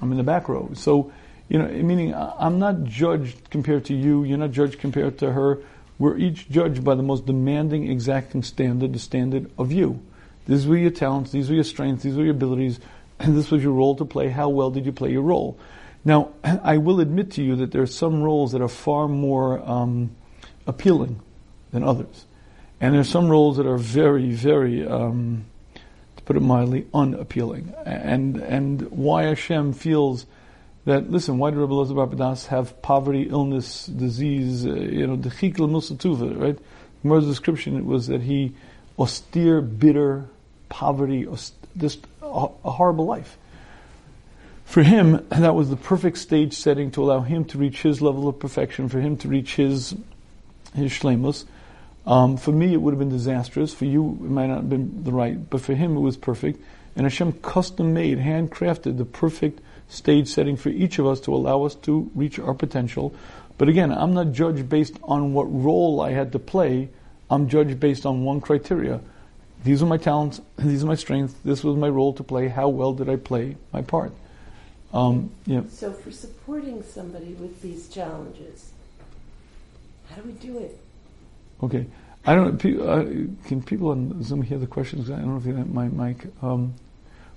I'm 0.00 0.10
in 0.10 0.18
the 0.18 0.24
back 0.24 0.48
row. 0.48 0.70
So, 0.74 1.12
you 1.48 1.58
know, 1.58 1.68
meaning 1.68 2.14
I'm 2.14 2.58
not 2.58 2.84
judged 2.84 3.50
compared 3.50 3.84
to 3.86 3.94
you. 3.94 4.24
You're 4.24 4.38
not 4.38 4.50
judged 4.50 4.80
compared 4.80 5.18
to 5.18 5.32
her. 5.32 5.60
We're 5.98 6.18
each 6.18 6.50
judged 6.50 6.84
by 6.84 6.94
the 6.94 7.02
most 7.02 7.24
demanding, 7.24 7.90
exacting 7.90 8.42
standard, 8.42 8.92
the 8.92 8.98
standard 8.98 9.50
of 9.58 9.72
you. 9.72 10.00
These 10.46 10.66
were 10.66 10.76
your 10.76 10.90
talents. 10.90 11.30
These 11.32 11.48
were 11.48 11.54
your 11.54 11.64
strengths. 11.64 12.02
These 12.02 12.16
were 12.16 12.24
your 12.24 12.34
abilities. 12.34 12.80
And 13.18 13.36
this 13.38 13.50
was 13.50 13.62
your 13.62 13.72
role 13.72 13.94
to 13.96 14.04
play. 14.04 14.28
How 14.28 14.48
well 14.48 14.70
did 14.70 14.84
you 14.84 14.92
play 14.92 15.12
your 15.12 15.22
role? 15.22 15.58
Now, 16.06 16.30
I 16.44 16.78
will 16.78 17.00
admit 17.00 17.32
to 17.32 17.42
you 17.42 17.56
that 17.56 17.72
there 17.72 17.82
are 17.82 17.86
some 17.86 18.22
roles 18.22 18.52
that 18.52 18.62
are 18.62 18.68
far 18.68 19.08
more 19.08 19.58
um, 19.68 20.12
appealing 20.66 21.20
than 21.72 21.82
others. 21.82 22.24
And 22.80 22.94
there 22.94 23.00
are 23.00 23.04
some 23.04 23.28
roles 23.28 23.56
that 23.56 23.66
are 23.66 23.76
very, 23.76 24.30
very, 24.30 24.86
um, 24.86 25.44
to 25.74 26.22
put 26.22 26.36
it 26.36 26.40
mildly, 26.40 26.86
unappealing. 26.94 27.74
And 27.84 28.36
and 28.36 28.82
why 28.90 29.24
Hashem 29.24 29.72
feels 29.72 30.26
that 30.84 31.10
listen, 31.10 31.38
why 31.38 31.50
did 31.50 31.58
Rabbi 31.58 31.72
Elazar 31.72 32.08
ben 32.08 32.18
Pedas 32.18 32.46
have 32.46 32.80
poverty, 32.82 33.22
illness, 33.22 33.86
disease, 33.86 34.66
uh, 34.66 34.74
you 34.74 35.06
know, 35.06 35.16
the 35.16 35.30
chikla 35.30 35.68
musatuva, 35.68 36.38
right? 36.38 36.58
Gemara's 37.02 37.26
description 37.26 37.84
was 37.86 38.06
that 38.08 38.20
he 38.20 38.54
austere, 38.98 39.62
bitter, 39.62 40.26
poverty, 40.68 41.26
just 41.78 42.06
a 42.22 42.70
horrible 42.70 43.06
life. 43.06 43.38
For 44.66 44.82
him, 44.82 45.24
that 45.30 45.54
was 45.54 45.70
the 45.70 45.76
perfect 45.76 46.18
stage 46.18 46.52
setting 46.52 46.90
to 46.90 47.02
allow 47.02 47.20
him 47.20 47.46
to 47.46 47.56
reach 47.56 47.80
his 47.80 48.02
level 48.02 48.28
of 48.28 48.38
perfection, 48.38 48.90
for 48.90 49.00
him 49.00 49.16
to 49.18 49.28
reach 49.28 49.54
his 49.54 49.94
his 50.74 50.92
shlemus. 50.92 51.46
Um, 52.06 52.36
for 52.36 52.52
me, 52.52 52.74
it 52.74 52.76
would 52.82 52.92
have 52.92 52.98
been 52.98 53.08
disastrous. 53.08 53.72
For 53.72 53.86
you, 53.86 54.18
it 54.20 54.30
might 54.30 54.48
not 54.48 54.56
have 54.56 54.68
been 54.68 55.02
the 55.04 55.12
right, 55.12 55.48
but 55.48 55.62
for 55.62 55.74
him, 55.74 55.96
it 55.96 56.00
was 56.00 56.16
perfect. 56.16 56.60
And 56.94 57.06
Hashem 57.06 57.32
custom 57.40 57.94
made, 57.94 58.18
handcrafted 58.18 58.98
the 58.98 59.04
perfect 59.04 59.60
stage 59.88 60.28
setting 60.28 60.56
for 60.56 60.68
each 60.68 60.98
of 60.98 61.06
us 61.06 61.20
to 61.20 61.34
allow 61.34 61.62
us 61.62 61.76
to 61.76 62.10
reach 62.14 62.38
our 62.38 62.52
potential. 62.52 63.14
But 63.58 63.68
again, 63.68 63.92
I'm 63.92 64.14
not 64.14 64.32
judged 64.32 64.68
based 64.68 64.98
on 65.04 65.32
what 65.32 65.44
role 65.44 66.00
I 66.00 66.10
had 66.10 66.32
to 66.32 66.38
play. 66.38 66.90
I'm 67.30 67.48
judged 67.48 67.80
based 67.80 68.04
on 68.04 68.24
one 68.24 68.40
criteria. 68.40 69.00
These 69.64 69.82
are 69.82 69.86
my 69.86 69.96
talents. 69.96 70.40
These 70.58 70.82
are 70.82 70.86
my 70.86 70.96
strengths. 70.96 71.34
This 71.44 71.64
was 71.64 71.76
my 71.76 71.88
role 71.88 72.12
to 72.14 72.22
play. 72.22 72.48
How 72.48 72.68
well 72.68 72.92
did 72.92 73.08
I 73.08 73.16
play 73.16 73.56
my 73.72 73.80
part? 73.80 74.12
Um, 74.92 75.30
yeah. 75.46 75.62
So 75.70 75.92
for 75.92 76.10
supporting 76.10 76.82
somebody 76.82 77.32
with 77.34 77.60
these 77.62 77.88
challenges, 77.88 78.70
how 80.08 80.16
do 80.16 80.28
we 80.28 80.32
do 80.32 80.58
it? 80.58 80.78
Okay. 81.62 81.86
I 82.24 82.34
don't. 82.34 82.64
Uh, 82.64 83.04
can 83.46 83.62
people 83.62 83.90
on 83.90 84.22
Zoom 84.22 84.42
hear 84.42 84.58
the 84.58 84.66
questions? 84.66 85.10
I 85.10 85.16
don't 85.16 85.28
know 85.28 85.36
if 85.36 85.46
you 85.46 85.54
have 85.54 85.72
my 85.72 85.86
mic. 85.88 86.26
Um, 86.42 86.74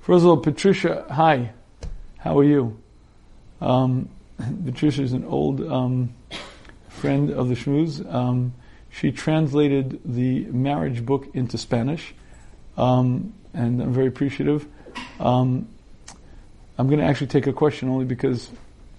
first 0.02 0.24
of 0.24 0.30
all, 0.30 0.38
Patricia, 0.38 1.06
hi. 1.12 1.52
How 2.18 2.40
are 2.40 2.44
you? 2.44 2.78
Um, 3.62 4.10
Patricia 4.66 5.04
is 5.04 5.14
an 5.14 5.26
old 5.26 5.62
um, 5.62 6.14
friend 6.88 7.30
of 7.30 7.50
the 7.50 7.56
Shmooze. 7.56 8.12
Um, 8.12 8.54
she 8.90 9.12
translated 9.12 10.02
the 10.04 10.46
marriage 10.46 11.06
book 11.06 11.28
into 11.36 11.60
Spanish, 11.60 12.16
um, 12.76 13.34
and 13.54 13.82
I'm 13.82 13.94
very 13.94 14.08
appreciative. 14.08 14.66
Um, 15.20 15.68
I'm 16.80 16.88
going 16.88 17.00
to 17.00 17.06
actually 17.06 17.28
take 17.28 17.46
a 17.46 17.52
question 17.52 17.90
only 17.90 18.06
because, 18.06 18.50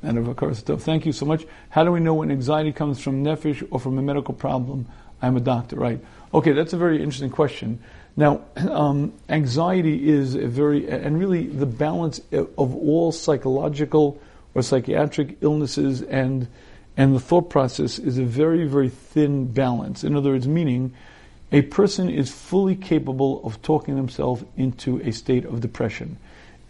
and 0.03 0.19
of 0.19 0.37
course. 0.37 0.61
Thank 0.61 1.07
you 1.07 1.13
so 1.13 1.25
much. 1.25 1.47
How 1.71 1.83
do 1.83 1.91
we 1.91 1.99
know 1.99 2.13
when 2.13 2.31
anxiety 2.31 2.73
comes 2.73 3.01
from 3.01 3.25
nefesh 3.25 3.67
or 3.71 3.81
from 3.81 3.97
a 3.97 4.03
medical 4.03 4.35
problem? 4.35 4.87
I'm 5.23 5.35
a 5.39 5.41
doctor, 5.41 5.77
right? 5.77 5.99
Okay, 6.35 6.53
that's 6.53 6.75
a 6.75 6.77
very 6.77 6.99
interesting 6.99 7.31
question. 7.31 7.81
Now, 8.19 8.43
um, 8.57 9.15
anxiety 9.31 10.11
is 10.11 10.35
a 10.35 10.47
very, 10.47 10.91
and 10.91 11.19
really 11.19 11.47
the 11.47 11.65
balance 11.65 12.21
of 12.33 12.77
all 12.77 13.13
psychological 13.13 14.21
or 14.55 14.61
psychiatric 14.61 15.39
illnesses 15.41 16.03
and 16.03 16.49
and 16.97 17.15
the 17.15 17.21
thought 17.21 17.49
process 17.49 17.99
is 17.99 18.19
a 18.19 18.25
very, 18.25 18.67
very 18.67 18.91
thin 18.91 19.47
balance. 19.47 20.05
In 20.05 20.17
other 20.17 20.33
words, 20.33 20.47
meaning 20.47 20.93
a 21.51 21.63
person 21.63 22.11
is 22.11 22.31
fully 22.31 22.77
capable 22.77 23.43
of 23.43 23.63
talking 23.63 23.97
themselves 23.97 24.45
into 24.59 25.01
a 25.01 25.13
state 25.13 25.47
of 25.47 25.63
depression. 25.63 26.19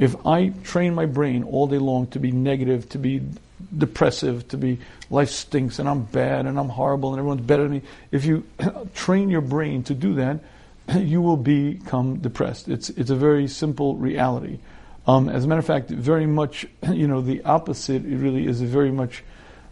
If 0.00 0.26
I 0.26 0.48
train 0.64 0.94
my 0.94 1.04
brain 1.04 1.44
all 1.44 1.66
day 1.66 1.78
long 1.78 2.06
to 2.08 2.18
be 2.18 2.32
negative, 2.32 2.88
to 2.88 2.98
be 2.98 3.20
depressive, 3.76 4.48
to 4.48 4.56
be 4.56 4.78
life 5.10 5.28
stinks 5.28 5.78
and 5.78 5.86
I'm 5.86 6.04
bad 6.04 6.46
and 6.46 6.58
I'm 6.58 6.70
horrible 6.70 7.10
and 7.10 7.18
everyone's 7.18 7.42
better 7.42 7.64
than 7.64 7.72
me, 7.72 7.82
if 8.10 8.24
you 8.24 8.44
train 8.94 9.28
your 9.28 9.42
brain 9.42 9.82
to 9.84 9.94
do 9.94 10.14
that, 10.14 10.40
you 10.96 11.20
will 11.20 11.36
become 11.36 12.16
depressed. 12.16 12.68
It's 12.68 12.88
it's 12.88 13.10
a 13.10 13.14
very 13.14 13.46
simple 13.46 13.94
reality. 13.96 14.58
Um, 15.06 15.28
as 15.28 15.44
a 15.44 15.48
matter 15.48 15.58
of 15.58 15.66
fact, 15.66 15.90
very 15.90 16.26
much, 16.26 16.66
you 16.90 17.06
know, 17.06 17.20
the 17.20 17.42
opposite. 17.44 18.04
It 18.06 18.16
really 18.16 18.46
is 18.46 18.62
very 18.62 18.90
much 18.90 19.22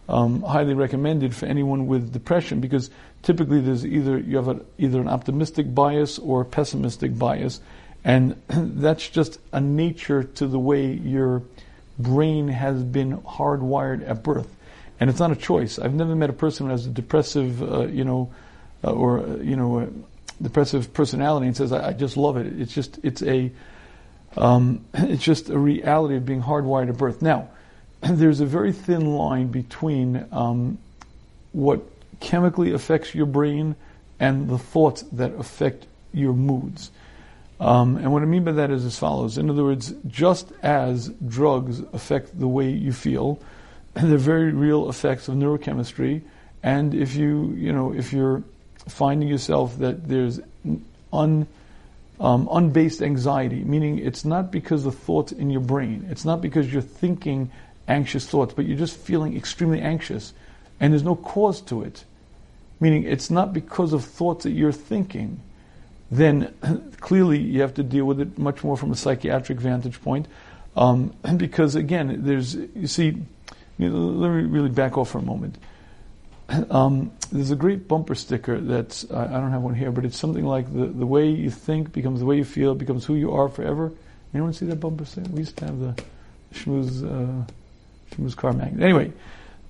um, 0.07 0.43
highly 0.43 0.75
recommended 0.75 1.35
for 1.35 1.47
anyone 1.47 1.87
with 1.87 2.13
depression 2.13 2.59
because 2.59 2.91
typically 3.23 3.61
there's 3.61 3.83
either 3.83 4.19
you 4.19 4.37
have 4.37 4.47
a, 4.47 4.61
either 4.77 5.01
an 5.01 5.07
optimistic 5.07 5.73
bias 5.73 6.19
or 6.19 6.41
a 6.41 6.45
pessimistic 6.45 7.17
bias, 7.17 7.61
and 8.09 8.41
that's 8.47 9.07
just 9.07 9.39
a 9.53 9.61
nature 9.61 10.23
to 10.23 10.47
the 10.47 10.57
way 10.57 10.93
your 10.93 11.43
brain 11.99 12.47
has 12.47 12.83
been 12.83 13.19
hardwired 13.19 14.07
at 14.09 14.23
birth, 14.23 14.55
and 14.99 15.11
it's 15.11 15.19
not 15.19 15.31
a 15.31 15.35
choice. 15.35 15.77
I've 15.77 15.93
never 15.93 16.15
met 16.15 16.31
a 16.31 16.33
person 16.33 16.65
who 16.65 16.71
has 16.71 16.87
a 16.87 16.89
depressive, 16.89 17.61
uh, 17.61 17.85
you 17.85 18.03
know, 18.03 18.33
uh, 18.83 18.91
or 18.93 19.19
uh, 19.19 19.35
you 19.37 19.55
know, 19.55 19.79
uh, 19.81 19.85
depressive 20.41 20.91
personality 20.91 21.45
and 21.45 21.55
says, 21.55 21.71
I, 21.71 21.89
I, 21.89 21.93
just 21.93 22.17
love 22.17 22.37
it." 22.37 22.47
It's 22.59 22.73
just 22.73 22.99
it's 23.03 23.21
a 23.21 23.51
um, 24.35 24.83
it's 24.95 25.23
just 25.23 25.49
a 25.51 25.59
reality 25.59 26.15
of 26.15 26.25
being 26.25 26.41
hardwired 26.41 26.89
at 26.89 26.97
birth. 26.97 27.21
Now 27.21 27.49
there's 28.01 28.39
a 28.39 28.45
very 28.47 28.71
thin 28.71 29.05
line 29.05 29.49
between 29.49 30.25
um, 30.31 30.79
what 31.51 31.83
chemically 32.21 32.73
affects 32.73 33.13
your 33.13 33.27
brain 33.27 33.75
and 34.19 34.49
the 34.49 34.57
thoughts 34.57 35.03
that 35.11 35.35
affect 35.35 35.85
your 36.11 36.33
moods. 36.33 36.89
Um, 37.59 37.97
and 37.97 38.11
what 38.13 38.21
I 38.21 38.25
mean 38.25 38.43
by 38.43 38.53
that 38.53 38.71
is 38.71 38.85
as 38.85 38.97
follows. 38.97 39.37
In 39.37 39.49
other 39.49 39.63
words, 39.63 39.93
just 40.07 40.51
as 40.63 41.09
drugs 41.27 41.81
affect 41.93 42.39
the 42.39 42.47
way 42.47 42.69
you 42.69 42.93
feel, 42.93 43.39
and 43.95 44.09
they're 44.11 44.17
very 44.17 44.51
real 44.51 44.89
effects 44.89 45.27
of 45.27 45.35
neurochemistry. 45.35 46.21
And 46.63 46.93
if 46.93 47.15
you, 47.15 47.53
you 47.57 47.73
know, 47.73 47.93
if 47.93 48.13
you're 48.13 48.43
finding 48.87 49.27
yourself 49.27 49.77
that 49.79 50.07
there's 50.07 50.39
un, 51.11 51.47
um, 52.19 52.49
unbased 52.51 53.01
anxiety, 53.01 53.63
meaning 53.63 53.99
it's 53.99 54.23
not 54.25 54.51
because 54.51 54.85
of 54.85 54.95
thoughts 54.95 55.31
in 55.31 55.49
your 55.49 55.61
brain, 55.61 56.07
it's 56.09 56.25
not 56.25 56.41
because 56.41 56.71
you're 56.71 56.81
thinking 56.81 57.51
anxious 57.87 58.25
thoughts, 58.27 58.53
but 58.53 58.65
you're 58.65 58.77
just 58.77 58.95
feeling 58.95 59.35
extremely 59.35 59.81
anxious 59.81 60.33
and 60.79 60.93
there's 60.93 61.03
no 61.03 61.15
cause 61.15 61.61
to 61.61 61.83
it, 61.83 62.03
meaning 62.79 63.03
it's 63.03 63.29
not 63.29 63.53
because 63.53 63.93
of 63.93 64.05
thoughts 64.05 64.43
that 64.43 64.51
you're 64.51 64.71
thinking, 64.71 65.41
then 66.11 66.53
clearly 66.99 67.39
you 67.39 67.61
have 67.61 67.73
to 67.75 67.83
deal 67.83 68.05
with 68.05 68.19
it 68.19 68.37
much 68.37 68.63
more 68.63 68.77
from 68.77 68.91
a 68.91 68.95
psychiatric 68.95 69.59
vantage 69.59 70.01
point. 70.01 70.27
Um, 70.75 71.13
because 71.37 71.75
again, 71.75 72.23
there's, 72.23 72.55
you 72.55 72.87
see, 72.87 73.17
you 73.77 73.89
know, 73.89 73.97
let 73.97 74.29
me 74.29 74.43
really 74.43 74.69
back 74.69 74.97
off 74.97 75.11
for 75.11 75.19
a 75.19 75.23
moment. 75.23 75.57
Um, 76.71 77.11
there's 77.31 77.51
a 77.51 77.55
great 77.55 77.87
bumper 77.87 78.15
sticker 78.15 78.59
that's, 78.59 79.05
I 79.11 79.27
don't 79.27 79.51
have 79.51 79.61
one 79.61 79.75
here, 79.75 79.91
but 79.91 80.03
it's 80.03 80.17
something 80.17 80.43
like 80.43 80.65
the, 80.73 80.87
the 80.87 81.05
way 81.05 81.29
you 81.29 81.51
think 81.51 81.93
becomes 81.93 82.21
the 82.21 82.25
way 82.25 82.37
you 82.37 82.43
feel, 82.43 82.73
becomes 82.73 83.05
who 83.05 83.13
you 83.13 83.33
are 83.33 83.49
forever. 83.49 83.91
Anyone 84.33 84.53
see 84.53 84.65
that 84.65 84.77
bumper 84.79 85.05
sticker? 85.05 85.29
We 85.29 85.41
used 85.41 85.57
to 85.57 85.65
have 85.65 85.79
the 85.79 86.03
schmooze, 86.55 87.03
uh, 87.05 88.35
car 88.35 88.53
magnet. 88.53 88.81
Anyway, 88.81 89.13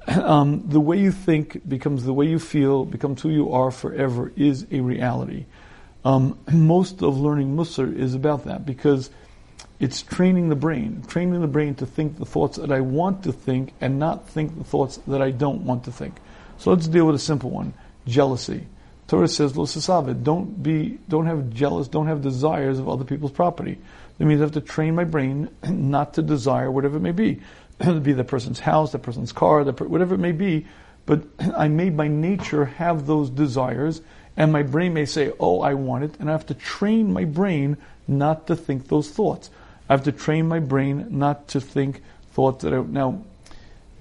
um, 0.08 0.70
the 0.70 0.80
way 0.80 0.98
you 0.98 1.12
think 1.12 1.68
becomes 1.68 2.06
the 2.06 2.14
way 2.14 2.28
you 2.28 2.40
feel, 2.40 2.86
becomes 2.86 3.22
who 3.22 3.30
you 3.30 3.52
are 3.52 3.72
forever, 3.72 4.32
is 4.38 4.66
a 4.72 4.80
reality. 4.80 5.46
Um, 6.06 6.40
most 6.52 7.02
of 7.04 7.20
learning 7.20 7.56
Musar 7.56 7.96
is 7.96 8.16
about 8.16 8.46
that 8.46 8.66
because 8.66 9.10
it's 9.80 10.02
training 10.02 10.50
the 10.50 10.56
brain, 10.56 11.04
training 11.08 11.42
the 11.42 11.48
brain 11.48 11.76
to 11.76 11.86
think 11.86 12.18
the 12.18 12.26
thoughts 12.26 12.58
that 12.58 12.72
I 12.72 12.82
want 12.82 13.24
to 13.24 13.32
think 13.32 13.74
and 13.82 14.00
not 14.00 14.30
think 14.30 14.58
the 14.58 14.64
thoughts 14.64 14.98
that 15.08 15.22
I 15.22 15.32
don't 15.32 15.64
want 15.64 15.86
to 15.86 15.92
think. 15.92 16.16
So 16.58 16.72
let's 16.72 16.88
deal 16.88 17.06
with 17.06 17.16
a 17.16 17.20
simple 17.20 17.50
one: 17.50 17.74
jealousy. 18.06 18.68
Torah 19.10 19.28
says, 19.28 19.54
don't 19.54 20.62
be, 20.62 21.00
don't 21.10 21.26
have 21.26 21.50
jealous, 21.50 21.88
don't 21.88 22.06
have 22.06 22.22
desires 22.22 22.78
of 22.78 22.88
other 22.88 23.04
people's 23.04 23.32
property. 23.32 23.80
That 24.20 24.26
means 24.26 24.40
I 24.40 24.44
have 24.44 24.52
to 24.52 24.62
train 24.62 24.94
my 24.94 25.04
brain 25.04 25.50
not 25.68 26.14
to 26.14 26.22
desire 26.22 26.70
whatever 26.70 26.98
it 26.98 27.02
may 27.02 27.12
be. 27.12 27.42
it 27.80 28.04
be 28.04 28.14
the 28.14 28.24
person's 28.24 28.60
house, 28.60 28.92
the 28.92 29.00
person's 29.00 29.32
car, 29.32 29.66
per- 29.74 29.88
whatever 29.88 30.14
it 30.14 30.20
may 30.20 30.32
be. 30.32 30.68
But 31.08 31.24
I 31.58 31.70
may 31.70 31.90
by 31.90 32.08
nature 32.08 32.66
have 32.66 33.08
those 33.08 33.32
desires, 33.32 34.02
and 34.40 34.52
my 34.52 34.64
brain 34.64 34.96
may 34.96 35.06
say, 35.06 35.32
"Oh, 35.40 35.62
I 35.62 35.76
want 35.76 36.06
it," 36.06 36.16
and 36.20 36.30
I 36.30 36.32
have 36.32 36.48
to 36.48 36.56
train 36.56 37.14
my 37.14 37.26
brain 37.26 37.78
not 38.08 38.48
to 38.48 38.56
think 38.56 38.88
those 38.88 39.08
thoughts. 39.08 39.52
I 39.88 39.94
have 39.94 40.06
to 40.06 40.12
train 40.12 40.48
my 40.48 40.60
brain 40.60 41.06
not 41.12 41.50
to 41.50 41.62
think 41.62 42.02
thoughts 42.32 42.64
that 42.64 42.74
I 42.74 42.82
now. 42.82 43.22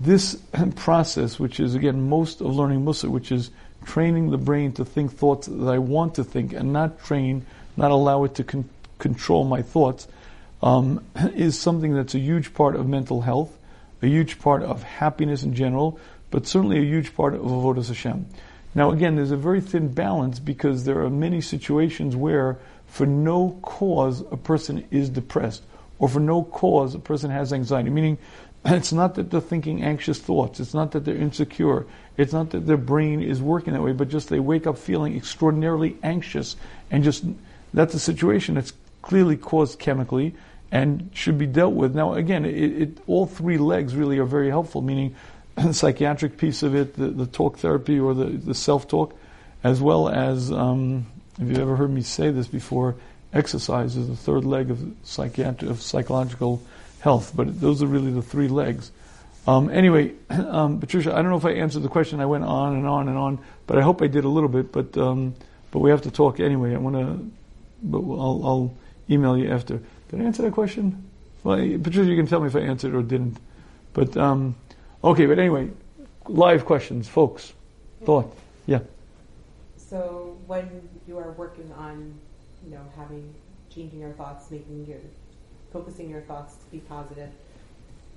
This 0.00 0.36
process, 0.76 1.38
which 1.38 1.60
is 1.60 1.74
again 1.74 2.08
most 2.08 2.40
of 2.40 2.54
learning 2.54 2.84
Musar, 2.84 3.10
which 3.10 3.30
is 3.30 3.50
training 3.84 4.30
the 4.30 4.38
brain 4.38 4.72
to 4.72 4.84
think 4.84 5.12
thoughts 5.12 5.46
that 5.48 5.68
I 5.68 5.78
want 5.78 6.14
to 6.14 6.24
think 6.24 6.54
and 6.54 6.72
not 6.72 7.04
train, 7.04 7.44
not 7.76 7.90
allow 7.90 8.24
it 8.24 8.36
to 8.36 8.44
con- 8.44 8.70
control 8.98 9.44
my 9.44 9.60
thoughts, 9.60 10.08
um, 10.62 11.04
is 11.34 11.58
something 11.58 11.94
that's 11.94 12.14
a 12.14 12.18
huge 12.18 12.54
part 12.54 12.76
of 12.76 12.88
mental 12.88 13.20
health 13.20 13.58
a 14.02 14.06
huge 14.06 14.38
part 14.38 14.62
of 14.62 14.82
happiness 14.82 15.42
in 15.42 15.54
general, 15.54 15.98
but 16.30 16.46
certainly 16.46 16.78
a 16.78 16.84
huge 16.84 17.14
part 17.14 17.34
of 17.34 17.40
Avodas 17.40 17.88
Hashem. 17.88 18.26
Now 18.74 18.90
again, 18.90 19.16
there's 19.16 19.30
a 19.30 19.36
very 19.36 19.60
thin 19.60 19.88
balance 19.88 20.38
because 20.38 20.84
there 20.84 21.00
are 21.02 21.10
many 21.10 21.40
situations 21.40 22.14
where 22.14 22.58
for 22.86 23.06
no 23.06 23.58
cause 23.62 24.22
a 24.32 24.36
person 24.36 24.86
is 24.90 25.08
depressed, 25.08 25.62
or 25.98 26.08
for 26.08 26.20
no 26.20 26.42
cause 26.42 26.94
a 26.94 26.98
person 26.98 27.30
has 27.30 27.52
anxiety, 27.52 27.90
meaning 27.90 28.18
it's 28.64 28.92
not 28.92 29.14
that 29.14 29.30
they're 29.30 29.40
thinking 29.40 29.82
anxious 29.82 30.18
thoughts, 30.18 30.60
it's 30.60 30.74
not 30.74 30.92
that 30.92 31.04
they're 31.04 31.16
insecure, 31.16 31.86
it's 32.16 32.32
not 32.32 32.50
that 32.50 32.66
their 32.66 32.76
brain 32.76 33.22
is 33.22 33.40
working 33.40 33.74
that 33.74 33.82
way, 33.82 33.92
but 33.92 34.08
just 34.08 34.28
they 34.28 34.40
wake 34.40 34.66
up 34.66 34.78
feeling 34.78 35.16
extraordinarily 35.16 35.96
anxious 36.02 36.56
and 36.90 37.04
just 37.04 37.24
that's 37.74 37.94
a 37.94 38.00
situation 38.00 38.54
that's 38.54 38.72
clearly 39.02 39.36
caused 39.36 39.78
chemically 39.78 40.34
and 40.70 41.10
should 41.14 41.38
be 41.38 41.46
dealt 41.46 41.74
with. 41.74 41.94
Now, 41.94 42.14
again, 42.14 42.44
it, 42.44 42.82
it, 42.82 42.98
all 43.06 43.26
three 43.26 43.58
legs 43.58 43.94
really 43.94 44.18
are 44.18 44.24
very 44.24 44.50
helpful, 44.50 44.82
meaning 44.82 45.14
psychiatric 45.72 46.36
piece 46.36 46.62
of 46.62 46.74
it, 46.74 46.94
the, 46.94 47.08
the 47.08 47.26
talk 47.26 47.58
therapy 47.58 47.98
or 47.98 48.14
the, 48.14 48.26
the 48.26 48.54
self 48.54 48.88
talk, 48.88 49.18
as 49.62 49.80
well 49.80 50.08
as, 50.08 50.52
um, 50.52 51.06
if 51.40 51.48
you've 51.48 51.58
ever 51.58 51.76
heard 51.76 51.90
me 51.90 52.02
say 52.02 52.30
this 52.30 52.46
before, 52.46 52.96
exercise 53.32 53.96
is 53.96 54.08
the 54.08 54.16
third 54.16 54.44
leg 54.44 54.70
of, 54.70 54.80
psychiatric, 55.02 55.70
of 55.70 55.82
psychological 55.82 56.62
health. 57.00 57.32
But 57.34 57.60
those 57.60 57.82
are 57.82 57.86
really 57.86 58.12
the 58.12 58.22
three 58.22 58.48
legs. 58.48 58.90
Um, 59.46 59.70
anyway, 59.70 60.12
um, 60.30 60.80
Patricia, 60.80 61.12
I 61.12 61.22
don't 61.22 61.30
know 61.30 61.36
if 61.36 61.44
I 61.44 61.52
answered 61.52 61.82
the 61.82 61.88
question. 61.88 62.20
I 62.20 62.26
went 62.26 62.44
on 62.44 62.76
and 62.76 62.86
on 62.86 63.08
and 63.08 63.16
on, 63.16 63.38
but 63.66 63.78
I 63.78 63.82
hope 63.82 64.02
I 64.02 64.06
did 64.06 64.24
a 64.24 64.28
little 64.28 64.48
bit. 64.48 64.72
But 64.72 64.96
um, 64.98 65.34
but 65.70 65.80
we 65.80 65.90
have 65.90 66.02
to 66.02 66.10
talk 66.10 66.40
anyway. 66.40 66.74
I 66.74 66.78
want 66.78 66.96
to, 66.96 67.30
but 67.82 67.98
I'll, 67.98 68.40
I'll 68.44 68.74
email 69.10 69.36
you 69.36 69.50
after. 69.50 69.80
Did 70.10 70.20
I 70.20 70.24
answer 70.24 70.42
that 70.42 70.52
question? 70.52 71.04
Well, 71.44 71.56
Patricia, 71.56 72.04
you 72.04 72.16
can 72.16 72.26
tell 72.26 72.40
me 72.40 72.48
if 72.48 72.56
I 72.56 72.60
answered 72.60 72.94
or 72.94 73.02
didn't. 73.02 73.38
But 73.92 74.16
um, 74.16 74.56
okay, 75.04 75.26
but 75.26 75.38
anyway, 75.38 75.70
live 76.26 76.64
questions, 76.64 77.08
folks. 77.08 77.52
Thought, 78.04 78.34
yeah. 78.66 78.80
So 79.76 80.38
when 80.46 80.88
you 81.06 81.18
are 81.18 81.32
working 81.32 81.72
on, 81.76 82.14
you 82.64 82.70
know, 82.70 82.82
having 82.96 83.34
changing 83.74 84.00
your 84.00 84.12
thoughts, 84.12 84.50
making 84.50 84.86
your 84.86 84.98
focusing 85.72 86.08
your 86.08 86.22
thoughts 86.22 86.54
to 86.56 86.70
be 86.70 86.78
positive, 86.78 87.30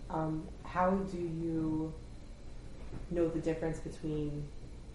um, 0.10 0.48
how 0.64 0.92
do 0.92 1.18
you 1.18 1.94
know 3.10 3.28
the 3.30 3.40
difference 3.40 3.80
between 3.80 4.44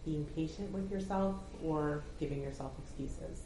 being 0.04 0.24
patient 0.36 0.70
with 0.72 0.90
yourself 0.90 1.34
or 1.64 2.02
giving 2.20 2.42
yourself 2.42 2.72
excuses? 2.78 3.42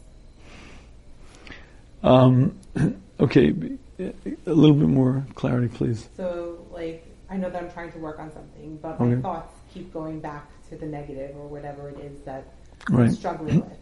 Um, 2.02 2.58
okay, 3.20 3.54
a 3.98 4.52
little 4.52 4.76
bit 4.76 4.88
more 4.88 5.26
clarity, 5.34 5.68
please. 5.68 6.08
So, 6.16 6.66
like, 6.70 7.06
I 7.30 7.36
know 7.36 7.48
that 7.48 7.62
I'm 7.62 7.70
trying 7.70 7.92
to 7.92 7.98
work 7.98 8.18
on 8.18 8.32
something, 8.32 8.78
but 8.82 8.98
my 8.98 9.06
okay. 9.06 9.22
thoughts 9.22 9.54
keep 9.72 9.92
going 9.92 10.20
back 10.20 10.50
to 10.68 10.76
the 10.76 10.86
negative 10.86 11.36
or 11.36 11.46
whatever 11.46 11.88
it 11.88 11.98
is 12.00 12.20
that 12.24 12.44
right. 12.90 13.04
I'm 13.04 13.14
struggling 13.14 13.60
with. 13.60 13.78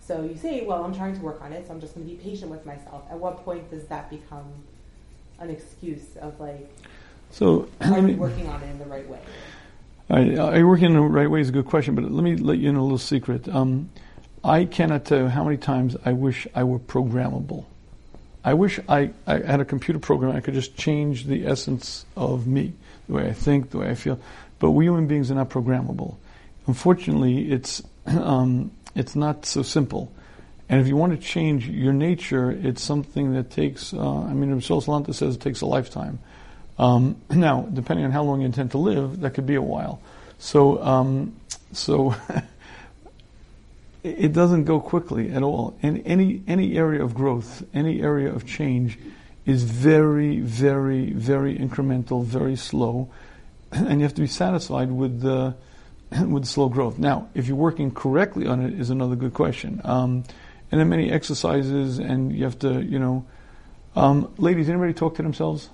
So 0.00 0.22
you 0.22 0.36
say, 0.36 0.64
well, 0.64 0.84
I'm 0.84 0.94
trying 0.94 1.16
to 1.16 1.20
work 1.20 1.42
on 1.42 1.52
it, 1.52 1.66
so 1.66 1.74
I'm 1.74 1.80
just 1.80 1.94
going 1.94 2.08
to 2.08 2.14
be 2.14 2.18
patient 2.18 2.50
with 2.50 2.64
myself. 2.64 3.04
At 3.10 3.18
what 3.18 3.44
point 3.44 3.68
does 3.70 3.84
that 3.86 4.08
become 4.08 4.46
an 5.40 5.50
excuse 5.50 6.16
of 6.20 6.38
like, 6.40 6.72
so 7.30 7.68
are 7.80 7.98
you 8.00 8.16
working 8.16 8.46
on 8.46 8.62
it 8.62 8.70
in 8.70 8.78
the 8.78 8.86
right 8.86 9.08
way? 9.08 9.20
I, 10.08 10.36
I 10.36 10.62
work 10.62 10.80
in 10.82 10.94
the 10.94 11.00
right 11.00 11.28
way 11.28 11.40
is 11.40 11.48
a 11.48 11.52
good 11.52 11.66
question, 11.66 11.96
but 11.96 12.04
let 12.04 12.22
me 12.22 12.36
let 12.36 12.58
you 12.58 12.70
in 12.70 12.76
a 12.76 12.82
little 12.82 12.98
secret. 12.98 13.48
Um, 13.48 13.90
I 14.44 14.64
cannot 14.64 15.04
tell 15.04 15.18
you 15.18 15.26
how 15.26 15.42
many 15.42 15.56
times 15.56 15.96
I 16.04 16.12
wish 16.12 16.46
I 16.54 16.62
were 16.62 16.78
programmable. 16.78 17.64
I 18.44 18.54
wish 18.54 18.78
I, 18.88 19.10
I 19.26 19.38
had 19.38 19.60
a 19.60 19.64
computer 19.64 19.98
program 19.98 20.36
I 20.36 20.40
could 20.40 20.54
just 20.54 20.76
change 20.76 21.24
the 21.24 21.46
essence 21.46 22.06
of 22.16 22.46
me, 22.46 22.74
the 23.06 23.14
way 23.14 23.28
I 23.28 23.32
think, 23.32 23.70
the 23.70 23.78
way 23.78 23.90
I 23.90 23.94
feel. 23.94 24.18
but 24.58 24.70
we 24.70 24.86
human 24.86 25.06
beings 25.06 25.30
are 25.30 25.34
not 25.34 25.50
programmable. 25.50 26.16
Unfortunately, 26.66 27.50
it's 27.50 27.82
um, 28.06 28.70
it's 28.94 29.14
not 29.14 29.46
so 29.46 29.62
simple. 29.62 30.12
And 30.68 30.80
if 30.80 30.88
you 30.88 30.96
want 30.96 31.12
to 31.12 31.18
change 31.18 31.68
your 31.68 31.92
nature, 31.92 32.50
it's 32.50 32.82
something 32.82 33.34
that 33.34 33.50
takes. 33.50 33.94
Uh, 33.94 34.22
I 34.22 34.32
mean, 34.32 34.52
Rasul 34.52 34.82
Salanter 34.82 35.14
says 35.14 35.36
it 35.36 35.40
takes 35.40 35.60
a 35.60 35.66
lifetime. 35.66 36.18
Um, 36.78 37.16
now, 37.30 37.62
depending 37.72 38.04
on 38.04 38.10
how 38.10 38.22
long 38.22 38.40
you 38.40 38.46
intend 38.46 38.72
to 38.72 38.78
live, 38.78 39.20
that 39.20 39.34
could 39.34 39.46
be 39.46 39.54
a 39.54 39.62
while. 39.62 40.00
So, 40.38 40.82
um, 40.82 41.36
so 41.72 42.14
it 44.02 44.32
doesn't 44.32 44.64
go 44.64 44.80
quickly 44.80 45.30
at 45.30 45.42
all. 45.42 45.76
And 45.82 46.02
any 46.04 46.42
any 46.46 46.76
area 46.76 47.02
of 47.02 47.14
growth, 47.14 47.62
any 47.72 48.02
area 48.02 48.32
of 48.32 48.46
change, 48.46 48.98
is 49.46 49.62
very, 49.62 50.40
very, 50.40 51.12
very 51.12 51.56
incremental, 51.56 52.24
very 52.24 52.56
slow, 52.56 53.08
and 53.72 54.00
you 54.00 54.02
have 54.04 54.14
to 54.14 54.20
be 54.20 54.26
satisfied 54.26 54.90
with 54.90 55.20
the 55.20 55.54
with 56.26 56.44
slow 56.44 56.68
growth. 56.68 56.98
Now, 56.98 57.28
if 57.34 57.46
you're 57.46 57.56
working 57.56 57.90
correctly 57.92 58.46
on 58.46 58.60
it, 58.60 58.78
is 58.78 58.90
another 58.90 59.16
good 59.16 59.34
question. 59.34 59.80
Um, 59.84 60.24
and 60.70 60.80
then 60.80 60.88
many 60.88 61.10
exercises, 61.10 61.98
and 61.98 62.32
you 62.32 62.44
have 62.44 62.58
to, 62.60 62.82
you 62.82 62.98
know, 62.98 63.24
um, 63.94 64.32
ladies, 64.36 64.68
anybody 64.68 64.92
talk 64.92 65.14
to 65.16 65.22
themselves? 65.22 65.70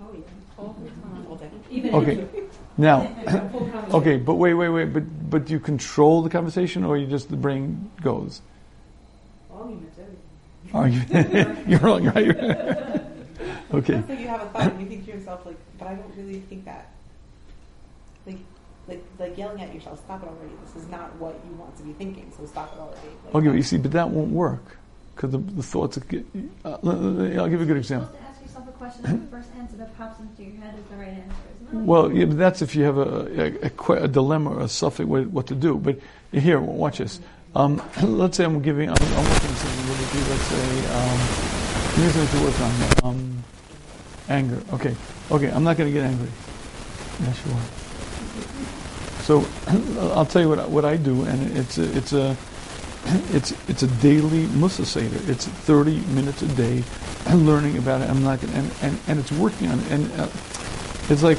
Oh, 0.00 0.08
yeah. 0.12 0.20
All 0.58 0.76
the 0.80 0.88
time. 0.90 1.26
All 1.28 1.36
day. 1.36 1.50
Even 1.70 1.94
Okay. 1.94 2.26
Now, 2.78 3.14
okay, 3.92 4.16
but 4.16 4.36
wait, 4.36 4.54
wait, 4.54 4.70
wait. 4.70 4.94
But 4.94 5.02
but 5.28 5.44
do 5.44 5.52
you 5.52 5.60
control 5.60 6.22
the 6.22 6.30
conversation, 6.30 6.84
or 6.84 6.96
you 6.96 7.06
just 7.06 7.28
the 7.28 7.36
brain 7.36 7.90
goes? 8.00 8.40
Arguments, 9.52 9.98
everything. 10.72 10.72
Are 10.72 10.88
you? 10.88 11.64
you're 11.68 11.80
wrong, 11.80 12.04
right? 12.04 13.02
You're- 13.42 13.56
okay. 13.80 13.94
It's 13.94 14.08
like 14.08 14.20
you 14.20 14.28
have 14.28 14.42
a 14.42 14.46
thought 14.46 14.70
and 14.72 14.80
you 14.80 14.86
think 14.86 15.04
to 15.06 15.12
yourself, 15.12 15.44
like, 15.46 15.56
but 15.78 15.88
I 15.88 15.94
don't 15.94 16.14
really 16.16 16.40
think 16.40 16.64
that. 16.64 16.88
Like, 18.26 18.38
like, 18.88 19.04
like 19.18 19.36
yelling 19.38 19.60
at 19.62 19.74
yourself, 19.74 19.98
stop 20.04 20.22
it 20.22 20.28
already. 20.28 20.52
This 20.64 20.82
is 20.82 20.88
not 20.90 21.14
what 21.16 21.38
you 21.48 21.54
want 21.56 21.76
to 21.76 21.82
be 21.82 21.92
thinking, 21.92 22.32
so 22.36 22.46
stop 22.46 22.72
it 22.74 22.80
already. 22.80 23.08
Like, 23.26 23.34
Okay, 23.36 23.46
but 23.48 23.56
you 23.56 23.62
see, 23.62 23.78
but 23.78 23.92
that 23.92 24.10
won't 24.10 24.30
work 24.30 24.76
because 25.14 25.30
the, 25.32 25.38
the 25.38 25.62
thoughts. 25.62 25.98
Get, 25.98 26.24
uh, 26.64 26.78
l- 26.82 26.90
l- 26.90 27.40
I'll 27.40 27.48
give 27.48 27.60
you 27.60 27.64
a 27.64 27.66
good 27.66 27.68
You're 27.68 27.76
example. 27.78 28.08
supposed 28.08 28.22
to 28.24 28.28
ask 28.30 28.42
yourself 28.42 28.68
a 28.68 28.72
question, 28.72 29.06
and 29.06 29.22
the 29.26 29.30
first 29.30 29.48
answer 29.58 29.76
that 29.76 29.96
pops 29.98 30.20
into 30.20 30.42
your 30.44 30.60
head 30.60 30.74
is 30.78 30.84
the 30.90 30.96
right 30.96 31.08
answer. 31.08 31.36
Well, 31.72 32.12
yeah, 32.12 32.26
but 32.26 32.38
that's 32.38 32.60
if 32.62 32.74
you 32.76 32.84
have 32.84 32.98
a, 32.98 33.64
a, 33.64 33.70
a, 33.70 34.02
a 34.04 34.08
dilemma 34.08 34.50
or 34.50 34.60
a 34.60 34.68
suffix 34.68 35.06
what, 35.08 35.26
what 35.28 35.46
to 35.48 35.54
do. 35.54 35.76
But 35.78 35.98
here, 36.32 36.60
watch 36.60 36.98
this. 36.98 37.20
Um, 37.54 37.80
let's 38.02 38.36
say 38.36 38.44
I'm 38.44 38.60
giving, 38.62 38.88
I'm, 38.88 38.96
I'm 39.00 39.08
working 39.24 39.48
on 39.50 39.56
something. 39.56 39.88
What 39.88 39.98
would? 39.98 40.28
Let's 40.28 40.42
say, 40.42 40.86
um, 40.94 41.18
here's 41.96 42.12
something 42.14 42.38
to 42.40 42.44
work 42.44 42.60
on. 42.60 43.10
Um, 43.10 43.31
anger. 44.32 44.60
Okay. 44.72 44.94
Okay, 45.30 45.50
I'm 45.50 45.64
not 45.64 45.76
going 45.76 45.88
to 45.88 45.92
get 45.92 46.04
angry. 46.04 46.28
Yeah, 47.20 47.32
sure. 47.32 47.60
So 49.22 49.46
I'll 50.14 50.26
tell 50.26 50.42
you 50.42 50.48
what 50.48 50.68
what 50.70 50.84
I 50.84 50.96
do, 50.96 51.22
and 51.24 51.56
it's 51.56 51.78
a, 51.78 51.96
it's 51.96 52.12
a 52.12 52.36
it's 53.32 53.52
it's 53.68 53.82
a 53.82 53.88
daily 54.00 54.46
Musar 54.46 54.84
Seder. 54.84 55.20
It's 55.30 55.46
30 55.46 56.00
minutes 56.14 56.42
a 56.42 56.48
day, 56.48 56.82
and 57.26 57.46
learning 57.50 57.78
about 57.78 58.00
it. 58.00 58.10
I'm 58.10 58.22
not 58.22 58.40
gonna, 58.40 58.54
and, 58.54 58.70
and 58.82 58.98
and 59.06 59.18
it's 59.20 59.32
working 59.32 59.68
on 59.68 59.78
it. 59.78 59.90
And 59.92 60.12
uh, 60.20 60.28
it's 61.08 61.22
like 61.22 61.38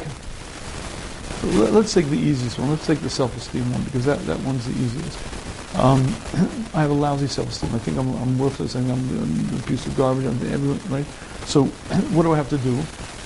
let, 1.43 1.73
us 1.73 1.93
take 1.93 2.07
the 2.07 2.17
easiest 2.17 2.57
one. 2.57 2.69
Let's 2.69 2.87
take 2.87 3.01
the 3.01 3.09
self-esteem 3.09 3.69
one 3.71 3.83
because 3.83 4.05
that, 4.05 4.19
that 4.27 4.39
one's 4.41 4.65
the 4.65 4.71
easiest. 4.81 5.42
Um, 5.75 6.01
I 6.73 6.81
have 6.81 6.91
a 6.91 6.93
lousy 6.93 7.27
self-esteem. 7.27 7.73
I 7.73 7.79
think 7.79 7.97
I'm, 7.97 8.13
I'm 8.21 8.37
worthless. 8.37 8.75
I 8.75 8.81
think 8.81 8.91
I'm, 8.91 9.21
I'm 9.21 9.59
a 9.59 9.61
piece 9.63 9.85
of 9.85 9.95
garbage. 9.95 10.25
I'm 10.25 10.35
everyone, 10.53 10.79
right? 10.89 11.05
So 11.45 11.63
what 12.13 12.23
do 12.23 12.33
I 12.33 12.37
have 12.37 12.49
to 12.49 12.57
do? 12.59 12.77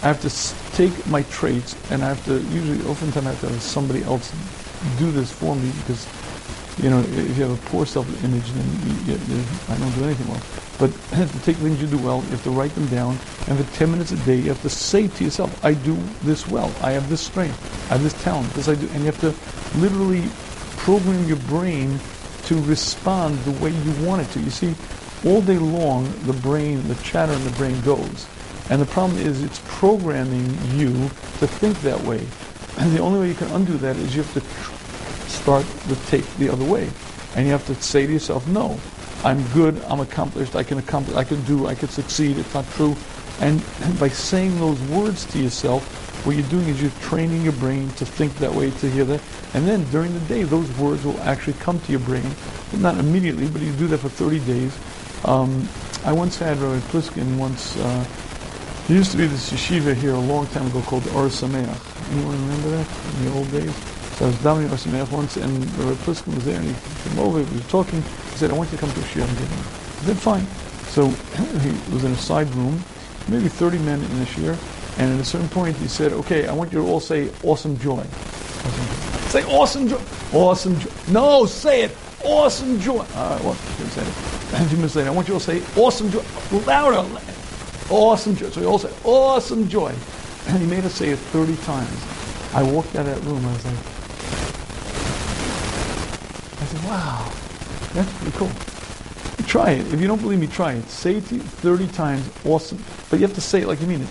I 0.03 0.07
have 0.07 0.21
to 0.21 0.75
take 0.75 0.93
my 1.07 1.23
traits 1.23 1.75
and 1.91 2.03
I 2.03 2.09
have 2.09 2.23
to 2.25 2.39
usually, 2.53 2.79
oftentimes 2.85 3.25
I 3.25 3.29
have 3.31 3.41
to 3.41 3.49
have 3.49 3.61
somebody 3.61 4.03
else 4.03 4.31
do 4.99 5.11
this 5.11 5.31
for 5.31 5.55
me 5.55 5.71
because 5.79 6.07
you 6.81 6.91
know, 6.91 6.99
if 6.99 7.37
you 7.37 7.43
have 7.43 7.51
a 7.51 7.69
poor 7.69 7.85
self-image, 7.85 8.51
then 8.51 8.65
you, 9.07 9.13
you, 9.13 9.43
I 9.67 9.77
don't 9.77 9.91
do 9.95 10.03
anything 10.03 10.27
well. 10.27 10.41
But 10.77 10.91
you 11.11 11.17
have 11.17 11.31
to 11.31 11.39
take 11.39 11.57
things 11.57 11.81
you 11.81 11.87
do 11.87 11.97
well, 11.97 12.23
you 12.23 12.29
have 12.29 12.43
to 12.43 12.51
write 12.51 12.73
them 12.75 12.85
down, 12.87 13.17
and 13.47 13.57
for 13.57 13.77
10 13.77 13.91
minutes 13.91 14.11
a 14.11 14.17
day, 14.17 14.35
you 14.35 14.49
have 14.49 14.61
to 14.61 14.69
say 14.69 15.07
to 15.07 15.23
yourself, 15.23 15.65
I 15.65 15.73
do 15.73 15.97
this 16.21 16.47
well, 16.47 16.71
I 16.81 16.91
have 16.91 17.09
this 17.09 17.21
strength, 17.21 17.59
I 17.89 17.93
have 17.93 18.03
this 18.03 18.13
talent, 18.21 18.53
this 18.53 18.67
I 18.67 18.75
do, 18.75 18.87
and 18.89 18.99
you 18.99 19.11
have 19.11 19.19
to 19.21 19.33
literally 19.79 20.23
program 20.77 21.27
your 21.27 21.37
brain 21.37 21.99
to 22.47 22.61
respond 22.63 23.37
the 23.39 23.51
way 23.63 23.71
you 23.71 24.05
want 24.05 24.21
it 24.21 24.31
to. 24.31 24.39
You 24.39 24.49
see, 24.49 24.75
all 25.25 25.41
day 25.41 25.57
long, 25.57 26.11
the 26.23 26.33
brain, 26.33 26.87
the 26.87 26.95
chatter 26.95 27.33
in 27.33 27.43
the 27.43 27.51
brain 27.51 27.79
goes. 27.81 28.27
And 28.69 28.81
the 28.81 28.85
problem 28.85 29.19
is 29.19 29.43
it's 29.43 29.61
programming 29.65 30.45
you 30.75 30.91
to 31.39 31.47
think 31.47 31.79
that 31.81 32.01
way. 32.01 32.25
And 32.77 32.95
the 32.95 32.99
only 32.99 33.19
way 33.19 33.27
you 33.29 33.35
can 33.35 33.49
undo 33.49 33.77
that 33.77 33.95
is 33.95 34.15
you 34.15 34.23
have 34.23 34.33
to 34.33 34.41
tr- 34.41 35.29
start 35.29 35.65
the 35.87 35.95
take 36.07 36.25
the 36.35 36.49
other 36.49 36.65
way. 36.65 36.89
And 37.35 37.45
you 37.45 37.51
have 37.51 37.65
to 37.67 37.75
say 37.75 38.05
to 38.05 38.13
yourself, 38.13 38.47
no, 38.47 38.79
I'm 39.23 39.45
good, 39.49 39.81
I'm 39.87 39.99
accomplished, 39.99 40.55
I 40.55 40.63
can 40.63 40.77
accomplish, 40.77 41.15
I 41.17 41.23
can 41.23 41.41
do, 41.43 41.67
I 41.67 41.75
can 41.75 41.89
succeed, 41.89 42.37
it's 42.37 42.53
not 42.53 42.69
true. 42.71 42.95
And 43.39 43.61
by 43.99 44.09
saying 44.09 44.59
those 44.59 44.79
words 44.83 45.25
to 45.25 45.39
yourself, 45.39 46.07
what 46.28 46.36
you're 46.36 46.49
doing 46.49 46.67
is 46.67 46.82
you're 46.82 46.91
training 46.99 47.41
your 47.41 47.53
brain 47.53 47.88
to 47.91 48.05
think 48.05 48.36
that 48.39 48.53
way, 48.53 48.69
to 48.69 48.89
hear 48.89 49.05
that. 49.05 49.21
And 49.53 49.65
then 49.65 49.89
during 49.91 50.13
the 50.13 50.19
day, 50.28 50.43
those 50.43 50.69
words 50.78 51.05
will 51.05 51.17
actually 51.21 51.53
come 51.53 51.80
to 51.80 51.89
your 51.89 52.01
brain. 52.01 52.30
Not 52.75 52.97
immediately, 52.97 53.47
but 53.47 53.61
you 53.61 53.71
do 53.71 53.88
that 53.88 53.99
for 53.99 54.09
30 54.09 54.39
days. 54.39 54.78
Um, 55.23 55.69
I 56.03 56.11
once 56.11 56.38
had 56.38 56.57
Rabbi 56.57 56.86
Pliskin 56.88 57.38
once, 57.38 57.78
uh, 57.78 58.05
there 58.88 58.97
used 58.97 59.11
to 59.11 59.17
be 59.17 59.28
this 59.28 59.53
yeshiva 59.53 59.95
here 59.95 60.11
a 60.15 60.19
long 60.19 60.47
time 60.47 60.67
ago 60.67 60.82
called 60.82 61.07
Or 61.15 61.32
Sameach. 61.32 62.11
Anyone 62.11 62.41
remember 62.41 62.71
that 62.71 62.88
in 63.15 63.25
the 63.25 63.32
old 63.32 63.49
days? 63.51 63.73
So 64.17 64.25
I 64.25 64.28
was 64.28 64.43
down 64.43 64.61
in 64.63 64.69
Or 64.69 64.75
Sameach 64.75 65.09
once, 65.09 65.38
and 65.38 65.63
Rabbi 65.80 65.95
Pliskin 66.03 66.36
was 66.36 66.43
there, 66.43 66.59
and 66.59 66.67
he 66.67 67.09
came 67.09 67.19
over, 67.19 67.38
we 67.38 67.55
were 67.55 67.63
talking. 67.69 68.01
He 68.01 68.36
said, 68.36 68.51
I 68.51 68.53
want 68.53 68.69
you 68.73 68.78
to 68.78 68.86
come 68.86 68.93
to 68.93 68.99
a 68.99 69.03
get 69.03 69.30
him. 69.30 69.32
I 69.32 70.03
said, 70.03 70.17
fine. 70.17 70.45
So 70.91 71.07
he 71.61 71.93
was 71.93 72.03
in 72.03 72.11
a 72.11 72.17
side 72.17 72.49
room, 72.53 72.84
maybe 73.30 73.47
30 73.47 73.80
men 73.80 74.01
in 74.01 74.19
the 74.19 74.25
shir, 74.25 74.57
and 74.97 75.13
at 75.13 75.19
a 75.19 75.25
certain 75.25 75.49
point 75.49 75.77
he 75.77 75.87
said, 75.87 76.13
okay, 76.13 76.47
I 76.47 76.53
want 76.53 76.71
you 76.71 76.79
to 76.83 76.87
all 76.87 76.99
say 76.99 77.29
awesome 77.43 77.77
joy. 77.77 77.99
Awesome 77.99 78.87
joy. 78.87 79.17
Say 79.29 79.43
awesome 79.43 79.87
joy. 79.87 80.01
Awesome 80.33 80.79
joy. 80.79 80.91
No, 81.09 81.45
say 81.45 81.83
it. 81.83 81.97
Awesome 82.23 82.79
joy. 82.79 83.05
All 83.15 83.29
right, 83.29 83.43
well, 83.43 83.53
he 83.53 83.83
said 83.85 84.07
it. 84.07 84.13
A 84.53 84.65
few 84.67 84.77
minutes 84.77 84.95
later, 84.95 85.09
I 85.09 85.13
want 85.13 85.27
you 85.27 85.35
all 85.35 85.39
to 85.39 85.45
say 85.45 85.81
awesome 85.81 86.09
joy. 86.09 86.23
Louder. 86.65 87.05
Awesome 87.89 88.35
joy. 88.35 88.49
So 88.49 88.61
we 88.61 88.67
all 88.67 88.79
said 88.79 88.93
awesome 89.03 89.67
joy. 89.67 89.93
And 90.47 90.59
he 90.59 90.65
made 90.65 90.83
us 90.85 90.95
say 90.95 91.09
it 91.09 91.19
30 91.19 91.55
times. 91.57 92.03
I 92.53 92.63
walked 92.63 92.95
out 92.95 93.05
of 93.05 93.13
that 93.13 93.29
room, 93.29 93.45
I 93.45 93.53
was 93.53 93.65
like, 93.65 93.75
I 96.59 96.65
said, 96.65 96.83
wow, 96.85 97.31
that's 97.93 98.11
pretty 98.17 98.37
cool. 98.37 98.51
Try 99.45 99.71
it. 99.71 99.93
If 99.93 100.01
you 100.01 100.07
don't 100.07 100.21
believe 100.21 100.39
me, 100.39 100.47
try 100.47 100.73
it. 100.73 100.89
Say 100.89 101.17
it 101.17 101.25
to 101.27 101.35
you 101.35 101.41
30 101.41 101.87
times, 101.89 102.29
awesome. 102.45 102.83
But 103.09 103.19
you 103.19 103.27
have 103.27 103.35
to 103.35 103.41
say 103.41 103.61
it 103.61 103.67
like 103.67 103.79
you 103.79 103.87
mean 103.87 104.01
it. 104.01 104.09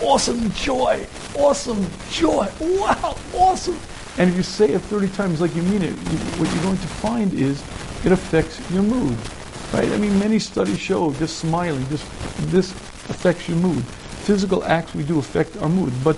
Awesome 0.00 0.50
joy. 0.52 1.04
Awesome 1.36 1.84
joy. 2.10 2.48
Wow, 2.60 3.16
awesome. 3.34 3.78
And 4.16 4.30
if 4.30 4.36
you 4.36 4.42
say 4.42 4.70
it 4.70 4.80
30 4.82 5.08
times 5.08 5.40
like 5.40 5.54
you 5.56 5.62
mean 5.62 5.82
it, 5.82 5.90
you, 5.90 6.18
what 6.38 6.52
you're 6.52 6.62
going 6.62 6.78
to 6.78 6.86
find 6.86 7.34
is 7.34 7.62
it 8.04 8.12
affects 8.12 8.58
your 8.70 8.82
mood. 8.82 9.16
Right? 9.72 9.88
I 9.90 9.96
mean, 9.98 10.18
many 10.18 10.38
studies 10.38 10.78
show 10.78 11.12
just 11.14 11.38
smiling, 11.38 11.86
just 11.88 12.04
this 12.50 12.70
affects 13.10 13.48
your 13.48 13.58
mood. 13.58 13.84
Physical 13.84 14.64
acts 14.64 14.94
we 14.94 15.02
do 15.02 15.18
affect 15.18 15.56
our 15.58 15.68
mood. 15.68 15.92
But 16.04 16.16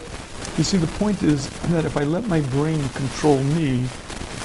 you 0.59 0.64
see, 0.64 0.76
the 0.76 0.87
point 0.99 1.22
is 1.22 1.49
that 1.70 1.85
if 1.85 1.97
I 1.97 2.05
let 2.05 2.26
my 2.26 2.41
brain 2.41 2.87
control 2.91 3.43
me, 3.43 3.87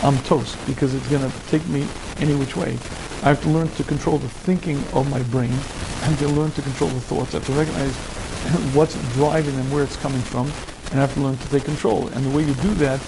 I'm 0.01 0.17
toast 0.19 0.57
because 0.65 0.93
it's 0.93 1.07
going 1.09 1.29
to 1.29 1.37
take 1.47 1.65
me 1.67 1.87
any 2.17 2.35
which 2.35 2.55
way. 2.55 2.77
I 3.23 3.29
have 3.29 3.41
to 3.43 3.49
learn 3.49 3.67
to 3.69 3.83
control 3.83 4.17
the 4.17 4.29
thinking 4.29 4.77
of 4.93 5.09
my 5.09 5.21
brain. 5.23 5.51
I 5.51 6.05
have 6.05 6.19
to 6.19 6.27
learn 6.27 6.51
to 6.51 6.61
control 6.61 6.89
the 6.89 6.99
thoughts. 7.01 7.33
I 7.33 7.39
have 7.39 7.47
to 7.47 7.53
recognize 7.53 8.24
what's 8.73 8.95
driving 9.13 9.55
them, 9.55 9.69
where 9.71 9.83
it's 9.83 9.97
coming 9.97 10.21
from, 10.21 10.45
and 10.91 10.99
have 10.99 11.13
to 11.15 11.19
learn 11.21 11.37
to 11.37 11.47
take 11.49 11.63
control. 11.65 12.07
And 12.09 12.25
the 12.25 12.29
way 12.29 12.43
you 12.43 12.53
do 12.55 12.73
that, 12.75 12.99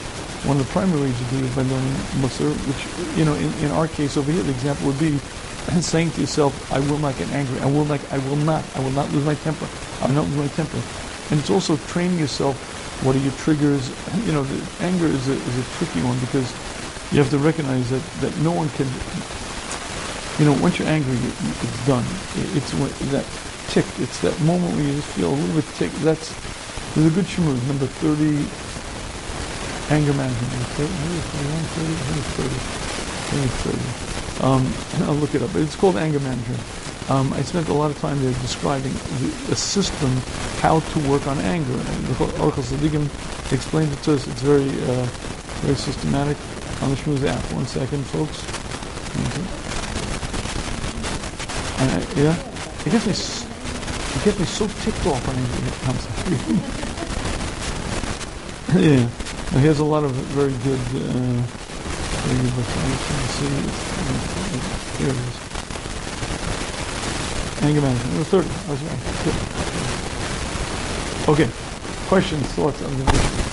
one 0.45 0.57
of 0.59 0.65
the 0.65 0.71
primary 0.71 1.01
ways 1.01 1.19
you 1.19 1.27
do 1.27 1.37
it 1.43 1.49
is 1.49 1.55
by 1.55 1.63
learning 1.63 1.93
Musar, 2.21 2.51
which, 2.67 2.87
you 3.17 3.25
know, 3.25 3.35
in, 3.35 3.51
in 3.65 3.71
our 3.71 3.87
case 3.87 4.17
over 4.17 4.31
here, 4.31 4.43
the 4.43 4.51
example 4.51 4.87
would 4.87 4.99
be 4.99 5.17
saying 5.81 6.11
to 6.11 6.21
yourself, 6.21 6.53
I 6.71 6.79
will 6.79 6.97
not 6.99 7.17
get 7.17 7.29
angry. 7.31 7.59
I 7.61 7.65
will 7.65 7.85
not, 7.85 7.99
I 8.11 8.17
will 8.29 8.37
not, 8.37 8.63
I 8.75 8.79
will 8.81 8.91
not 8.91 9.11
lose 9.11 9.25
my 9.25 9.35
temper. 9.35 9.67
I 10.01 10.07
will 10.07 10.15
not 10.15 10.25
lose 10.27 10.37
my 10.37 10.47
temper. 10.55 10.81
And 11.31 11.39
it's 11.39 11.49
also 11.49 11.77
training 11.91 12.17
yourself, 12.19 12.55
what 13.03 13.15
are 13.15 13.19
your 13.19 13.33
triggers? 13.33 13.89
You 14.25 14.33
know, 14.33 14.43
the 14.43 14.83
anger 14.83 15.05
is 15.07 15.27
a, 15.29 15.33
is 15.33 15.57
a 15.57 15.65
tricky 15.77 16.01
one 16.03 16.17
because 16.19 16.49
you 17.11 17.19
have 17.19 17.29
to 17.29 17.37
recognize 17.37 17.89
that, 17.89 18.01
that 18.21 18.35
no 18.39 18.51
one 18.51 18.69
can, 18.75 18.87
you 20.39 20.45
know, 20.45 20.57
once 20.61 20.79
you're 20.79 20.87
angry, 20.87 21.15
it's 21.15 21.87
done. 21.87 22.03
It- 22.37 22.57
It's 22.57 22.71
that 23.11 23.25
tick, 23.69 23.85
it's 23.99 24.19
that 24.21 24.39
moment 24.41 24.73
where 24.75 24.83
you 24.83 24.95
just 24.95 25.07
feel 25.09 25.29
a 25.29 25.35
little 25.35 25.55
bit 25.55 25.65
tick. 25.75 25.91
That's, 26.03 26.33
there's 26.95 27.11
a 27.11 27.15
good 27.15 27.25
shmooze, 27.25 27.67
number 27.67 27.87
30, 27.87 28.45
anger 29.93 30.13
management. 30.13 30.53
It 30.53 30.67
30? 30.75 30.91
Maybe 30.91 31.17
it's 31.17 31.31
21, 31.31 31.63
30, 31.75 31.93
I 31.93 32.03
think 32.07 32.19
it's 32.19 32.33
30. 32.35 32.47
I 32.47 33.31
think 33.31 33.45
it's 33.45 33.61
30. 33.63 34.43
Um, 34.43 34.63
I'll 35.09 35.15
look 35.15 35.35
it 35.35 35.41
up. 35.41 35.53
It's 35.55 35.75
called 35.75 35.97
anger 35.97 36.19
management. 36.19 36.61
um, 37.09 37.33
I 37.33 37.41
spent 37.41 37.69
a 37.69 37.73
lot 37.73 37.91
of 37.91 37.97
time 37.99 38.21
there 38.21 38.33
describing 38.41 38.93
the, 38.93 39.53
a 39.53 39.55
system 39.55 40.09
how 40.59 40.79
to 40.79 41.09
work 41.09 41.25
on 41.27 41.37
anger. 41.39 41.73
And 41.73 42.07
the 42.07 42.13
Orchos 42.39 42.71
Tzaddikim 42.71 43.07
explained 43.53 43.91
it 43.93 44.01
to 44.03 44.15
us. 44.15 44.27
It's 44.27 44.41
very, 44.41 44.67
uh, 44.67 45.05
very 45.63 45.75
systematic 45.75 46.37
on 46.81 46.91
the 46.91 46.95
Shmooze 46.95 47.25
app. 47.27 47.43
One 47.53 47.65
second, 47.65 48.03
folks. 48.07 48.43
I, 51.79 52.19
yeah, 52.19 52.35
it 52.85 52.91
gets 52.91 53.05
me, 53.05 53.46
it 54.27 54.39
me 54.39 54.45
so 54.45 54.67
ticked 54.83 55.05
off 55.05 55.25
when 55.27 55.37
I- 55.37 55.87
I'm 55.87 55.97
sorry. 56.03 56.37
yeah, 58.83 59.07
Now, 59.53 59.59
here's 59.59 59.79
a 59.79 59.83
lot 59.85 60.03
of 60.03 60.11
very 60.35 60.51
good, 60.63 60.79
uh, 60.79 61.41
very 62.27 62.37
good 62.43 62.55
books. 62.55 62.73
I'm 62.75 62.91
to 62.91 63.27
see. 63.31 63.47
It's, 63.67 63.81
here 64.99 65.09
it 65.09 65.15
is. 65.15 65.35
Anger 67.63 67.81
management. 67.81 68.15
It 68.15 68.19
was 68.19 68.27
30. 68.27 68.49
I 68.49 68.71
was 68.71 68.81
right. 68.81 69.01
Good. 69.23 69.35
Okay. 71.29 71.49
Questions, 72.09 72.45
thoughts, 72.47 72.81
observations? 72.81 73.31
I 73.39 73.46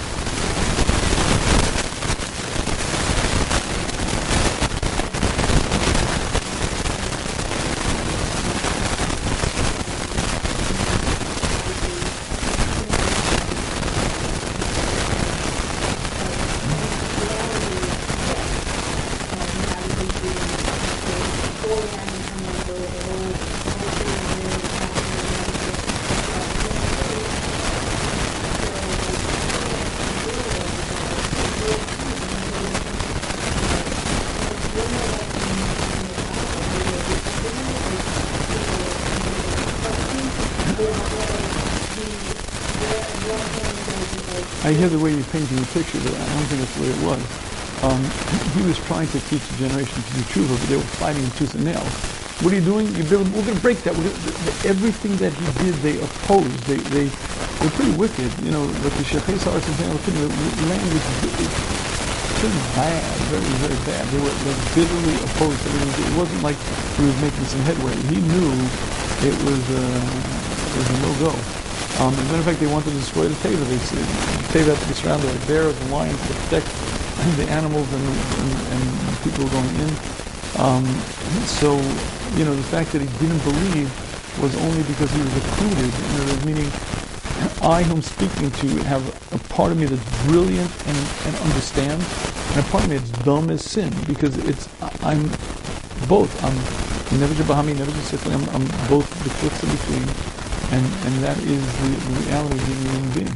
hear 44.84 44.98
the 44.98 45.02
way 45.02 45.16
you're 45.16 45.32
painting 45.32 45.56
the 45.56 45.70
picture, 45.72 45.96
but 46.04 46.12
I 46.12 46.28
don't 46.36 46.48
think 46.52 46.60
that's 46.60 46.76
the 46.76 46.84
way 46.84 46.92
it 46.92 47.02
was. 47.08 47.22
Um, 47.88 48.00
he 48.56 48.60
was 48.68 48.76
trying 48.84 49.08
to 49.16 49.20
teach 49.32 49.40
the 49.40 49.64
generation 49.64 49.96
to 49.96 50.10
do 50.12 50.20
tshuva, 50.28 50.60
but 50.60 50.68
they 50.68 50.76
were 50.76 50.92
fighting 51.00 51.24
tooth 51.40 51.56
and 51.56 51.64
nail. 51.64 51.80
What 52.44 52.52
are 52.52 52.58
you 52.60 52.66
doing? 52.68 52.92
You're 52.92 53.08
building, 53.08 53.32
we're 53.32 53.48
going 53.48 53.56
to 53.56 53.64
break 53.64 53.80
that. 53.88 53.96
Gonna, 53.96 54.12
everything 54.68 55.16
that 55.24 55.32
he 55.32 55.46
did, 55.64 55.72
they 55.80 55.96
opposed. 56.04 56.52
They, 56.68 56.76
they, 56.92 57.08
they're 57.08 57.76
pretty 57.80 57.96
wicked. 57.96 58.28
You 58.44 58.52
know, 58.52 58.64
like 58.84 58.92
the 59.00 59.08
Shechei 59.08 59.40
Saras 59.40 59.64
and 59.64 59.88
the 59.88 60.68
language 60.68 61.00
is 61.00 61.48
pretty 62.44 62.60
bad, 62.76 63.08
very, 63.32 63.52
very 63.64 63.80
bad. 63.88 64.04
They 64.12 64.20
were, 64.20 64.36
they 64.44 64.54
bitterly 64.76 65.16
opposed 65.32 65.60
to 65.64 65.68
everything. 65.80 66.12
It 66.12 66.16
wasn't 66.20 66.42
like 66.44 66.60
he 67.00 67.08
was 67.08 67.16
making 67.24 67.44
some 67.48 67.64
headway. 67.64 67.96
He 68.12 68.20
knew 68.20 68.52
it 69.24 69.36
was, 69.48 69.62
uh, 69.64 69.80
it 69.80 70.76
was 70.76 70.88
a 70.92 70.96
no-go. 71.00 71.63
Um, 72.00 72.12
as 72.14 72.20
a 72.20 72.24
matter 72.24 72.38
of 72.38 72.44
fact, 72.44 72.60
they 72.60 72.66
wanted 72.66 72.90
to 72.90 72.96
destroy 72.98 73.28
the 73.28 73.34
Teva. 73.38 73.64
They 73.70 73.78
said 73.78 73.98
the 73.98 74.58
Teva 74.58 74.74
had 74.74 74.78
to 74.82 74.88
be 74.88 74.94
surrounded 74.94 75.26
by 75.30 75.46
bears 75.46 75.80
and 75.80 75.90
lions 75.92 76.20
to 76.26 76.34
protect 76.34 76.66
the 77.38 77.46
animals 77.50 77.86
and, 77.92 78.02
and, 78.02 78.50
and 78.74 78.82
people 79.22 79.46
going 79.48 79.74
in. 79.78 79.90
Um, 80.58 80.84
so, 81.46 81.78
you 82.34 82.44
know, 82.44 82.54
the 82.54 82.68
fact 82.70 82.92
that 82.92 83.02
he 83.02 83.10
didn't 83.18 83.42
believe 83.42 83.90
was 84.42 84.54
only 84.66 84.82
because 84.84 85.10
he 85.10 85.22
was 85.22 85.34
occluded. 85.36 85.90
Other 85.94 86.26
words, 86.26 86.44
meaning, 86.44 86.70
I, 87.62 87.82
who 87.82 87.94
I'm 87.94 88.02
speaking 88.02 88.50
to, 88.50 88.68
have 88.84 89.02
a 89.32 89.38
part 89.54 89.72
of 89.72 89.78
me 89.78 89.86
that's 89.86 90.02
brilliant 90.26 90.70
and, 90.86 90.98
and 91.26 91.36
understands, 91.46 92.04
and 92.50 92.60
a 92.60 92.68
part 92.70 92.84
of 92.84 92.90
me 92.90 92.98
that's 92.98 93.10
dumb 93.24 93.50
as 93.50 93.62
sin 93.62 93.92
because 94.06 94.36
it's 94.46 94.68
I'm 95.02 95.30
both. 96.08 96.30
I'm 96.42 96.54
never 97.18 97.34
Bahami, 97.44 97.76
never 97.76 97.90
Sifli. 98.02 98.34
I'm, 98.34 98.44
I'm 98.50 98.66
both 98.88 99.06
the 99.24 99.30
cliffs 99.38 99.62
in 99.62 99.70
between 99.70 100.33
and 100.72 100.84
and 101.06 101.14
that 101.24 101.38
is 101.38 101.62
the, 101.78 101.88
the 101.88 102.20
reality 102.26 102.54
of 102.54 102.60
a 102.60 102.74
human 102.74 103.10
being. 103.12 103.34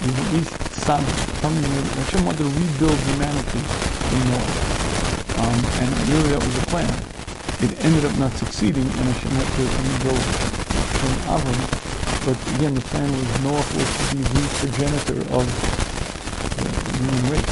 he's 0.02 0.34
least 0.34 0.54
some, 0.82 1.06
something 1.42 1.62
that 1.62 1.86
Hashem 1.98 2.26
wanted 2.26 2.40
to 2.40 2.46
rebuild 2.46 2.98
humanity 3.00 3.60
in 3.60 4.32
Noah. 4.32 4.69
And 5.80 5.88
really 6.10 6.30
that 6.36 6.44
was 6.44 6.56
the 6.60 6.66
plan. 6.68 6.92
It 7.64 7.72
ended 7.86 8.04
up 8.04 8.12
not 8.20 8.34
succeeding, 8.34 8.84
and 8.84 8.92
Hashem 8.92 9.32
had 9.32 9.48
to 9.48 9.64
rebuild 9.80 10.20
from 11.00 11.14
Avram. 11.32 11.56
But 12.26 12.36
again, 12.56 12.76
the 12.76 12.82
plan 12.82 13.10
was 13.10 13.24
Noah 13.44 13.64
was 13.64 13.88
to 13.96 14.04
be 14.14 14.22
the 14.24 14.44
progenitor 14.60 15.24
of 15.32 15.48
the 16.58 16.68
human 17.00 17.32
race. 17.32 17.48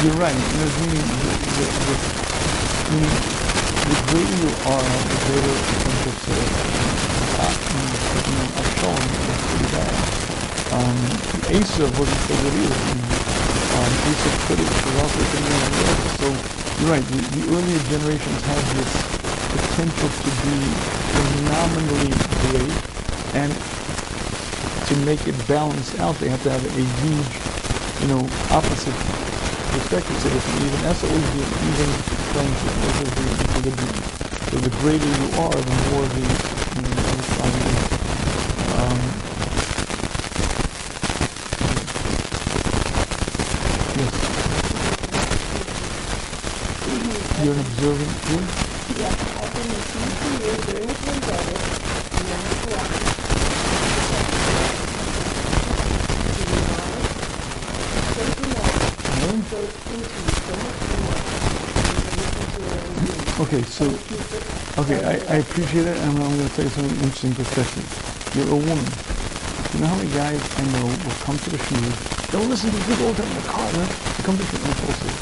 You're 0.02 0.16
right. 0.16 0.32
Know, 0.32 0.68
meaning 0.80 1.04
the, 1.04 1.28
the, 1.52 1.66
the, 1.84 1.96
meaning 2.96 3.43
the 3.84 3.96
greater 4.08 4.36
you 4.40 4.50
are, 4.64 4.80
the 4.80 5.18
greater 5.28 5.54
potential 5.68 6.12
to 6.24 6.32
you 8.24 8.32
know, 8.32 8.48
Avshalom 8.56 9.04
is 9.04 9.42
pretty 9.44 9.68
bad. 9.76 9.94
Um, 10.72 10.96
Asa 11.52 11.84
wasn't 12.00 12.22
so 12.24 12.34
good 12.40 12.54
either. 12.64 12.80
Um, 13.76 13.92
Asa 14.08 14.30
could 14.48 14.58
have, 14.64 14.72
was 14.88 14.96
also 15.04 15.20
on 15.20 15.68
the. 15.68 15.84
So 16.16 16.26
you're 16.80 16.92
right. 16.96 17.04
The, 17.04 17.18
the 17.36 17.42
earlier 17.52 17.80
generations 17.92 18.40
had 18.48 18.62
this 18.72 18.92
potential 19.52 20.08
to 20.08 20.30
be 20.40 20.56
phenomenally 21.12 22.12
great, 22.48 22.74
and 23.36 23.52
to 24.88 24.94
make 25.04 25.26
it 25.28 25.36
balance 25.46 25.98
out, 26.00 26.16
they 26.16 26.28
have 26.28 26.42
to 26.44 26.50
have 26.50 26.64
a 26.64 26.84
huge, 27.04 27.34
you 28.00 28.08
know, 28.08 28.24
opposite 28.50 29.23
this. 29.78 30.44
And 30.46 30.62
even 30.64 30.80
that's 30.82 31.02
always 31.04 31.30
the 31.34 31.42
even 31.42 31.90
playing 32.32 32.54
field. 32.54 32.78
This 32.84 32.98
is 33.00 33.10
the. 33.64 34.24
So 34.50 34.56
the 34.60 34.70
greater 34.78 35.06
you 35.06 35.28
are, 35.40 35.50
the 35.50 35.76
more 35.90 36.06
the 36.06 36.20
you 36.20 36.82
know, 36.82 36.94
the 36.94 37.22
is. 37.24 37.82
Um, 38.74 38.98
yes. 43.98 44.12
You're 47.42 47.54
an 47.54 47.60
observant 47.60 48.14
too? 48.24 48.42
Yes, 49.00 49.16
I've 49.40 49.50
been 49.54 49.68
listening 49.74 50.12
to 50.14 50.28
you 50.44 50.54
during 50.70 50.86
the 50.86 50.94
pandemic, 50.94 51.60
and 53.00 53.03
you. 59.54 59.68
Okay, 63.40 63.62
so 63.62 63.86
Okay, 64.74 64.98
I, 65.06 65.14
I 65.30 65.36
appreciate 65.38 65.86
it, 65.86 65.96
and 65.96 66.18
I'm 66.18 66.34
going 66.34 66.48
to 66.50 66.54
tell 66.58 66.64
you 66.66 66.70
something 66.74 66.98
interesting 66.98 67.30
perspective. 67.38 67.86
You're 68.34 68.50
a 68.50 68.58
woman. 68.58 68.82
You 69.70 69.78
know 69.78 69.86
how 69.86 69.94
many 69.94 70.10
guys 70.10 70.42
I 70.58 70.66
know 70.74 70.82
will 70.90 71.18
come 71.22 71.38
to 71.38 71.50
the 71.54 71.58
shoes, 71.62 71.94
they'll 72.34 72.42
listen 72.42 72.74
to 72.74 72.80
this 72.82 72.98
all 72.98 73.14
the 73.14 73.22
time 73.22 73.30
in 73.30 73.38
the 73.38 73.46
car, 73.54 73.62
and 73.70 73.86
they 73.86 74.22
come 74.26 74.34
to 74.34 74.42
the 74.42 74.58
and 74.66 74.74
fall 74.82 74.90
asleep. 74.90 75.18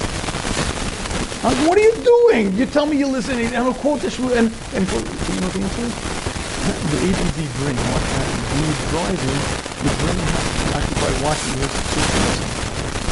I'm 1.44 1.52
like, 1.52 1.68
what 1.68 1.76
are 1.76 1.84
you 1.84 1.92
doing? 2.00 2.56
You 2.56 2.64
tell 2.64 2.86
me 2.88 2.96
you're 2.96 3.12
listening, 3.12 3.52
and 3.52 3.60
I'll 3.60 3.76
quote 3.76 4.00
the 4.00 4.08
shoe, 4.08 4.32
and, 4.32 4.48
and 4.72 4.88
go, 4.88 4.96
you 4.96 5.36
know 5.44 5.52
what 5.52 5.60
answer 5.60 5.84
uh, 5.84 5.92
is? 5.92 6.88
The 6.88 6.98
ADD 7.12 7.38
brain, 7.60 7.76
what 7.92 8.04
happens? 8.08 8.48
When 8.56 8.64
you're 8.64 8.82
driving, 8.88 9.44
your 9.84 9.94
brain 10.00 10.24
has 10.32 10.48
to 10.48 10.56
be 10.56 10.64
occupied 10.72 11.16
watching 11.20 11.52
this, 11.60 11.72
so 11.92 12.00
it's 12.00 12.16
listen. 12.24 12.48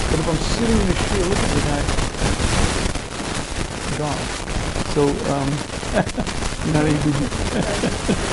But 0.09 0.10
if 0.21 0.29
I'm 0.29 0.37
sitting 0.37 0.77
in 0.77 0.87
the 0.87 0.95
shoe 1.09 1.25
looking 1.25 1.49
at 1.49 1.57
guy, 1.65 1.83
God. 3.97 4.21
So, 4.93 5.09
um, 5.33 5.49
not 6.73 6.85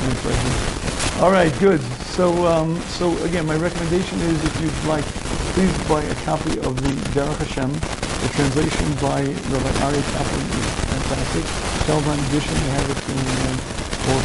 my 0.00 0.14
pleasure. 0.24 1.22
All 1.22 1.30
right, 1.30 1.52
good. 1.60 1.80
So, 2.16 2.46
um, 2.46 2.80
so 2.96 3.16
again, 3.24 3.46
my 3.46 3.56
recommendation 3.56 4.18
is 4.20 4.42
if 4.42 4.60
you'd 4.60 4.84
like, 4.88 5.04
please 5.52 5.72
buy 5.88 6.02
a 6.02 6.14
copy 6.24 6.58
of 6.60 6.80
the 6.82 6.90
Derech 7.12 7.38
Hashem. 7.44 7.72
The 7.72 8.28
translation 8.32 8.94
by 9.00 9.20
Rabbi 9.52 9.72
Aryeh 9.84 10.06
Kaplan 10.16 10.46
is 10.48 10.86
classic. 11.06 11.44
Feldheim 11.86 12.20
edition, 12.28 12.54
they 12.54 12.72
have 12.72 12.88
it 12.90 13.00
in 13.12 13.20
uh, 13.44 14.10
all 14.10 14.22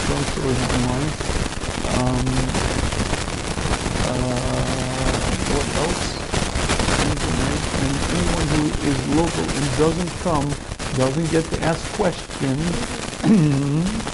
and 0.49 0.71
online. 0.71 1.09
Um, 1.99 2.25
uh, 4.07 4.41
what 5.51 5.67
else? 5.83 6.21
And 7.81 7.95
anyone 8.17 8.47
who 8.53 8.63
is 8.89 8.97
local 9.15 9.45
and 9.45 9.60
doesn't 9.77 10.09
come, 10.21 10.47
doesn't 10.95 11.29
get 11.31 11.45
to 11.51 11.61
ask 11.63 11.83
questions. 11.93 12.61
Yeah. 13.23 13.77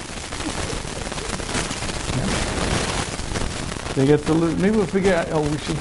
They 3.96 4.06
get 4.06 4.22
to 4.28 4.34
li- 4.34 4.54
maybe 4.62 4.78
we'll 4.78 4.86
figure 4.86 5.16
out. 5.16 5.28
Oh, 5.32 5.42
we 5.42 5.58
should 5.58 5.78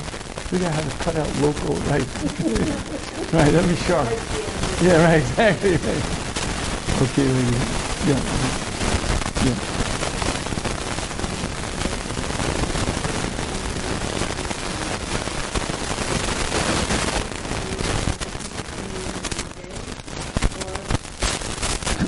figure 0.49 0.68
out 0.68 0.74
how 0.74 0.81
to 0.81 0.91
cut 1.05 1.16
out 1.16 1.29
local. 1.43 1.74
Right, 1.85 2.01
right. 3.35 3.53
That'd 3.53 3.68
be 3.68 3.77
sharp. 3.85 4.09
Yeah, 4.81 5.05
right. 5.05 5.22
Exactly. 5.37 5.72
Right. 5.77 6.05
Okay. 7.03 7.29
Yeah. 8.09 8.20
Yeah. 9.45 9.76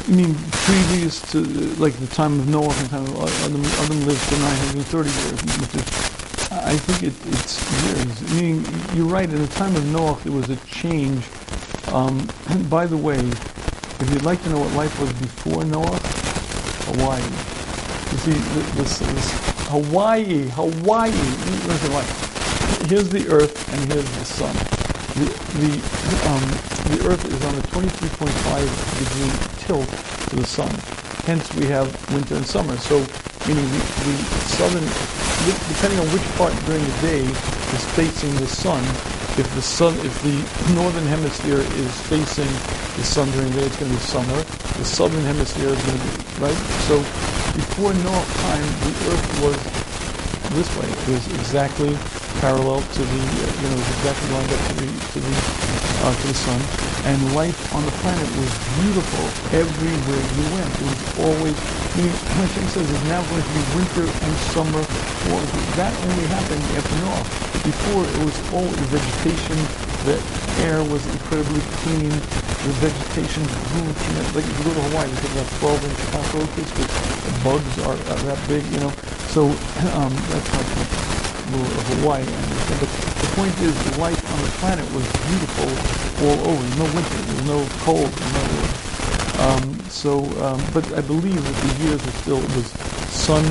I 0.08 0.10
mean, 0.10 0.34
previous 0.50 1.20
to 1.32 1.40
like 1.76 1.92
the 1.92 2.06
time 2.06 2.40
of 2.40 2.48
Noah 2.48 2.72
and 2.72 2.88
time 2.88 3.04
of 3.04 3.44
Adam, 3.44 3.62
Adam 3.62 4.06
lived 4.06 4.20
for 4.22 4.38
930 4.38 5.10
years, 5.10 5.42
I 6.50 6.76
think 6.78 7.02
it, 7.02 7.14
it's 7.28 7.60
years. 7.84 8.32
Meaning, 8.32 8.64
you're 8.96 9.04
right. 9.06 9.28
In 9.28 9.36
the 9.36 9.48
time 9.48 9.76
of 9.76 9.84
Noah, 9.92 10.18
there 10.24 10.32
was 10.32 10.48
a 10.48 10.56
change. 10.64 11.22
Um, 11.88 12.26
and 12.48 12.70
by 12.70 12.86
the 12.86 12.96
way, 12.96 13.18
if 13.18 14.08
you'd 14.10 14.22
like 14.22 14.42
to 14.44 14.48
know 14.48 14.60
what 14.60 14.72
life 14.72 14.98
was 14.98 15.12
before 15.12 15.62
Noah, 15.66 16.00
Hawaii. 16.88 17.20
You 18.08 18.18
see, 18.24 18.32
this, 18.80 19.00
this 19.00 19.30
Hawaii, 19.68 20.48
Hawaii. 20.56 21.12
Listen, 21.68 21.92
like, 21.92 22.08
here's 22.88 23.10
the 23.10 23.28
Earth 23.28 23.68
and 23.74 23.92
here's 23.92 24.10
the 24.16 24.24
Sun. 24.24 24.56
The 25.20 25.28
the 25.60 25.72
um, 26.32 26.48
the 26.96 27.08
Earth 27.12 27.24
is 27.26 27.44
on 27.44 27.54
a 27.56 27.62
23.5 27.76 28.98
degree 28.98 29.57
to 29.68 30.36
the 30.36 30.44
Sun. 30.48 30.72
Hence, 31.28 31.44
we 31.54 31.66
have 31.66 31.92
winter 32.08 32.36
and 32.36 32.46
summer. 32.46 32.74
So, 32.78 32.96
meaning 33.44 33.68
the, 33.68 33.80
the 34.00 34.16
southern, 34.56 34.86
depending 35.68 36.00
on 36.00 36.08
which 36.08 36.24
part 36.40 36.56
during 36.64 36.80
the 36.80 36.96
day 37.04 37.20
is 37.20 37.84
facing 37.92 38.32
the 38.40 38.48
Sun. 38.48 38.80
If 39.36 39.46
the 39.54 39.62
sun, 39.62 39.94
if 40.02 40.14
the 40.24 40.34
northern 40.74 41.04
hemisphere 41.04 41.60
is 41.60 41.92
facing 42.08 42.48
the 42.96 43.04
sun 43.04 43.30
during 43.30 43.52
the 43.52 43.60
day, 43.60 43.66
it's 43.66 43.76
going 43.76 43.92
to 43.92 43.96
be 43.96 44.02
summer. 44.02 44.40
The 44.80 44.84
southern 44.84 45.22
hemisphere 45.22 45.68
is 45.68 45.82
going 45.84 46.00
to 46.00 46.04
be 46.08 46.42
right. 46.42 46.60
So, 46.88 46.98
before 47.54 47.92
Noah 47.92 48.26
time, 48.48 48.66
the 48.82 48.92
Earth 49.12 49.28
was 49.44 49.58
this 50.56 50.68
way. 50.80 50.88
It 50.88 51.08
was 51.12 51.24
exactly 51.38 51.92
parallel 52.40 52.80
to 52.80 53.02
the, 53.04 53.20
uh, 53.20 53.62
you 53.62 53.68
know, 53.68 53.78
exactly 54.00 54.26
lined 54.32 54.50
up 54.50 54.62
to 54.64 54.74
the 54.80 54.88
to 55.12 55.18
the 55.20 55.34
uh, 56.02 56.14
to 56.16 56.26
the 56.26 56.34
sun, 56.34 56.87
and 57.08 57.34
life 57.34 57.56
on 57.72 57.80
the 57.88 57.94
planet 58.04 58.28
was 58.36 58.52
beautiful 58.84 59.24
everywhere 59.56 60.22
you 60.36 60.44
went. 60.52 60.68
It 60.76 60.84
was 60.92 61.02
always. 61.24 61.56
I 61.56 62.04
mean, 62.04 62.12
Hashem 62.36 62.68
says 62.68 62.84
it's 62.84 63.06
now 63.08 63.24
going 63.32 63.40
to 63.40 63.54
be 63.56 63.64
winter 63.72 64.04
and 64.04 64.32
summer. 64.52 64.84
Well, 65.32 65.40
that 65.80 65.92
only 66.04 66.26
happened 66.28 66.60
after 66.76 66.96
Noah. 67.00 67.24
Before 67.64 68.04
it 68.04 68.18
was 68.28 68.36
all 68.52 68.68
vegetation. 68.92 69.56
The 70.04 70.14
air 70.68 70.84
was 70.84 71.04
incredibly 71.08 71.60
clean. 71.82 72.12
The 72.12 72.72
vegetation 72.78 73.42
grew 73.42 73.88
tremendous. 73.88 74.34
Like 74.36 74.44
if 74.44 74.58
you 74.58 74.64
go 74.68 74.74
to 74.76 74.84
Hawaii, 74.92 75.08
you 75.08 75.40
have 75.42 75.50
12 75.58 75.84
inch 75.84 76.00
cockroaches, 76.12 76.68
which 76.76 76.92
the 77.24 77.34
bugs 77.42 77.74
are, 77.88 77.96
that 77.96 78.40
big, 78.48 78.64
you 78.68 78.80
know. 78.80 78.92
So 79.32 79.48
um, 79.98 80.12
that's 80.30 80.48
how 80.48 81.17
rule 81.50 81.66
of 81.66 81.84
Hawaii. 81.98 82.22
Understand. 82.22 82.80
But 82.80 82.90
the 83.22 83.30
point 83.36 83.54
is, 83.60 83.72
the 83.90 84.00
life 84.00 84.20
on 84.32 84.40
the 84.42 84.52
planet 84.60 84.86
was 84.92 85.06
beautiful 85.28 85.70
all 86.24 86.38
over. 86.52 86.64
No 86.76 86.86
winter. 86.94 87.18
There's 87.28 87.46
no 87.46 87.60
cold. 87.84 88.10
No, 88.34 88.42
um, 89.38 89.78
so, 89.88 90.24
um, 90.42 90.60
but 90.74 90.84
I 90.94 91.00
believe 91.00 91.38
that 91.38 91.56
the 91.62 91.84
years 91.84 92.04
were 92.04 92.12
still 92.12 92.38
it 92.38 92.56
was 92.56 92.66
sun 93.08 93.44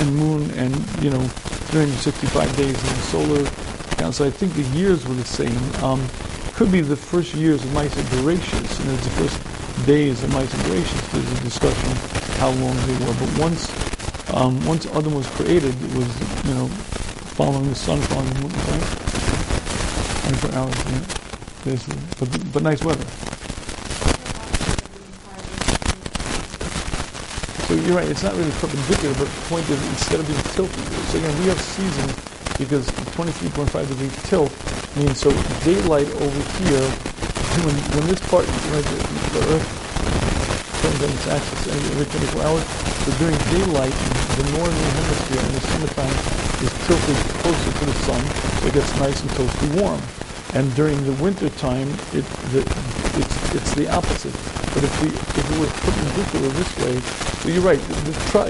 and 0.00 0.16
moon, 0.16 0.50
and 0.52 0.74
you 1.02 1.10
know, 1.10 1.20
365 1.68 2.56
days 2.56 2.72
in 2.72 2.74
the 2.74 3.04
solar 3.12 3.44
count. 3.96 4.14
So 4.14 4.24
I 4.24 4.30
think 4.30 4.54
the 4.54 4.62
years 4.76 5.06
were 5.06 5.14
the 5.14 5.24
same. 5.24 5.58
Um, 5.84 6.00
could 6.54 6.72
be 6.72 6.80
the 6.80 6.96
first 6.96 7.34
years 7.34 7.62
of 7.62 7.70
Maaseh 7.70 8.02
Bereshis, 8.14 8.80
and 8.80 8.90
it's 8.90 9.04
the 9.04 9.10
first 9.20 9.86
days 9.86 10.22
of 10.22 10.30
Maaseh 10.30 10.56
Bereshis. 10.64 11.12
There's 11.12 11.40
a 11.40 11.42
discussion 11.42 11.90
how 12.38 12.50
long 12.50 12.76
they 12.86 12.94
were. 13.04 13.14
But 13.14 13.38
once 13.38 13.68
um, 14.32 14.64
once 14.64 14.86
Adam 14.86 15.14
was 15.14 15.26
created, 15.36 15.74
it 15.82 15.94
was 15.94 16.08
you 16.48 16.54
know 16.54 16.70
following 17.34 17.68
the 17.68 17.74
sun, 17.74 18.00
following 18.02 18.32
the 18.34 18.40
moon, 18.46 18.52
right? 18.70 18.86
24 20.38 20.54
hours, 20.54 20.78
yeah. 20.86 21.02
Basically. 21.64 21.98
But, 22.18 22.52
but 22.52 22.62
nice 22.62 22.84
weather. 22.84 23.04
So 27.66 27.74
you're 27.74 27.96
right, 27.96 28.06
it's 28.06 28.22
not 28.22 28.34
really 28.36 28.52
perpendicular, 28.62 29.14
but 29.18 29.26
the 29.26 29.40
point 29.50 29.68
is 29.68 29.82
instead 29.88 30.20
of 30.20 30.26
being 30.28 30.38
tilted, 30.54 30.84
so 31.10 31.18
again, 31.18 31.34
we 31.40 31.46
have 31.50 31.60
seasons 31.60 32.14
because 32.56 32.86
23.5 33.18 33.88
degree 33.88 34.10
tilt 34.30 34.54
means 34.96 35.18
so 35.18 35.30
daylight 35.64 36.06
over 36.22 36.42
here, 36.62 36.86
when, 37.66 37.74
when 37.98 38.06
this 38.06 38.20
part, 38.30 38.46
right, 38.46 38.84
the, 38.84 39.40
the 39.40 39.54
Earth 39.54 39.83
turns 40.84 41.02
on 41.02 41.10
its 41.16 41.26
axis 41.28 41.66
every 41.72 42.04
24 42.04 42.42
hours, 42.44 42.64
But 43.08 43.16
during 43.16 43.38
daylight, 43.56 43.96
the 44.36 44.44
northern 44.52 44.90
hemisphere 45.00 45.40
in 45.40 45.52
the 45.56 45.64
summertime 45.64 46.18
is 46.60 46.72
tilted 46.84 47.16
closer 47.40 47.72
to 47.72 47.84
the 47.88 47.96
sun, 48.04 48.20
so 48.60 48.66
it 48.68 48.74
gets 48.74 48.92
nice 49.00 49.18
and 49.22 49.30
toasty 49.32 49.80
warm. 49.80 50.00
And 50.52 50.68
during 50.76 51.00
the 51.08 51.16
winter 51.24 51.48
time, 51.56 51.88
it, 52.12 52.24
the, 52.52 52.60
it's, 53.16 53.54
it's 53.54 53.74
the 53.74 53.88
opposite. 53.88 54.36
But 54.76 54.84
if, 54.84 54.92
we, 55.00 55.08
if 55.08 55.44
it 55.52 55.58
was 55.58 55.72
perpendicular 55.80 56.48
this 56.52 56.72
way, 56.84 56.94
you're 57.48 57.64
right, 57.64 57.80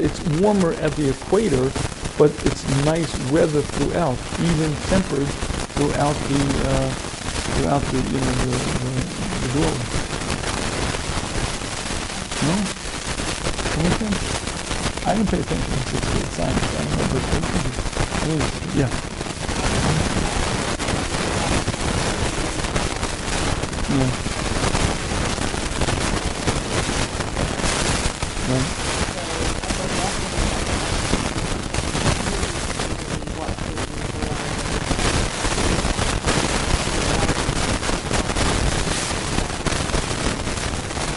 it's 0.02 0.18
warmer 0.42 0.72
at 0.82 0.90
the 0.98 1.10
equator, 1.10 1.70
but 2.18 2.34
it's 2.46 2.66
nice 2.84 3.14
weather 3.30 3.62
throughout, 3.62 4.18
even 4.42 4.74
tempered 4.90 5.28
throughout 5.78 6.18
the, 6.26 6.42
uh, 6.66 6.90
throughout 7.54 7.82
the, 7.94 7.98
you 8.10 8.18
know, 8.18 8.34
the, 8.42 8.50
the, 8.50 9.46
the 9.46 9.52
globe. 9.54 10.03
No? 12.44 12.50
Anything? 13.80 14.14
I 15.06 15.14
didn't 15.14 15.30
pay 15.30 15.40
attention 15.40 15.72
to 15.72 15.78
sixth 15.88 16.10
grade 16.12 16.32
science. 16.32 16.60
I 16.60 16.84
don't 16.84 16.92
know, 16.92 17.08
but 17.08 17.22
it 18.22 18.32
is, 18.34 18.44
yeah. 18.76 18.90
Yeah. 23.94 24.10
Right. 28.50 28.68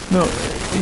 No, 0.09 0.23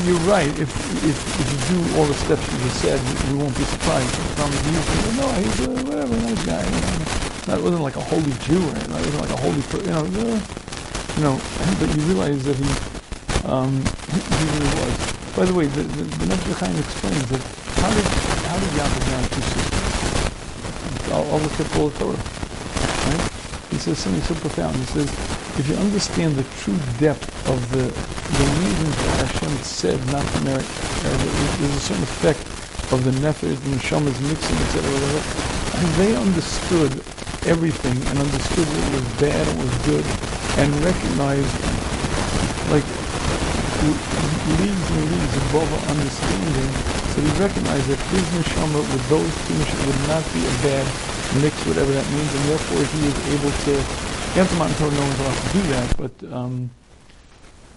you're 0.05 0.14
right. 0.25 0.49
If, 0.59 0.69
if 1.05 1.17
if 1.39 1.47
you 1.53 1.59
do 1.77 1.97
all 1.97 2.05
the 2.05 2.13
steps 2.13 2.41
you 2.51 2.57
just 2.65 2.81
said, 2.81 2.99
you, 2.99 3.13
you 3.29 3.37
won't 3.37 3.55
be 3.57 3.63
surprised. 3.63 4.09
Of 4.09 4.49
you 4.65 4.81
say, 4.81 5.17
no, 5.21 5.27
he's 5.37 5.59
a 5.61 5.69
whatever, 5.85 6.15
nice 6.17 6.45
guy. 6.45 6.63
You 6.65 6.81
know. 6.81 7.05
That 7.45 7.61
wasn't 7.61 7.83
like 7.83 7.95
a 7.95 8.01
holy 8.01 8.33
Jew 8.41 8.57
or 8.57 8.73
anything. 8.73 8.89
That 8.89 9.05
wasn't 9.05 9.21
like 9.21 9.33
a 9.33 9.41
holy, 9.41 9.61
you 9.85 9.93
know, 9.93 10.05
uh, 10.05 10.39
you 11.15 11.23
know. 11.23 11.35
But 11.79 11.87
you 11.93 12.01
realize 12.09 12.43
that 12.45 12.57
he, 12.57 12.69
um, 13.45 13.85
he 14.09 14.45
really 14.49 14.71
was. 14.81 14.93
By 15.37 15.45
the 15.45 15.53
way, 15.53 15.65
the 15.67 15.83
the, 15.83 16.03
the 16.03 16.25
Nefesh 16.25 16.57
Chaim 16.57 16.77
explains 16.77 17.25
that 17.29 17.41
how 17.81 17.89
did 17.93 18.05
how 18.49 18.57
did 18.57 18.71
Yaakov 18.73 19.03
marry 19.13 19.27
two 19.29 19.45
sisters? 19.45 21.11
All, 21.13 21.25
all 21.29 21.39
the 21.39 21.49
Torah, 22.01 22.17
right? 22.17 23.23
He 23.69 23.77
says 23.77 23.99
something 23.99 24.21
so 24.23 24.33
profound. 24.35 24.75
He 24.75 24.85
says, 24.85 25.09
if 25.59 25.67
you 25.69 25.75
understand 25.75 26.35
the 26.35 26.43
true 26.57 26.77
depth 26.97 27.34
of 27.45 27.59
the 27.71 27.85
the 27.85 28.47
reasons 28.59 28.95
that 28.97 29.13
Hashem 29.29 29.53
said 29.61 29.99
not 30.09 30.25
to 30.25 30.39
marry, 30.41 30.65
uh, 30.65 31.17
there's 31.61 31.77
a 31.77 31.79
certain 31.79 32.03
effect 32.03 32.41
of 32.91 33.05
the 33.05 33.13
nefesh, 33.21 33.53
the 33.53 33.71
neshamas 33.77 34.17
mixing, 34.25 34.57
etc. 34.65 34.81
And 35.77 35.87
they 36.01 36.15
understood 36.15 36.91
everything 37.45 37.97
and 38.09 38.17
understood 38.17 38.65
what 38.65 38.85
was 38.97 39.07
bad 39.21 39.45
and 39.45 39.55
what 39.61 39.69
was 39.69 39.77
good, 39.85 40.05
and 40.57 40.69
recognized 40.81 41.53
like 42.73 42.85
leagues 44.57 44.87
and 44.89 45.05
leagues 45.13 45.35
above 45.49 45.69
our 45.69 45.85
understanding. 45.93 46.69
So 47.13 47.21
he 47.21 47.31
recognized 47.37 47.87
that 47.93 48.01
his 48.09 48.25
neshama 48.33 48.81
with 48.81 49.05
those 49.07 49.33
two 49.45 49.57
would 49.85 50.01
not 50.09 50.25
be 50.33 50.41
a 50.41 50.55
bad 50.65 50.85
mix, 51.41 51.53
whatever 51.69 51.91
that 51.93 52.07
means, 52.09 52.31
and 52.33 52.43
therefore 52.49 52.81
he 52.83 52.99
is 53.05 53.17
able 53.37 53.53
to. 53.69 53.73
Yantaman 54.35 54.67
Torah, 54.77 54.91
no 54.91 54.99
one's 54.99 55.19
allowed 55.21 55.39
to 55.39 55.49
do 55.53 55.61
that, 55.71 55.87
but 55.95 56.13
um, 56.33 56.69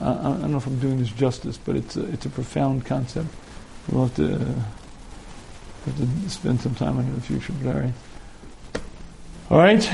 I, 0.00 0.10
I 0.10 0.22
don't 0.22 0.50
know 0.50 0.58
if 0.58 0.66
I'm 0.66 0.78
doing 0.78 0.98
this 0.98 1.10
justice, 1.10 1.58
but 1.58 1.76
it's 1.76 1.96
a, 1.96 2.04
it's 2.12 2.26
a 2.26 2.30
profound 2.30 2.86
concept. 2.86 3.28
We'll 3.90 4.06
have 4.06 4.16
to, 4.16 4.34
uh, 4.34 4.62
have 5.86 5.96
to 5.96 6.30
spend 6.30 6.60
some 6.60 6.74
time 6.74 6.98
on 6.98 7.04
it 7.04 7.08
in 7.08 7.14
the 7.14 7.20
future, 7.20 7.52
but 7.62 7.74
all 7.74 7.80
right. 7.80 7.94
All 9.50 9.58
right, 9.58 9.90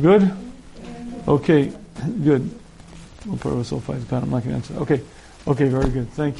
good? 0.00 0.30
Okay, 1.26 1.72
good. 2.24 2.50
We'll 3.26 3.36
put 3.36 3.52
ourselves 3.52 3.84
five 3.84 4.12
I'm 4.12 4.30
not 4.30 4.44
going 4.44 4.50
to 4.50 4.54
answer. 4.54 4.74
Okay, 4.74 5.00
okay, 5.46 5.68
very 5.68 5.90
good. 5.90 6.10
Thank 6.12 6.26
you. 6.26 6.30